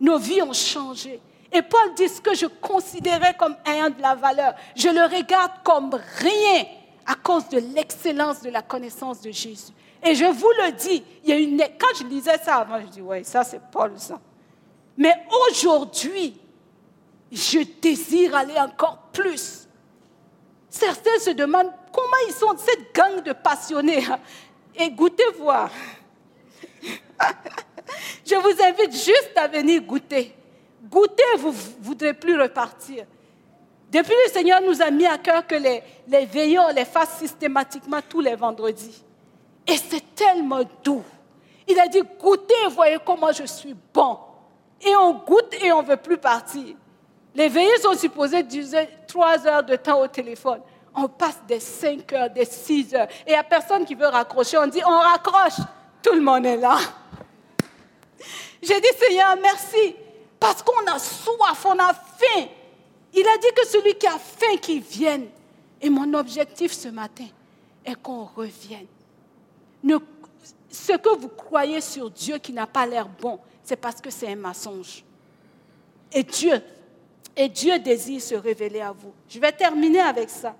Nos 0.00 0.16
vies 0.16 0.40
ont 0.40 0.54
changé. 0.54 1.20
Et 1.54 1.62
Paul 1.62 1.94
dit 1.94 2.08
ce 2.08 2.20
que 2.20 2.34
je 2.34 2.46
considérais 2.46 3.34
comme 3.34 3.56
ayant 3.64 3.88
de 3.88 4.02
la 4.02 4.16
valeur. 4.16 4.54
Je 4.74 4.88
le 4.88 5.04
regarde 5.04 5.52
comme 5.62 5.94
rien 6.18 6.64
à 7.06 7.14
cause 7.14 7.48
de 7.48 7.58
l'excellence 7.58 8.42
de 8.42 8.50
la 8.50 8.60
connaissance 8.60 9.20
de 9.20 9.30
Jésus. 9.30 9.72
Et 10.02 10.16
je 10.16 10.24
vous 10.24 10.50
le 10.58 10.72
dis, 10.72 11.04
il 11.22 11.30
y 11.30 11.32
a 11.32 11.36
une... 11.36 11.58
quand 11.78 11.96
je 11.96 12.04
lisais 12.04 12.38
ça 12.38 12.56
avant, 12.56 12.80
je 12.80 12.86
dis, 12.86 13.00
oui, 13.00 13.24
ça 13.24 13.44
c'est 13.44 13.60
Paul, 13.70 13.92
ça. 13.96 14.20
Mais 14.98 15.14
aujourd'hui, 15.48 16.40
je 17.30 17.60
désire 17.80 18.34
aller 18.34 18.58
encore 18.58 18.98
plus. 19.12 19.68
Certains 20.68 21.18
se 21.20 21.30
demandent 21.30 21.72
comment 21.92 22.16
ils 22.26 22.34
sont 22.34 22.56
cette 22.58 22.92
gang 22.92 23.22
de 23.22 23.32
passionnés. 23.32 24.04
Et 24.74 24.90
goûtez 24.90 25.30
voir. 25.38 25.70
je 28.26 28.34
vous 28.34 28.62
invite 28.62 28.92
juste 28.92 29.32
à 29.36 29.46
venir 29.46 29.82
goûter. 29.82 30.34
Goûtez, 30.84 31.22
vous 31.38 31.48
ne 31.48 31.84
voudrez 31.84 32.14
plus 32.14 32.40
repartir. 32.40 33.06
Depuis, 33.90 34.14
le 34.26 34.32
Seigneur 34.32 34.60
nous 34.60 34.82
a 34.82 34.90
mis 34.90 35.06
à 35.06 35.18
cœur 35.18 35.46
que 35.46 35.54
les, 35.54 35.82
les 36.08 36.26
veillons, 36.26 36.68
les 36.74 36.84
fassent 36.84 37.18
systématiquement 37.18 38.00
tous 38.08 38.20
les 38.20 38.34
vendredis. 38.34 39.02
Et 39.66 39.76
c'est 39.76 40.14
tellement 40.14 40.62
doux. 40.82 41.04
Il 41.66 41.78
a 41.78 41.88
dit, 41.88 42.02
goûtez, 42.20 42.54
voyez 42.70 42.98
comment 43.04 43.32
je 43.32 43.44
suis 43.44 43.74
bon. 43.94 44.18
Et 44.80 44.94
on 44.96 45.14
goûte 45.14 45.54
et 45.62 45.72
on 45.72 45.82
ne 45.82 45.86
veut 45.86 45.96
plus 45.96 46.18
partir. 46.18 46.74
Les 47.34 47.48
veillées 47.48 47.78
sont 47.80 47.94
supposées 47.94 48.42
durer 48.42 48.88
trois 49.06 49.46
heures 49.46 49.62
de 49.64 49.76
temps 49.76 50.00
au 50.00 50.08
téléphone. 50.08 50.60
On 50.94 51.08
passe 51.08 51.40
des 51.48 51.60
cinq 51.60 52.12
heures, 52.12 52.30
des 52.30 52.44
six 52.44 52.94
heures. 52.94 53.08
Et 53.26 53.30
il 53.30 53.32
n'y 53.32 53.36
a 53.36 53.42
personne 53.42 53.84
qui 53.84 53.94
veut 53.94 54.06
raccrocher. 54.06 54.58
On 54.58 54.66
dit, 54.66 54.82
on 54.84 54.98
raccroche. 54.98 55.64
Tout 56.02 56.12
le 56.14 56.20
monde 56.20 56.44
est 56.44 56.58
là. 56.58 56.76
J'ai 58.62 58.80
dit, 58.80 58.88
Seigneur, 58.98 59.36
merci. 59.40 59.96
Parce 60.44 60.62
qu'on 60.62 60.86
a 60.88 60.98
soif, 60.98 61.64
on 61.64 61.78
a 61.78 61.94
faim. 61.94 62.48
Il 63.14 63.26
a 63.26 63.38
dit 63.38 63.48
que 63.56 63.66
celui 63.66 63.94
qui 63.94 64.06
a 64.06 64.18
faim, 64.18 64.58
qu'il 64.60 64.82
vienne. 64.82 65.28
Et 65.80 65.88
mon 65.88 66.12
objectif 66.12 66.70
ce 66.70 66.88
matin 66.88 67.24
est 67.82 67.94
qu'on 67.94 68.24
revienne. 68.26 68.84
ce 70.70 70.92
que 70.98 71.18
vous 71.18 71.28
croyez 71.28 71.80
sur 71.80 72.10
Dieu 72.10 72.36
qui 72.36 72.52
n'a 72.52 72.66
pas 72.66 72.84
l'air 72.84 73.08
bon, 73.08 73.40
c'est 73.62 73.76
parce 73.76 74.02
que 74.02 74.10
c'est 74.10 74.30
un 74.30 74.36
mensonge. 74.36 75.02
Et 76.12 76.22
Dieu, 76.22 76.60
et 77.34 77.48
Dieu 77.48 77.78
désire 77.78 78.20
se 78.20 78.34
révéler 78.34 78.82
à 78.82 78.92
vous. 78.92 79.14
Je 79.26 79.40
vais 79.40 79.52
terminer 79.52 80.00
avec 80.00 80.28
ça. 80.28 80.54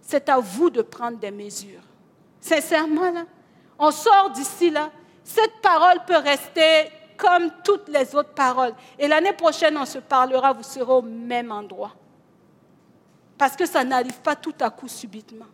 C'est 0.00 0.26
à 0.30 0.38
vous 0.38 0.70
de 0.70 0.80
prendre 0.80 1.18
des 1.18 1.30
mesures. 1.30 1.84
Sincèrement, 2.40 3.10
là, 3.10 3.26
on 3.78 3.90
sort 3.90 4.30
d'ici, 4.30 4.70
là. 4.70 4.90
Cette 5.22 5.60
parole 5.60 5.98
peut 6.06 6.16
rester 6.16 6.88
comme 7.20 7.50
toutes 7.62 7.88
les 7.88 8.14
autres 8.14 8.32
paroles. 8.32 8.72
Et 8.98 9.06
l'année 9.06 9.34
prochaine, 9.34 9.76
on 9.76 9.84
se 9.84 9.98
parlera, 9.98 10.52
vous 10.52 10.62
serez 10.62 10.92
au 10.92 11.02
même 11.02 11.52
endroit. 11.52 11.92
Parce 13.36 13.54
que 13.54 13.66
ça 13.66 13.84
n'arrive 13.84 14.20
pas 14.20 14.34
tout 14.34 14.54
à 14.60 14.70
coup 14.70 14.88
subitement. 14.88 15.46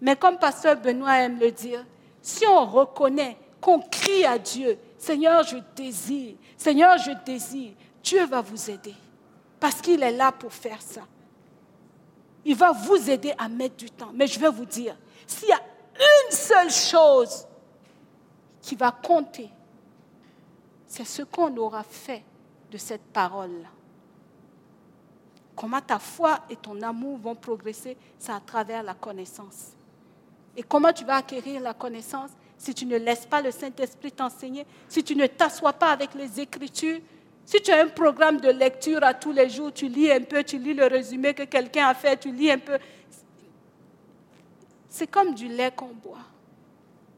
Mais 0.00 0.16
comme 0.16 0.38
Pasteur 0.38 0.76
Benoît 0.76 1.18
aime 1.18 1.38
le 1.38 1.50
dire, 1.50 1.84
si 2.20 2.46
on 2.46 2.66
reconnaît 2.66 3.36
qu'on 3.60 3.80
crie 3.80 4.24
à 4.24 4.38
Dieu, 4.38 4.78
Seigneur, 4.98 5.44
je 5.44 5.56
désire, 5.74 6.34
Seigneur, 6.56 6.98
je 6.98 7.12
désire, 7.24 7.72
Dieu 8.02 8.26
va 8.26 8.40
vous 8.40 8.70
aider. 8.70 8.94
Parce 9.60 9.80
qu'il 9.80 10.02
est 10.02 10.12
là 10.12 10.32
pour 10.32 10.52
faire 10.52 10.82
ça. 10.82 11.02
Il 12.44 12.56
va 12.56 12.72
vous 12.72 13.10
aider 13.10 13.32
à 13.38 13.48
mettre 13.48 13.76
du 13.76 13.90
temps. 13.90 14.10
Mais 14.12 14.26
je 14.26 14.38
vais 14.38 14.50
vous 14.50 14.66
dire, 14.66 14.96
s'il 15.26 15.48
y 15.48 15.52
a 15.52 15.60
une 15.98 16.32
seule 16.32 16.70
chose 16.70 17.46
qui 18.60 18.74
va 18.74 18.90
compter 18.90 19.50
c'est 20.96 21.04
ce 21.04 21.22
qu'on 21.22 21.54
aura 21.58 21.82
fait 21.82 22.22
de 22.70 22.78
cette 22.78 23.02
parole-là. 23.12 23.68
Comment 25.54 25.82
ta 25.82 25.98
foi 25.98 26.40
et 26.48 26.56
ton 26.56 26.80
amour 26.80 27.18
vont 27.18 27.34
progresser, 27.34 27.98
c'est 28.18 28.32
à 28.32 28.40
travers 28.40 28.82
la 28.82 28.94
connaissance. 28.94 29.72
Et 30.56 30.62
comment 30.62 30.94
tu 30.94 31.04
vas 31.04 31.16
acquérir 31.16 31.60
la 31.60 31.74
connaissance 31.74 32.30
si 32.56 32.72
tu 32.72 32.86
ne 32.86 32.96
laisses 32.96 33.26
pas 33.26 33.42
le 33.42 33.50
Saint-Esprit 33.50 34.10
t'enseigner, 34.10 34.64
si 34.88 35.04
tu 35.04 35.14
ne 35.14 35.26
t'assois 35.26 35.74
pas 35.74 35.90
avec 35.90 36.14
les 36.14 36.40
Écritures, 36.40 37.00
si 37.44 37.60
tu 37.60 37.70
as 37.70 37.82
un 37.82 37.88
programme 37.88 38.40
de 38.40 38.48
lecture 38.48 39.04
à 39.04 39.12
tous 39.12 39.32
les 39.32 39.50
jours, 39.50 39.74
tu 39.74 39.88
lis 39.88 40.10
un 40.10 40.22
peu, 40.22 40.42
tu 40.42 40.58
lis 40.58 40.72
le 40.72 40.86
résumé 40.86 41.34
que 41.34 41.42
quelqu'un 41.42 41.88
a 41.88 41.94
fait, 41.94 42.16
tu 42.16 42.32
lis 42.32 42.50
un 42.50 42.58
peu. 42.58 42.78
C'est 44.88 45.08
comme 45.08 45.34
du 45.34 45.48
lait 45.48 45.72
qu'on 45.76 45.92
boit. 45.92 46.24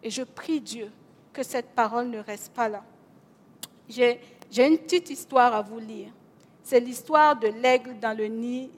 Et 0.03 0.11
je 0.11 0.25
prie 0.25 0.61
Dieu 0.61 0.91
que 1.33 1.45
cette 1.45 1.71
parole 1.77 2.09
ne 2.09 2.19
reste 2.19 2.53
pas 2.53 2.69
là. 2.69 2.83
J'ai 3.89 4.21
une 4.57 4.79
petite 4.79 5.11
histoire 5.11 5.55
à 5.55 5.63
vous 5.63 5.79
lire. 5.79 6.11
C'est 6.63 6.81
l'histoire 6.81 7.37
de 7.37 7.49
l'aigle 7.49 7.99
dans 7.99 8.17
le 8.17 8.27
nid 8.27 8.71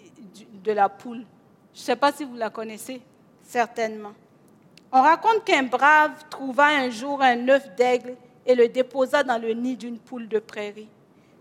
de 0.63 0.73
la 0.73 0.89
poule. 0.89 1.25
Je 1.75 1.81
ne 1.81 1.85
sais 1.85 1.97
pas 1.97 2.13
si 2.13 2.25
vous 2.25 2.37
la 2.37 2.51
connaissez, 2.51 3.01
certainement. 3.43 4.13
On 4.93 5.03
raconte 5.03 5.45
qu'un 5.45 5.65
brave 5.65 6.13
trouva 6.29 6.67
un 6.67 6.91
jour 6.91 7.23
un 7.23 7.49
œuf 7.49 7.75
d'aigle 7.77 8.17
et 8.47 8.55
le 8.55 8.69
déposa 8.69 9.23
dans 9.23 9.41
le 9.41 9.53
nid 9.53 9.77
d'une 9.77 9.99
poule 9.99 10.29
de 10.29 10.39
prairie. 10.39 10.89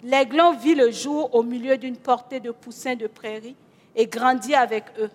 L'aiglon 0.03 0.53
vit 0.53 0.75
le 0.75 0.91
jour 0.91 1.33
au 1.35 1.43
milieu 1.43 1.77
d'une 1.77 1.97
portée 1.97 2.39
de 2.39 2.51
poussins 2.51 2.95
de 2.95 3.07
prairie 3.07 3.55
et 3.95 4.07
grandit 4.07 4.55
avec 4.55 4.85
eux. 4.99 5.09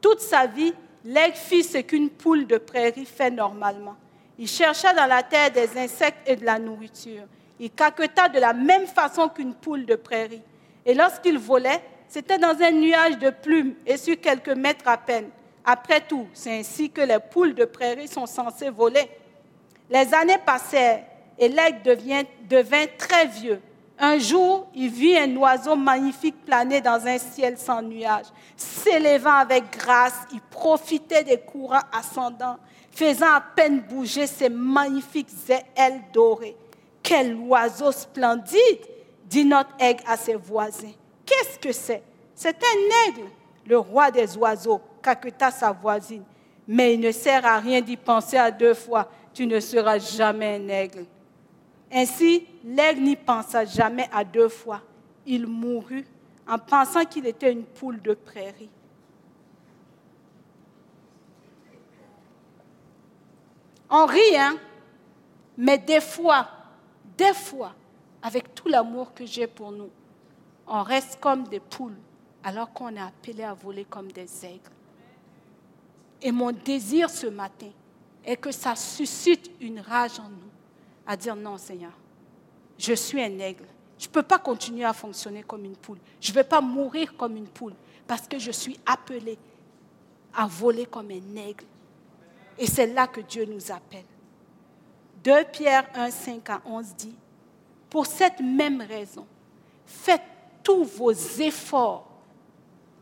Toute 0.00 0.20
sa 0.20 0.46
vie, 0.46 0.72
l'aigle 1.04 1.36
fit 1.36 1.64
ce 1.64 1.78
qu'une 1.78 2.10
poule 2.10 2.46
de 2.46 2.58
prairie 2.58 3.04
fait 3.06 3.30
normalement. 3.30 3.96
Il 4.38 4.46
chercha 4.46 4.92
dans 4.94 5.06
la 5.06 5.22
terre 5.22 5.50
des 5.50 5.76
insectes 5.76 6.28
et 6.28 6.36
de 6.36 6.44
la 6.44 6.58
nourriture. 6.58 7.24
Il 7.60 7.70
caqueta 7.70 8.28
de 8.28 8.38
la 8.38 8.52
même 8.52 8.86
façon 8.86 9.28
qu'une 9.28 9.54
poule 9.54 9.84
de 9.86 9.96
prairie. 9.96 10.42
Et 10.86 10.94
lorsqu'il 10.94 11.38
volait, 11.38 11.82
c'était 12.08 12.38
dans 12.38 12.56
un 12.60 12.70
nuage 12.70 13.18
de 13.18 13.30
plumes 13.30 13.74
et 13.86 13.96
sur 13.96 14.18
quelques 14.20 14.48
mètres 14.50 14.88
à 14.88 14.96
peine. 14.96 15.28
Après 15.64 16.00
tout, 16.00 16.26
c'est 16.32 16.58
ainsi 16.58 16.90
que 16.90 17.02
les 17.02 17.18
poules 17.18 17.54
de 17.54 17.64
prairie 17.64 18.08
sont 18.08 18.26
censées 18.26 18.70
voler. 18.70 19.10
Les 19.90 20.14
années 20.14 20.38
passèrent 20.44 21.04
et 21.38 21.48
l'aigle 21.48 21.98
devint 22.48 22.84
très 22.96 23.26
vieux. 23.26 23.60
Un 23.98 24.18
jour, 24.18 24.68
il 24.74 24.88
vit 24.90 25.16
un 25.18 25.34
oiseau 25.36 25.74
magnifique 25.74 26.44
planer 26.46 26.80
dans 26.80 27.04
un 27.06 27.18
ciel 27.18 27.58
sans 27.58 27.82
nuages. 27.82 28.26
S'élevant 28.56 29.34
avec 29.34 29.64
grâce, 29.76 30.20
il 30.32 30.40
profitait 30.40 31.24
des 31.24 31.38
courants 31.38 31.82
ascendants, 31.92 32.58
faisant 32.92 33.26
à 33.26 33.40
peine 33.40 33.80
bouger 33.80 34.26
ses 34.28 34.48
magnifiques 34.48 35.28
ailes 35.76 36.00
dorées. 36.12 36.56
Quel 37.08 37.34
oiseau 37.36 37.90
splendide 37.90 38.86
dit 39.24 39.46
notre 39.46 39.70
aigle 39.78 40.04
à 40.06 40.18
ses 40.18 40.34
voisins. 40.34 40.92
Qu'est-ce 41.24 41.58
que 41.58 41.72
c'est? 41.72 42.02
C'est 42.34 42.54
un 42.62 43.08
aigle, 43.08 43.30
le 43.64 43.78
roi 43.78 44.10
des 44.10 44.36
oiseaux, 44.36 44.78
caqueta 45.02 45.50
sa 45.50 45.72
voisine. 45.72 46.22
Mais 46.66 46.92
il 46.92 47.00
ne 47.00 47.10
sert 47.10 47.46
à 47.46 47.60
rien 47.60 47.80
d'y 47.80 47.96
penser 47.96 48.36
à 48.36 48.50
deux 48.50 48.74
fois. 48.74 49.10
Tu 49.32 49.46
ne 49.46 49.58
seras 49.58 49.98
jamais 49.98 50.56
un 50.56 50.68
aigle. 50.68 51.06
Ainsi, 51.90 52.46
l'aigle 52.62 53.00
n'y 53.00 53.16
pensa 53.16 53.64
jamais 53.64 54.10
à 54.12 54.22
deux 54.22 54.50
fois. 54.50 54.82
Il 55.24 55.46
mourut 55.46 56.04
en 56.46 56.58
pensant 56.58 57.06
qu'il 57.06 57.26
était 57.26 57.50
une 57.50 57.64
poule 57.64 58.02
de 58.02 58.12
prairie. 58.12 58.68
On 63.88 64.04
rit, 64.04 64.36
hein? 64.36 64.58
Mais 65.56 65.78
des 65.78 66.02
fois, 66.02 66.46
des 67.18 67.34
fois, 67.34 67.74
avec 68.22 68.54
tout 68.54 68.68
l'amour 68.68 69.12
que 69.12 69.26
j'ai 69.26 69.46
pour 69.46 69.72
nous, 69.72 69.90
on 70.66 70.82
reste 70.82 71.18
comme 71.20 71.44
des 71.48 71.60
poules 71.60 71.96
alors 72.44 72.72
qu'on 72.72 72.94
est 72.94 73.00
appelé 73.00 73.42
à 73.42 73.52
voler 73.52 73.84
comme 73.84 74.10
des 74.12 74.44
aigles. 74.46 74.70
Et 76.22 76.30
mon 76.30 76.52
désir 76.52 77.10
ce 77.10 77.26
matin 77.26 77.70
est 78.24 78.36
que 78.36 78.52
ça 78.52 78.76
suscite 78.76 79.50
une 79.60 79.80
rage 79.80 80.18
en 80.20 80.28
nous, 80.28 80.50
à 81.06 81.16
dire 81.16 81.34
non 81.34 81.58
Seigneur, 81.58 81.92
je 82.78 82.94
suis 82.94 83.20
un 83.20 83.38
aigle. 83.38 83.64
Je 83.98 84.06
ne 84.06 84.12
peux 84.12 84.22
pas 84.22 84.38
continuer 84.38 84.84
à 84.84 84.92
fonctionner 84.92 85.42
comme 85.42 85.64
une 85.64 85.76
poule. 85.76 85.98
Je 86.20 86.30
ne 86.30 86.34
vais 86.36 86.44
pas 86.44 86.60
mourir 86.60 87.16
comme 87.16 87.36
une 87.36 87.48
poule 87.48 87.74
parce 88.06 88.28
que 88.28 88.38
je 88.38 88.52
suis 88.52 88.78
appelé 88.86 89.36
à 90.34 90.46
voler 90.46 90.86
comme 90.86 91.10
un 91.10 91.36
aigle. 91.36 91.64
Et 92.56 92.66
c'est 92.66 92.86
là 92.86 93.08
que 93.08 93.20
Dieu 93.20 93.44
nous 93.44 93.72
appelle. 93.72 94.04
2 95.24 95.44
Pierre 95.52 95.86
1, 95.94 96.10
5 96.10 96.50
à 96.50 96.60
11 96.64 96.94
dit, 96.96 97.16
pour 97.90 98.06
cette 98.06 98.40
même 98.40 98.82
raison, 98.82 99.26
faites 99.86 100.22
tous 100.62 100.84
vos 100.84 101.12
efforts, 101.12 102.06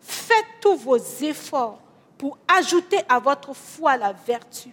faites 0.01 0.47
tous 0.61 0.77
vos 0.77 0.97
efforts 0.97 1.81
pour 2.17 2.39
ajouter 2.49 3.01
à 3.09 3.19
votre 3.19 3.53
foi 3.53 3.97
la 3.97 4.13
vertu, 4.13 4.71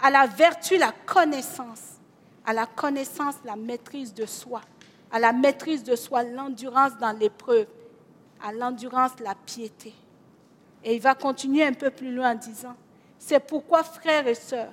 à 0.00 0.10
la 0.10 0.26
vertu 0.26 0.78
la 0.78 0.92
connaissance, 1.04 1.98
à 2.46 2.52
la 2.52 2.66
connaissance 2.66 3.36
la 3.44 3.56
maîtrise 3.56 4.14
de 4.14 4.26
soi, 4.26 4.62
à 5.10 5.18
la 5.18 5.32
maîtrise 5.32 5.84
de 5.84 5.96
soi 5.96 6.22
l'endurance 6.22 6.96
dans 6.98 7.12
l'épreuve, 7.12 7.66
à 8.42 8.52
l'endurance 8.52 9.12
la 9.20 9.34
piété. 9.34 9.92
Et 10.84 10.94
il 10.94 11.00
va 11.00 11.14
continuer 11.14 11.64
un 11.64 11.74
peu 11.74 11.90
plus 11.90 12.12
loin 12.12 12.32
en 12.32 12.34
disant, 12.34 12.74
c'est 13.18 13.40
pourquoi 13.40 13.84
frères 13.84 14.26
et 14.26 14.34
sœurs, 14.34 14.72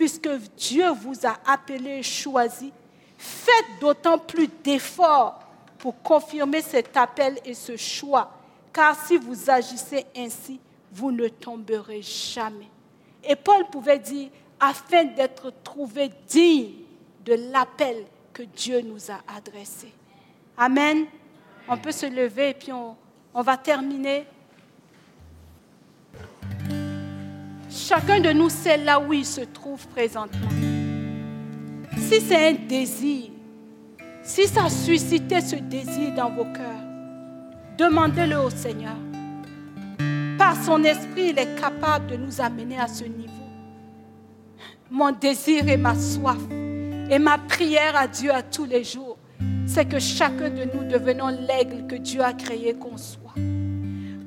puisque 0.00 0.30
Dieu 0.56 0.88
vous 0.92 1.26
a 1.26 1.36
appelés 1.44 1.98
et 1.98 2.02
choisis, 2.02 2.72
faites 3.18 3.80
d'autant 3.82 4.16
plus 4.16 4.48
d'efforts 4.64 5.40
pour 5.76 6.00
confirmer 6.00 6.62
cet 6.62 6.96
appel 6.96 7.38
et 7.44 7.52
ce 7.52 7.76
choix, 7.76 8.30
car 8.72 8.96
si 9.04 9.18
vous 9.18 9.50
agissez 9.50 10.06
ainsi, 10.16 10.58
vous 10.90 11.12
ne 11.12 11.28
tomberez 11.28 12.00
jamais. 12.00 12.70
Et 13.22 13.36
Paul 13.36 13.66
pouvait 13.70 13.98
dire, 13.98 14.30
afin 14.58 15.04
d'être 15.04 15.52
trouvé 15.62 16.10
digne 16.26 16.76
de 17.22 17.34
l'appel 17.52 18.06
que 18.32 18.44
Dieu 18.44 18.80
nous 18.80 19.10
a 19.10 19.20
adressé. 19.36 19.92
Amen. 20.56 21.04
On 21.68 21.76
peut 21.76 21.92
se 21.92 22.06
lever 22.06 22.48
et 22.48 22.54
puis 22.54 22.72
on 22.72 22.96
va 23.42 23.58
terminer. 23.58 24.24
Chacun 27.90 28.20
de 28.20 28.30
nous 28.30 28.50
sait 28.50 28.76
là 28.76 29.00
où 29.00 29.12
il 29.12 29.26
se 29.26 29.40
trouve 29.40 29.84
présentement. 29.88 30.48
Si 31.98 32.20
c'est 32.20 32.50
un 32.50 32.52
désir, 32.52 33.30
si 34.22 34.46
ça 34.46 34.66
a 34.66 34.70
suscité 34.70 35.40
ce 35.40 35.56
désir 35.56 36.14
dans 36.14 36.30
vos 36.30 36.44
cœurs, 36.44 36.84
demandez-le 37.76 38.38
au 38.38 38.48
Seigneur. 38.48 38.94
Par 40.38 40.54
son 40.62 40.84
esprit, 40.84 41.30
il 41.30 41.38
est 41.40 41.60
capable 41.60 42.06
de 42.06 42.16
nous 42.16 42.40
amener 42.40 42.78
à 42.78 42.86
ce 42.86 43.02
niveau. 43.02 43.32
Mon 44.88 45.10
désir 45.10 45.68
et 45.68 45.76
ma 45.76 45.96
soif 45.96 46.38
et 47.10 47.18
ma 47.18 47.38
prière 47.38 47.96
à 47.96 48.06
Dieu 48.06 48.32
à 48.32 48.44
tous 48.44 48.66
les 48.66 48.84
jours, 48.84 49.18
c'est 49.66 49.86
que 49.86 49.98
chacun 49.98 50.50
de 50.50 50.62
nous 50.62 50.84
devenons 50.88 51.26
l'aigle 51.26 51.88
que 51.88 51.96
Dieu 51.96 52.22
a 52.22 52.34
créé 52.34 52.72
qu'on 52.72 52.96
soit. 52.96 53.34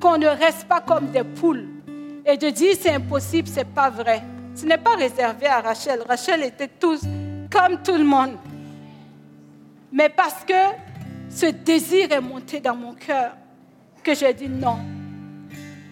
Qu'on 0.02 0.18
ne 0.18 0.28
reste 0.28 0.68
pas 0.68 0.82
comme 0.82 1.12
des 1.12 1.24
poules 1.24 1.73
et 2.26 2.38
de 2.38 2.50
dire 2.50 2.76
c'est 2.80 2.94
impossible, 2.94 3.48
c'est 3.48 3.68
pas 3.68 3.90
vrai. 3.90 4.22
Ce 4.56 4.66
n'est 4.66 4.78
pas 4.78 4.96
réservé 4.96 5.48
à 5.48 5.62
Rachel. 5.62 6.02
Rachel 6.08 6.44
était 6.44 6.68
tous 6.68 7.02
comme 7.52 7.82
tout 7.82 7.96
le 7.96 8.04
monde. 8.04 8.38
Mais 9.92 10.10
parce 10.10 10.44
que 10.44 10.54
ce 11.30 11.48
désir 11.48 12.12
est 12.12 12.22
monté 12.22 12.60
dans 12.60 12.76
mon 12.76 12.94
cœur, 12.94 13.36
que 14.04 14.14
j'ai 14.14 14.34
dit 14.34 14.50
non. 14.50 14.80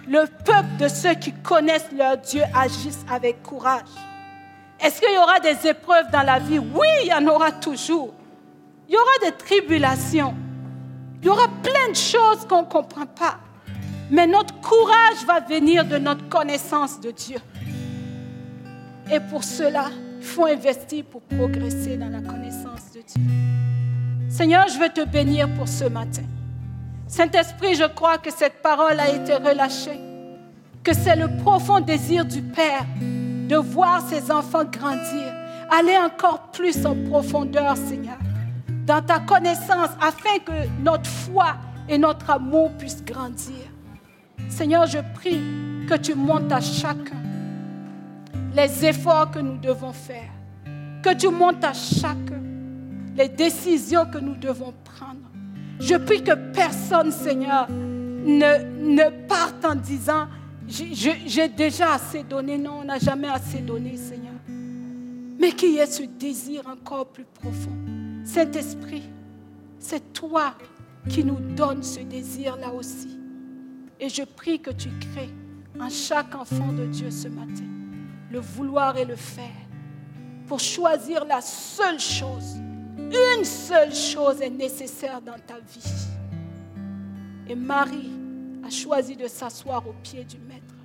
Le 0.07 0.25
peuple 0.43 0.77
de 0.79 0.87
ceux 0.87 1.13
qui 1.13 1.31
connaissent 1.31 1.91
leur 1.95 2.17
Dieu 2.17 2.43
agissent 2.55 3.05
avec 3.09 3.41
courage. 3.43 3.89
Est-ce 4.79 4.99
qu'il 4.99 5.13
y 5.13 5.17
aura 5.17 5.39
des 5.39 5.67
épreuves 5.67 6.09
dans 6.11 6.23
la 6.23 6.39
vie? 6.39 6.59
Oui, 6.59 6.87
il 7.03 7.09
y 7.09 7.13
en 7.13 7.25
aura 7.27 7.51
toujours. 7.51 8.13
Il 8.89 8.95
y 8.95 8.97
aura 8.97 9.31
des 9.31 9.37
tribulations. 9.37 10.35
Il 11.21 11.27
y 11.27 11.29
aura 11.29 11.47
plein 11.61 11.89
de 11.89 11.95
choses 11.95 12.45
qu'on 12.49 12.63
ne 12.63 12.67
comprend 12.67 13.05
pas. 13.05 13.37
Mais 14.11 14.27
notre 14.27 14.59
courage 14.59 15.25
va 15.25 15.39
venir 15.39 15.85
de 15.85 15.97
notre 15.97 16.27
connaissance 16.27 16.99
de 16.99 17.11
Dieu. 17.11 17.37
Et 19.09 19.21
pour 19.21 19.45
cela, 19.45 19.85
il 20.19 20.25
faut 20.25 20.45
investir 20.45 21.05
pour 21.05 21.21
progresser 21.21 21.95
dans 21.95 22.09
la 22.09 22.19
connaissance 22.19 22.91
de 22.93 22.99
Dieu. 22.99 23.23
Seigneur, 24.29 24.67
je 24.67 24.77
veux 24.77 24.89
te 24.89 25.05
bénir 25.05 25.47
pour 25.53 25.67
ce 25.67 25.85
matin. 25.85 26.23
Saint-Esprit, 27.07 27.75
je 27.75 27.85
crois 27.85 28.17
que 28.17 28.31
cette 28.31 28.61
parole 28.61 28.99
a 28.99 29.09
été 29.09 29.33
relâchée, 29.33 29.99
que 30.83 30.93
c'est 30.93 31.15
le 31.15 31.29
profond 31.37 31.79
désir 31.79 32.25
du 32.25 32.41
Père 32.41 32.85
de 32.99 33.55
voir 33.55 34.01
ses 34.09 34.29
enfants 34.29 34.65
grandir, 34.65 35.33
aller 35.69 35.97
encore 35.97 36.51
plus 36.51 36.85
en 36.85 36.95
profondeur, 37.09 37.77
Seigneur, 37.77 38.17
dans 38.85 39.01
ta 39.01 39.19
connaissance, 39.19 39.89
afin 40.01 40.39
que 40.45 40.67
notre 40.81 41.09
foi 41.09 41.55
et 41.87 41.97
notre 41.97 42.29
amour 42.29 42.71
puissent 42.77 43.03
grandir. 43.03 43.70
Seigneur, 44.51 44.85
je 44.85 44.99
prie 45.15 45.41
que 45.87 45.95
tu 45.97 46.13
montes 46.13 46.51
à 46.51 46.61
chacun 46.61 47.17
les 48.53 48.85
efforts 48.85 49.31
que 49.31 49.39
nous 49.39 49.57
devons 49.57 49.93
faire, 49.93 50.29
que 51.01 51.15
tu 51.15 51.29
montes 51.29 51.63
à 51.63 51.73
chacun 51.73 52.41
les 53.15 53.29
décisions 53.29 54.05
que 54.05 54.17
nous 54.17 54.35
devons 54.35 54.73
prendre. 54.83 55.19
Je 55.79 55.95
prie 55.95 56.23
que 56.23 56.35
personne, 56.53 57.11
Seigneur, 57.11 57.67
ne, 57.69 59.09
parte 59.27 59.65
en 59.65 59.75
disant, 59.75 60.27
j'ai 60.67 61.47
déjà 61.47 61.93
assez 61.93 62.23
donné. 62.23 62.57
Non, 62.57 62.79
on 62.81 62.83
n'a 62.83 62.99
jamais 62.99 63.29
assez 63.29 63.59
donné, 63.59 63.97
Seigneur. 63.97 64.33
Mais 65.39 65.53
qu'il 65.53 65.71
y 65.71 65.77
ait 65.77 65.87
ce 65.87 66.03
désir 66.03 66.63
encore 66.67 67.07
plus 67.07 67.25
profond. 67.25 67.75
Saint-Esprit, 68.23 69.09
c'est 69.79 70.13
toi 70.13 70.53
qui 71.09 71.23
nous 71.23 71.39
donnes 71.39 71.83
ce 71.83 72.01
désir-là 72.01 72.71
aussi. 72.71 73.20
Et 74.01 74.09
je 74.09 74.23
prie 74.23 74.59
que 74.59 74.71
tu 74.71 74.89
crées 74.89 75.29
en 75.79 75.89
chaque 75.89 76.35
enfant 76.35 76.73
de 76.73 76.87
Dieu 76.87 77.11
ce 77.11 77.27
matin 77.27 77.71
le 78.31 78.39
vouloir 78.39 78.97
et 78.97 79.05
le 79.05 79.15
faire 79.15 79.45
pour 80.47 80.59
choisir 80.59 81.23
la 81.25 81.39
seule 81.39 81.99
chose. 81.99 82.57
Une 82.97 83.45
seule 83.45 83.93
chose 83.93 84.41
est 84.41 84.49
nécessaire 84.49 85.21
dans 85.21 85.37
ta 85.45 85.59
vie. 85.59 86.07
Et 87.47 87.55
Marie 87.55 88.11
a 88.65 88.69
choisi 88.69 89.15
de 89.15 89.27
s'asseoir 89.27 89.87
au 89.87 89.93
pied 90.01 90.23
du 90.23 90.39
Maître. 90.39 90.75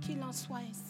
Qu'il 0.00 0.22
en 0.22 0.32
soit 0.32 0.58
ainsi. 0.68 0.89